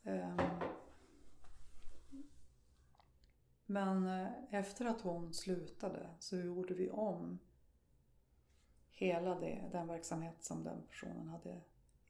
Ehm. 0.03 0.39
Men 3.73 4.07
eh, 4.07 4.29
efter 4.51 4.85
att 4.85 5.01
hon 5.01 5.35
slutade 5.35 6.11
så 6.19 6.37
gjorde 6.37 6.75
vi 6.75 6.91
om 6.91 7.39
hela 8.91 9.35
det, 9.35 9.69
den 9.73 9.89
verksamhet 9.89 10.45
som 10.45 10.65
den 10.65 10.87
personen 10.87 11.29
hade 11.29 11.61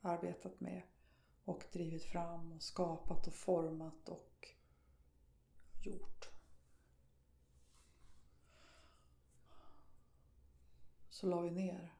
arbetat 0.00 0.60
med 0.60 0.82
och 1.44 1.64
drivit 1.72 2.04
fram 2.04 2.52
och 2.52 2.62
skapat 2.62 3.26
och 3.26 3.34
format 3.34 4.08
och 4.08 4.48
gjort. 5.82 6.30
Så 11.08 11.26
la 11.26 11.40
vi 11.40 11.50
ner. 11.50 11.94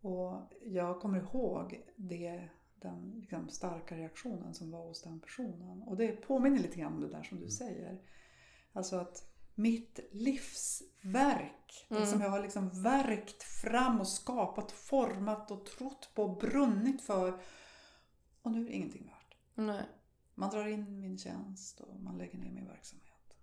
Och 0.00 0.52
jag 0.62 1.00
kommer 1.00 1.18
ihåg 1.18 1.82
det 1.96 2.48
den 2.82 3.18
liksom, 3.20 3.48
starka 3.48 3.96
reaktionen 3.96 4.54
som 4.54 4.70
var 4.70 4.86
hos 4.86 5.02
den 5.02 5.20
personen. 5.20 5.82
Och 5.82 5.96
det 5.96 6.08
påminner 6.12 6.58
lite 6.58 6.78
grann 6.78 6.94
om 6.94 7.00
det 7.00 7.08
där 7.08 7.22
som 7.22 7.40
du 7.40 7.48
säger. 7.48 8.02
Alltså 8.72 8.96
att 8.96 9.32
mitt 9.54 10.00
livsverk, 10.12 11.86
det 11.88 12.06
som 12.06 12.20
jag 12.20 12.30
har 12.30 12.42
liksom 12.42 12.82
verkt 12.82 13.42
fram 13.42 14.00
och 14.00 14.08
skapat, 14.08 14.72
format 14.72 15.50
och 15.50 15.66
trott 15.66 16.10
på 16.14 16.22
och 16.22 16.38
brunnit 16.38 17.02
för. 17.02 17.40
Och 18.42 18.52
nu 18.52 18.60
är 18.60 18.64
det 18.64 18.72
ingenting 18.72 19.06
värt. 19.06 19.36
Nej. 19.54 19.84
Man 20.34 20.50
drar 20.50 20.66
in 20.66 21.00
min 21.00 21.18
tjänst 21.18 21.80
och 21.80 22.00
man 22.00 22.18
lägger 22.18 22.38
ner 22.38 22.50
min 22.50 22.66
verksamhet. 22.66 23.36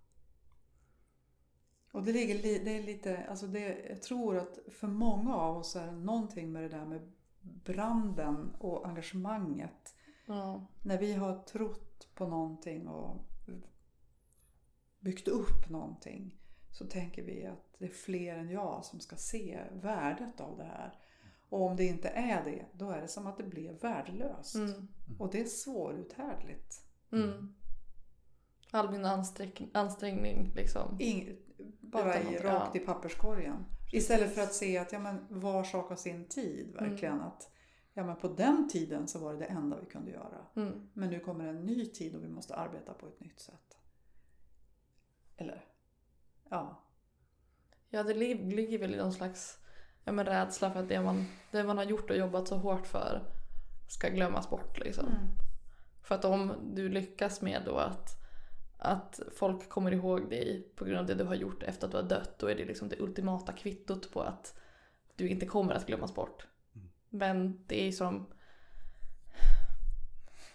Och 1.92 2.02
det 2.02 2.12
ligger 2.12 2.34
li- 2.42 2.62
det 2.64 2.78
är 2.78 2.82
lite, 2.82 3.26
alltså 3.26 3.46
det, 3.46 3.86
jag 3.88 4.02
tror 4.02 4.36
att 4.36 4.58
för 4.72 4.86
många 4.86 5.34
av 5.34 5.56
oss 5.56 5.76
är 5.76 5.86
det 5.86 5.92
någonting 5.92 6.52
med 6.52 6.62
det 6.62 6.68
där 6.68 6.84
med 6.84 7.12
branden 7.44 8.54
och 8.58 8.86
engagemanget. 8.86 9.94
Ja. 10.26 10.66
När 10.82 10.98
vi 10.98 11.12
har 11.14 11.42
trott 11.42 12.08
på 12.14 12.26
någonting 12.26 12.88
och 12.88 13.24
byggt 15.00 15.28
upp 15.28 15.70
någonting 15.70 16.34
så 16.70 16.86
tänker 16.86 17.22
vi 17.22 17.46
att 17.46 17.74
det 17.78 17.84
är 17.84 17.90
fler 17.90 18.36
än 18.36 18.50
jag 18.50 18.84
som 18.84 19.00
ska 19.00 19.16
se 19.16 19.60
värdet 19.72 20.40
av 20.40 20.56
det 20.56 20.64
här. 20.64 20.98
Och 21.48 21.62
om 21.62 21.76
det 21.76 21.84
inte 21.84 22.08
är 22.08 22.44
det, 22.44 22.66
då 22.72 22.90
är 22.90 23.00
det 23.00 23.08
som 23.08 23.26
att 23.26 23.36
det 23.36 23.42
blir 23.42 23.72
värdelöst. 23.72 24.54
Mm. 24.54 24.88
Och 25.18 25.30
det 25.32 25.40
är 25.40 25.44
svåruthärdligt. 25.44 26.80
Mm. 27.12 27.54
All 28.70 28.90
min 28.90 29.04
ansträng- 29.04 29.70
ansträngning 29.74 30.52
liksom. 30.54 30.96
Ing, 31.00 31.36
bara 31.80 32.20
i, 32.20 32.38
rakt 32.38 32.74
ja. 32.74 32.80
i 32.80 32.84
papperskorgen. 32.86 33.64
Istället 33.92 34.34
för 34.34 34.42
att 34.42 34.54
se 34.54 34.78
att 34.78 34.92
ja, 34.92 34.98
men, 34.98 35.26
var 35.28 35.64
sak 35.64 35.88
har 35.88 35.96
sin 35.96 36.24
tid. 36.28 36.72
Verkligen. 36.72 37.14
Mm. 37.14 37.26
Att, 37.26 37.50
ja, 37.94 38.04
men 38.04 38.16
på 38.16 38.28
den 38.28 38.68
tiden 38.68 39.08
så 39.08 39.18
var 39.18 39.32
det 39.32 39.38
det 39.38 39.44
enda 39.44 39.80
vi 39.80 39.86
kunde 39.86 40.10
göra. 40.10 40.46
Mm. 40.56 40.88
Men 40.92 41.10
nu 41.10 41.20
kommer 41.20 41.46
en 41.46 41.66
ny 41.66 41.86
tid 41.86 42.14
och 42.14 42.24
vi 42.24 42.28
måste 42.28 42.54
arbeta 42.54 42.94
på 42.94 43.06
ett 43.06 43.20
nytt 43.20 43.40
sätt. 43.40 43.78
Eller? 45.36 45.64
Ja. 46.48 46.80
Ja, 47.90 48.02
det 48.02 48.14
li- 48.14 48.50
ligger 48.54 48.78
väl 48.78 48.94
i 48.94 48.96
någon 48.96 49.12
slags 49.12 49.58
ja, 50.04 50.12
men 50.12 50.26
rädsla 50.26 50.70
för 50.70 50.80
att 50.80 50.88
det 50.88 51.00
man, 51.00 51.26
det 51.50 51.64
man 51.64 51.76
har 51.76 51.84
gjort 51.84 52.10
och 52.10 52.16
jobbat 52.16 52.48
så 52.48 52.56
hårt 52.56 52.86
för 52.86 53.22
ska 53.88 54.08
glömmas 54.08 54.50
bort. 54.50 54.78
Liksom. 54.78 55.06
Mm. 55.06 55.18
För 56.02 56.14
att 56.14 56.24
om 56.24 56.52
du 56.74 56.88
lyckas 56.88 57.40
med 57.40 57.62
då 57.66 57.76
att, 57.76 58.23
att 58.84 59.20
folk 59.36 59.68
kommer 59.68 59.92
ihåg 59.92 60.30
dig 60.30 60.68
på 60.76 60.84
grund 60.84 60.98
av 60.98 61.06
det 61.06 61.14
du 61.14 61.24
har 61.24 61.34
gjort 61.34 61.62
efter 61.62 61.86
att 61.86 61.90
du 61.90 61.96
har 61.96 62.04
dött, 62.04 62.38
då 62.38 62.46
är 62.46 62.54
det 62.54 62.64
liksom 62.64 62.88
det 62.88 63.00
ultimata 63.00 63.52
kvittot 63.52 64.12
på 64.12 64.20
att 64.22 64.58
du 65.16 65.28
inte 65.28 65.46
kommer 65.46 65.74
att 65.74 65.86
glömmas 65.86 66.14
bort. 66.14 66.46
Men 67.10 67.64
det 67.66 67.88
är 67.88 67.92
som 67.92 68.26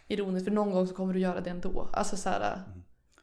ironiskt, 0.07 0.45
för 0.47 0.51
någon 0.55 0.71
gång 0.71 0.87
så 0.87 0.95
kommer 0.95 1.13
du 1.13 1.19
göra 1.19 1.41
det 1.41 1.49
ändå. 1.49 1.89
Alltså 1.93 2.17
så 2.17 2.29
här, 2.29 2.61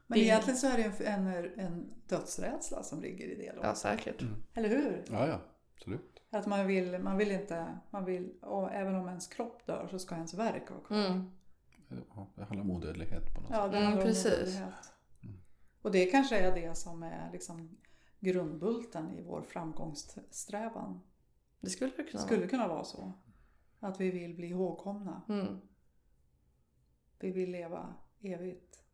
Men 0.07 0.19
Det- 0.19 0.25
egentligen 0.25 0.57
så 0.59 0.67
är 0.67 0.77
det 0.77 1.05
en, 1.07 1.27
en, 1.27 1.59
en 1.61 1.93
dödsrädsla 2.07 2.83
som 2.83 3.01
ligger 3.03 3.27
i 3.27 3.35
det. 3.35 3.53
Då. 3.57 3.61
ja 3.63 3.75
säkert. 3.75 4.23
Eller 4.55 4.69
hur? 4.69 5.05
Ja, 5.11 5.27
ja. 5.27 5.41
Absolut. 5.77 6.23
Att 6.31 6.47
man 6.47 6.67
vill, 6.67 6.99
man 6.99 7.17
vill 7.17 7.31
inte, 7.31 7.67
man 7.91 8.05
vill, 8.05 8.33
och 8.43 8.73
även 8.73 8.95
om 8.95 9.09
ens 9.09 9.27
kropp 9.27 9.67
dör 9.67 9.89
så 9.91 9.99
ska 9.99 10.15
ens 10.15 10.35
verk 10.35 10.71
vara 10.71 10.81
kvar. 10.81 10.99
Mm. 10.99 11.31
Ja, 12.15 12.29
det 12.35 12.45
handlar 12.45 12.61
om 12.65 12.71
odödlighet 12.71 13.35
på 13.35 13.41
något 13.41 13.51
Ja, 13.51 13.63
sätt. 13.63 13.73
det 13.73 13.79
Mm, 13.79 13.99
precis. 13.99 14.27
odödlighet. 14.33 14.93
Och 15.87 15.93
det 15.93 16.07
kanske 16.07 16.39
är 16.39 16.55
det 16.55 16.75
som 16.75 17.03
är 17.03 17.33
liksom 17.33 17.79
grundbulten 18.21 19.19
i 19.19 19.23
vår 19.23 19.43
framgångssträvan. 19.43 21.01
Det 21.61 21.71
skulle 21.71 21.93
det 21.97 22.03
kunna 22.03 22.23
skulle 22.23 22.49
kunna 22.49 22.69
vara 22.69 22.85
så. 22.85 23.13
Att 23.81 24.01
vi 24.01 24.11
vill 24.11 24.35
bli 24.35 24.47
ihågkomna. 24.47 25.23
vara. 25.29 25.41
Mm. 25.41 25.61
Vi 27.19 27.31
vill 27.31 27.51
leva 27.51 27.95
evigt. 28.21 28.85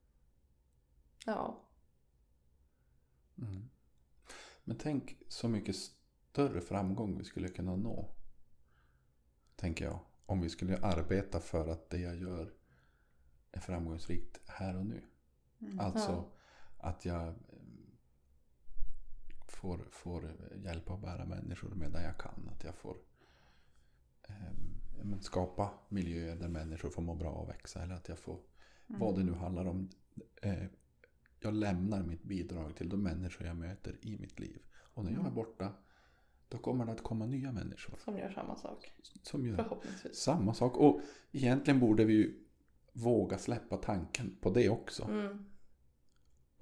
Ja. 1.27 1.61
Mm. 3.39 3.69
Men 4.65 4.77
tänk 4.79 5.17
så 5.29 5.49
mycket 5.49 5.77
större 5.77 6.61
framgång 6.61 7.19
vi 7.19 7.25
skulle 7.25 7.49
kunna 7.49 7.77
nå. 7.77 8.15
Tänker 9.57 9.85
jag. 9.85 9.99
Om 10.27 10.41
vi 10.41 10.49
skulle 10.49 10.79
arbeta 10.79 11.41
för 11.41 11.69
att 11.69 11.91
det 11.91 11.99
jag 11.99 12.17
gör 12.17 12.53
är 13.53 13.61
framgångsrikt 13.61 14.41
här 14.47 14.77
och 14.77 14.87
nu. 14.87 15.03
Alltså 15.79 16.33
att 16.83 17.05
jag 17.05 17.29
eh, 17.29 17.35
får, 19.49 19.87
får 19.91 20.31
hjälpa 20.65 20.95
att 20.95 21.01
bära 21.01 21.25
människor 21.25 21.75
medan 21.75 22.03
jag 22.03 22.19
kan. 22.19 22.49
Att 22.53 22.65
jag 22.65 22.75
får 22.75 22.97
eh, 24.29 25.19
skapa 25.21 25.71
miljöer 25.89 26.37
där 26.37 26.49
människor 26.49 26.91
får 26.91 27.03
må 27.03 27.15
bra 27.15 27.31
och 27.31 27.49
växa. 27.49 27.83
Eller 27.83 27.95
att 27.95 28.09
jag 28.09 28.19
får, 28.19 28.41
vad 28.87 29.19
det 29.19 29.25
nu 29.25 29.33
handlar 29.33 29.67
om. 29.67 29.89
Eh, 30.43 30.65
jag 31.41 31.55
lämnar 31.55 32.03
mitt 32.03 32.23
bidrag 32.23 32.77
till 32.77 32.89
de 32.89 33.03
människor 33.03 33.47
jag 33.47 33.57
möter 33.57 33.99
i 34.03 34.19
mitt 34.19 34.41
liv. 34.41 34.63
Och 34.95 35.05
när 35.05 35.13
jag 35.13 35.27
är 35.27 35.31
borta, 35.31 35.73
då 36.49 36.59
kommer 36.59 36.87
det 36.87 36.93
att 36.93 37.03
komma 37.03 37.27
nya 37.27 37.53
människor. 37.53 37.97
Som 38.05 38.19
gör 38.19 38.31
samma 38.31 38.57
sak. 38.57 38.93
Som 39.23 39.47
gör 39.47 39.57
Förhoppningsvis. 39.57 40.17
samma 40.17 40.55
sak. 40.55 40.77
Och 40.77 41.01
egentligen 41.33 41.81
borde 41.81 42.05
vi 42.05 42.15
ju 42.15 42.45
våga 42.93 43.39
släppa 43.39 43.77
tanken 43.77 44.37
på 44.41 44.51
det 44.51 44.69
också. 44.69 45.05
Mm. 45.05 45.52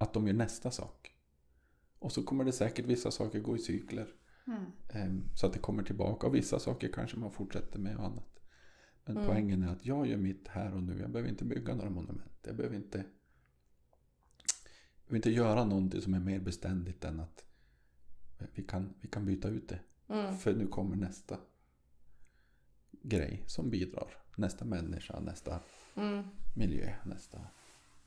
Att 0.01 0.13
de 0.13 0.27
gör 0.27 0.33
nästa 0.33 0.71
sak. 0.71 1.15
Och 1.99 2.11
så 2.11 2.23
kommer 2.23 2.43
det 2.45 2.51
säkert 2.51 2.85
vissa 2.85 3.11
saker 3.11 3.39
gå 3.39 3.55
i 3.55 3.59
cykler. 3.59 4.07
Mm. 4.47 4.65
Ehm, 4.89 5.23
Så 5.35 5.45
att 5.47 5.53
det 5.53 5.59
kommer 5.59 5.83
tillbaka. 5.83 6.27
Och 6.27 6.35
vissa 6.35 6.59
saker 6.59 6.91
kanske 6.93 7.17
man 7.17 7.31
fortsätter 7.31 7.79
med 7.79 7.97
och 7.97 8.05
annat. 8.05 8.39
Men 9.05 9.17
Mm. 9.17 9.29
poängen 9.29 9.63
är 9.63 9.67
att 9.71 9.85
jag 9.85 10.07
gör 10.07 10.17
mitt 10.17 10.47
här 10.47 10.73
och 10.73 10.83
nu. 10.83 10.99
Jag 10.99 11.11
behöver 11.11 11.29
inte 11.29 11.45
bygga 11.45 11.75
några 11.75 11.89
monument. 11.89 12.31
Jag 12.43 12.55
behöver 12.55 12.75
inte, 12.75 12.97
jag 12.97 13.05
behöver 15.05 15.15
inte 15.15 15.29
göra 15.31 15.65
någonting 15.65 16.01
som 16.01 16.13
är 16.13 16.19
mer 16.19 16.39
beständigt 16.39 17.03
än 17.05 17.19
att 17.19 17.45
vi 18.53 18.63
kan, 18.63 18.93
vi 19.01 19.07
kan 19.07 19.25
byta 19.25 19.49
ut 19.49 19.69
det. 19.69 19.79
Mm. 20.07 20.37
För 20.37 20.55
nu 20.55 20.67
kommer 20.67 20.95
nästa 20.95 21.37
grej 22.91 23.43
som 23.47 23.69
bidrar. 23.69 24.17
Nästa 24.35 24.65
människa, 24.65 25.19
nästa 25.19 25.59
Mm. 25.95 26.23
miljö, 26.55 26.93
nästa 27.05 27.47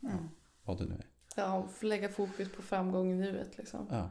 Mm. 0.03 0.29
vad 0.65 0.79
det 0.79 0.85
nu 0.87 0.95
är. 0.95 1.07
Ja, 1.35 1.69
lägga 1.81 2.09
fokus 2.09 2.53
på 2.53 2.63
framgång 2.63 3.13
i 3.13 3.15
nuet 3.15 3.59
liksom. 3.59 3.87
Ja. 3.91 4.11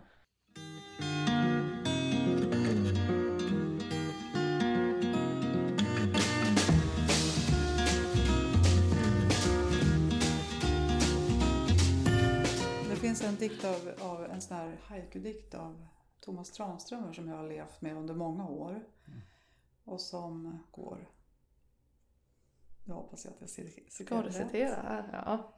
Det 12.90 12.96
finns 12.96 13.24
en 13.24 13.36
dikt 13.36 13.66
av, 13.66 13.92
av 14.02 14.26
en 14.26 14.42
sån 14.42 14.58
här 14.58 14.78
haiku-dikt 14.84 15.56
av 15.56 15.88
Thomas 16.20 16.52
Tranströmer 16.52 17.14
som 17.14 17.28
jag 17.28 17.38
har 17.38 17.48
levt 17.48 17.82
med 17.82 17.98
under 17.98 18.14
många 18.14 18.48
år. 18.50 18.84
Och 19.84 20.02
som 20.02 20.60
går... 20.72 21.10
Nu 22.86 22.94
hoppas 22.94 23.26
jag 23.26 23.34
att 23.34 23.42
jag 23.42 23.50
citerar 23.50 23.90
Ska 23.90 24.22
du 24.22 24.28
rätt. 24.28 24.34
citera 24.52 24.76
här? 24.76 25.10
Ja. 25.26 25.54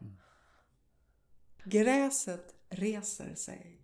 Gräset 1.68 2.56
reser 2.70 3.36
sig. 3.36 3.82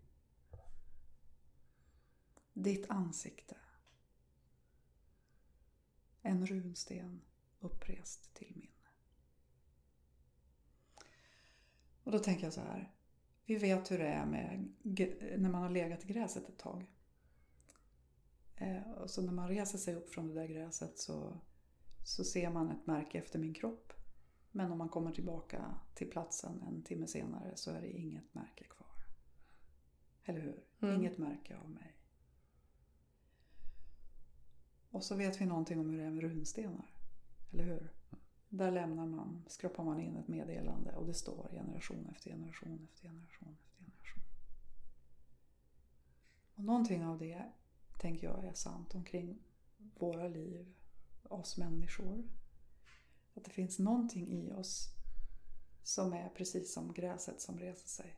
Ditt 2.54 2.90
ansikte. 2.90 3.58
En 6.22 6.46
runsten 6.46 7.22
upprest 7.60 8.34
till 8.34 8.56
minne. 8.56 8.90
Och 12.04 12.12
då 12.12 12.20
tänker 12.20 12.44
jag 12.44 12.54
så 12.54 12.62
här. 12.62 12.94
Vi 13.46 13.56
vet 13.56 13.92
hur 13.92 14.00
det 14.00 14.08
är 14.08 14.26
med 14.26 14.74
när 15.38 15.50
man 15.50 15.62
har 15.62 15.70
legat 15.70 16.04
i 16.04 16.08
gräset 16.08 16.50
ett 16.50 16.60
tag. 16.60 16.86
Eh, 18.56 18.92
och 18.92 19.10
så 19.10 19.22
när 19.22 19.34
man 19.34 19.50
reser 19.50 19.78
sig 19.78 19.96
upp 19.96 20.10
från 20.10 20.28
det 20.28 20.34
där 20.34 20.48
gräset 20.48 21.00
så, 21.00 21.40
så 22.06 22.24
ser 22.24 22.50
man 22.50 22.72
ett 22.72 22.88
märke 22.88 23.18
efter 23.18 23.40
min 23.40 23.54
kropp. 23.54 23.94
Men 24.52 24.72
om 24.72 24.78
man 24.78 24.90
kommer 24.90 25.12
tillbaka 25.12 25.76
till 25.94 26.10
platsen 26.10 26.62
en 26.62 26.84
timme 26.84 27.08
senare 27.08 27.52
så 27.56 27.72
är 27.72 27.82
det 27.82 27.92
inget 27.92 28.34
märke 28.34 28.64
kvar. 28.64 29.06
Eller 30.24 30.42
hur? 30.42 30.64
Mm. 30.82 30.96
Inget 30.96 31.18
märke 31.18 31.58
av 31.58 31.70
mig. 31.70 31.98
Och 34.90 35.04
så 35.04 35.16
vet 35.16 35.42
vi 35.42 35.46
någonting 35.46 35.80
om 35.80 35.90
hur 35.90 35.98
det 35.98 36.04
är 36.04 36.10
med 36.10 36.24
runstenar. 36.24 36.94
Eller 37.52 37.64
hur? 37.64 37.94
Där 38.50 38.72
lämnar 38.72 39.06
man, 39.06 39.44
skrapar 39.48 39.84
man 39.84 40.00
in 40.00 40.18
ett 40.18 40.28
meddelande 40.28 40.96
och 40.96 41.06
det 41.06 41.14
står 41.14 41.50
generation 41.52 42.08
efter 42.12 42.30
generation 42.30 42.88
efter 42.92 43.08
generation 43.08 43.58
efter 43.60 43.78
generation. 43.78 44.24
Och 46.56 46.64
någonting 46.64 47.06
av 47.06 47.18
det 47.18 47.52
tänker 48.00 48.28
jag 48.28 48.46
är 48.46 48.54
sant 48.54 48.96
omkring 48.96 49.40
våra 49.78 50.28
liv, 50.28 50.74
oss 51.24 51.58
människor. 51.58 52.24
Att 53.36 53.44
det 53.46 53.52
finns 53.52 53.80
någonting 53.80 54.28
i 54.28 54.52
oss 54.54 54.88
som 55.84 56.14
är 56.14 56.30
precis 56.30 56.74
som 56.74 56.94
gräset 56.94 57.42
som 57.42 57.60
reser 57.60 57.88
sig. 57.88 58.18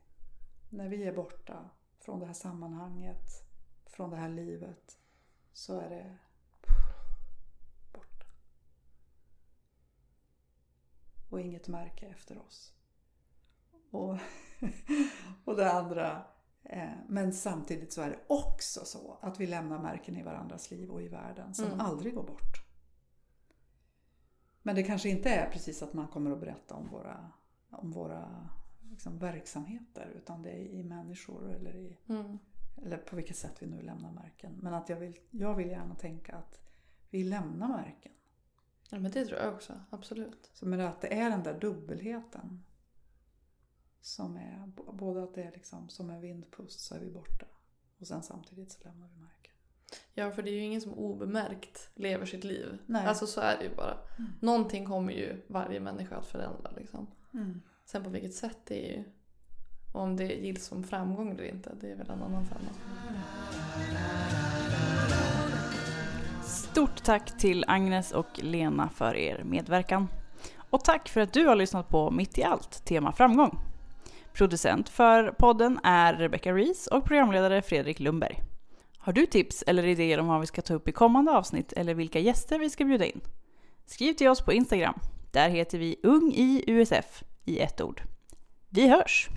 När 0.70 0.90
vi 0.90 1.04
är 1.04 1.14
borta 1.16 1.70
från 2.00 2.20
det 2.20 2.26
här 2.26 2.34
sammanhanget, 2.34 3.44
från 3.86 4.10
det 4.10 4.18
här 4.18 4.30
livet, 4.30 4.98
så 5.54 5.80
är 5.80 5.90
det 5.90 6.18
borta. 7.94 8.26
och 11.30 11.40
inget 11.42 11.68
märke 11.68 12.06
efter 12.08 12.38
oss. 12.38 12.74
Och, 13.92 14.18
och 15.46 15.56
det 15.56 15.72
andra, 15.72 16.26
eh, 16.64 16.92
men 17.08 17.34
samtidigt 17.34 17.94
så 17.94 18.02
är 18.02 18.10
det 18.10 18.20
också 18.28 18.86
så 18.86 19.18
att 19.22 19.40
vi 19.40 19.48
lämnar 19.48 19.80
märken 19.80 20.18
i 20.18 20.24
varandras 20.24 20.72
liv 20.72 20.90
och 20.92 21.02
i 21.02 21.08
världen 21.08 21.54
som 21.54 21.66
Mm. 21.66 21.80
aldrig 21.80 22.16
går 22.16 22.24
bort. 22.24 22.63
Men 24.64 24.76
det 24.76 24.84
kanske 24.84 25.10
inte 25.10 25.30
är 25.30 25.50
precis 25.50 25.84
att 25.84 25.94
man 25.94 26.08
kommer 26.08 26.32
att 26.32 26.40
berätta 26.40 26.76
om 26.76 26.88
våra, 26.88 27.32
om 27.70 27.92
våra 27.92 28.50
liksom, 28.90 29.20
verksamheter 29.20 30.14
utan 30.16 30.42
det 30.42 30.50
är 30.52 30.60
i 30.66 30.84
människor 30.84 31.52
eller, 31.52 31.76
i, 31.76 31.98
Mm. 32.08 32.40
eller 32.86 32.98
på 32.98 33.16
vilket 33.16 33.38
sätt 33.38 33.58
vi 33.60 33.68
nu 33.68 33.82
lämnar 33.82 34.12
märken. 34.12 34.54
Men 34.62 34.74
att 34.74 34.90
jag 34.90 34.98
vill, 34.98 35.20
jag 35.30 35.56
vill 35.56 35.68
gärna 35.68 35.96
tänka 35.96 36.36
att 36.36 36.62
vi 37.10 37.24
lämnar 37.24 37.68
märken. 37.68 38.12
Ja 38.90 39.00
men 39.00 39.12
det 39.12 39.26
tror 39.26 39.40
jag 39.40 39.54
också, 39.54 39.74
absolut. 39.90 40.52
Så 40.54 40.66
men 40.66 40.80
att 40.80 41.02
det 41.02 41.20
är 41.20 41.30
den 41.30 41.44
där 41.44 41.60
dubbelheten. 41.60 42.64
Som 44.02 44.38
är 44.38 44.68
både 44.94 45.24
att 45.24 45.34
det 45.36 45.44
är 45.44 45.52
liksom 45.52 45.90
som 45.90 46.10
en 46.10 46.22
vindpust 46.22 46.80
så 46.80 46.96
är 46.96 47.00
vi 47.00 47.12
borta. 47.12 47.46
Och 48.00 48.08
sen 48.08 48.24
samtidigt 48.24 48.72
så 48.72 48.84
lämnar 48.84 49.08
vi 49.08 49.18
märken. 49.18 49.43
Ja 50.14 50.32
för 50.32 50.42
det 50.42 50.50
är 50.50 50.54
ju 50.54 50.60
ingen 50.60 50.82
som 50.82 50.94
obemärkt 50.94 51.90
lever 51.96 52.26
sitt 52.26 52.44
liv. 52.44 52.78
Nej. 52.86 53.06
Alltså 53.06 53.28
så 53.28 53.42
är 53.42 53.58
det 53.58 53.64
ju 53.64 53.76
bara. 53.76 53.98
Mm. 54.18 54.32
Någonting 54.40 54.86
kommer 54.86 55.14
ju 55.14 55.42
varje 55.48 55.80
människa 55.80 56.16
att 56.16 56.26
förändra 56.26 56.72
liksom. 56.78 57.08
Mm. 57.34 57.62
Sen 57.86 58.04
på 58.04 58.10
vilket 58.10 58.34
sätt 58.34 58.58
det 58.66 58.94
är 58.94 58.98
ju. 58.98 59.04
Och 59.94 60.02
om 60.02 60.16
det 60.16 60.26
gills 60.26 60.66
som 60.66 60.84
framgång 60.84 61.32
eller 61.32 61.44
inte, 61.44 61.72
det 61.82 61.92
är 61.92 61.96
väl 61.96 62.10
en 62.10 62.24
annan 62.24 62.46
femma. 62.46 62.70
Stort 66.44 67.04
tack 67.04 67.38
till 67.38 67.66
Agnes 67.68 68.12
och 68.12 68.44
Lena 68.44 68.90
för 68.90 69.16
er 69.16 69.44
medverkan. 69.44 70.08
Och 70.70 70.84
tack 70.84 71.10
för 71.10 71.22
att 71.22 71.34
du 71.34 71.46
har 71.46 71.56
lyssnat 71.56 71.90
på 71.90 72.12
Mitt 72.12 72.38
i 72.38 72.44
allt, 72.44 72.86
tema 72.86 73.12
framgång. 73.12 73.60
Producent 74.34 74.90
för 74.90 75.32
podden 75.32 75.80
är 75.84 76.14
Rebecca 76.14 76.54
Rees 76.54 76.88
och 76.88 77.06
programledare 77.06 77.62
Fredrik 77.62 78.00
Lundberg. 78.00 78.53
Har 79.06 79.14
du 79.14 79.26
tips 79.26 79.64
eller 79.68 79.86
idéer 79.86 80.20
om 80.20 80.28
vad 80.28 80.40
vi 80.40 80.48
ska 80.48 80.62
ta 80.62 80.74
upp 80.74 80.88
i 80.88 80.92
kommande 80.92 81.32
avsnitt 81.32 81.74
eller 81.74 81.94
vilka 81.94 82.20
gäster 82.20 82.60
vi 82.60 82.70
ska 82.70 82.86
bjuda 82.86 83.06
in? 83.06 83.22
Skriv 83.86 84.14
till 84.14 84.28
oss 84.28 84.42
på 84.42 84.54
Instagram. 84.54 85.00
Där 85.32 85.50
heter 85.50 85.78
vi 85.78 85.96
Ung 86.04 86.32
i 86.32 86.64
USF 86.68 87.24
i 87.46 87.60
ett 87.60 87.82
ord. 87.82 88.02
Vi 88.70 88.88
hörs! 88.88 89.30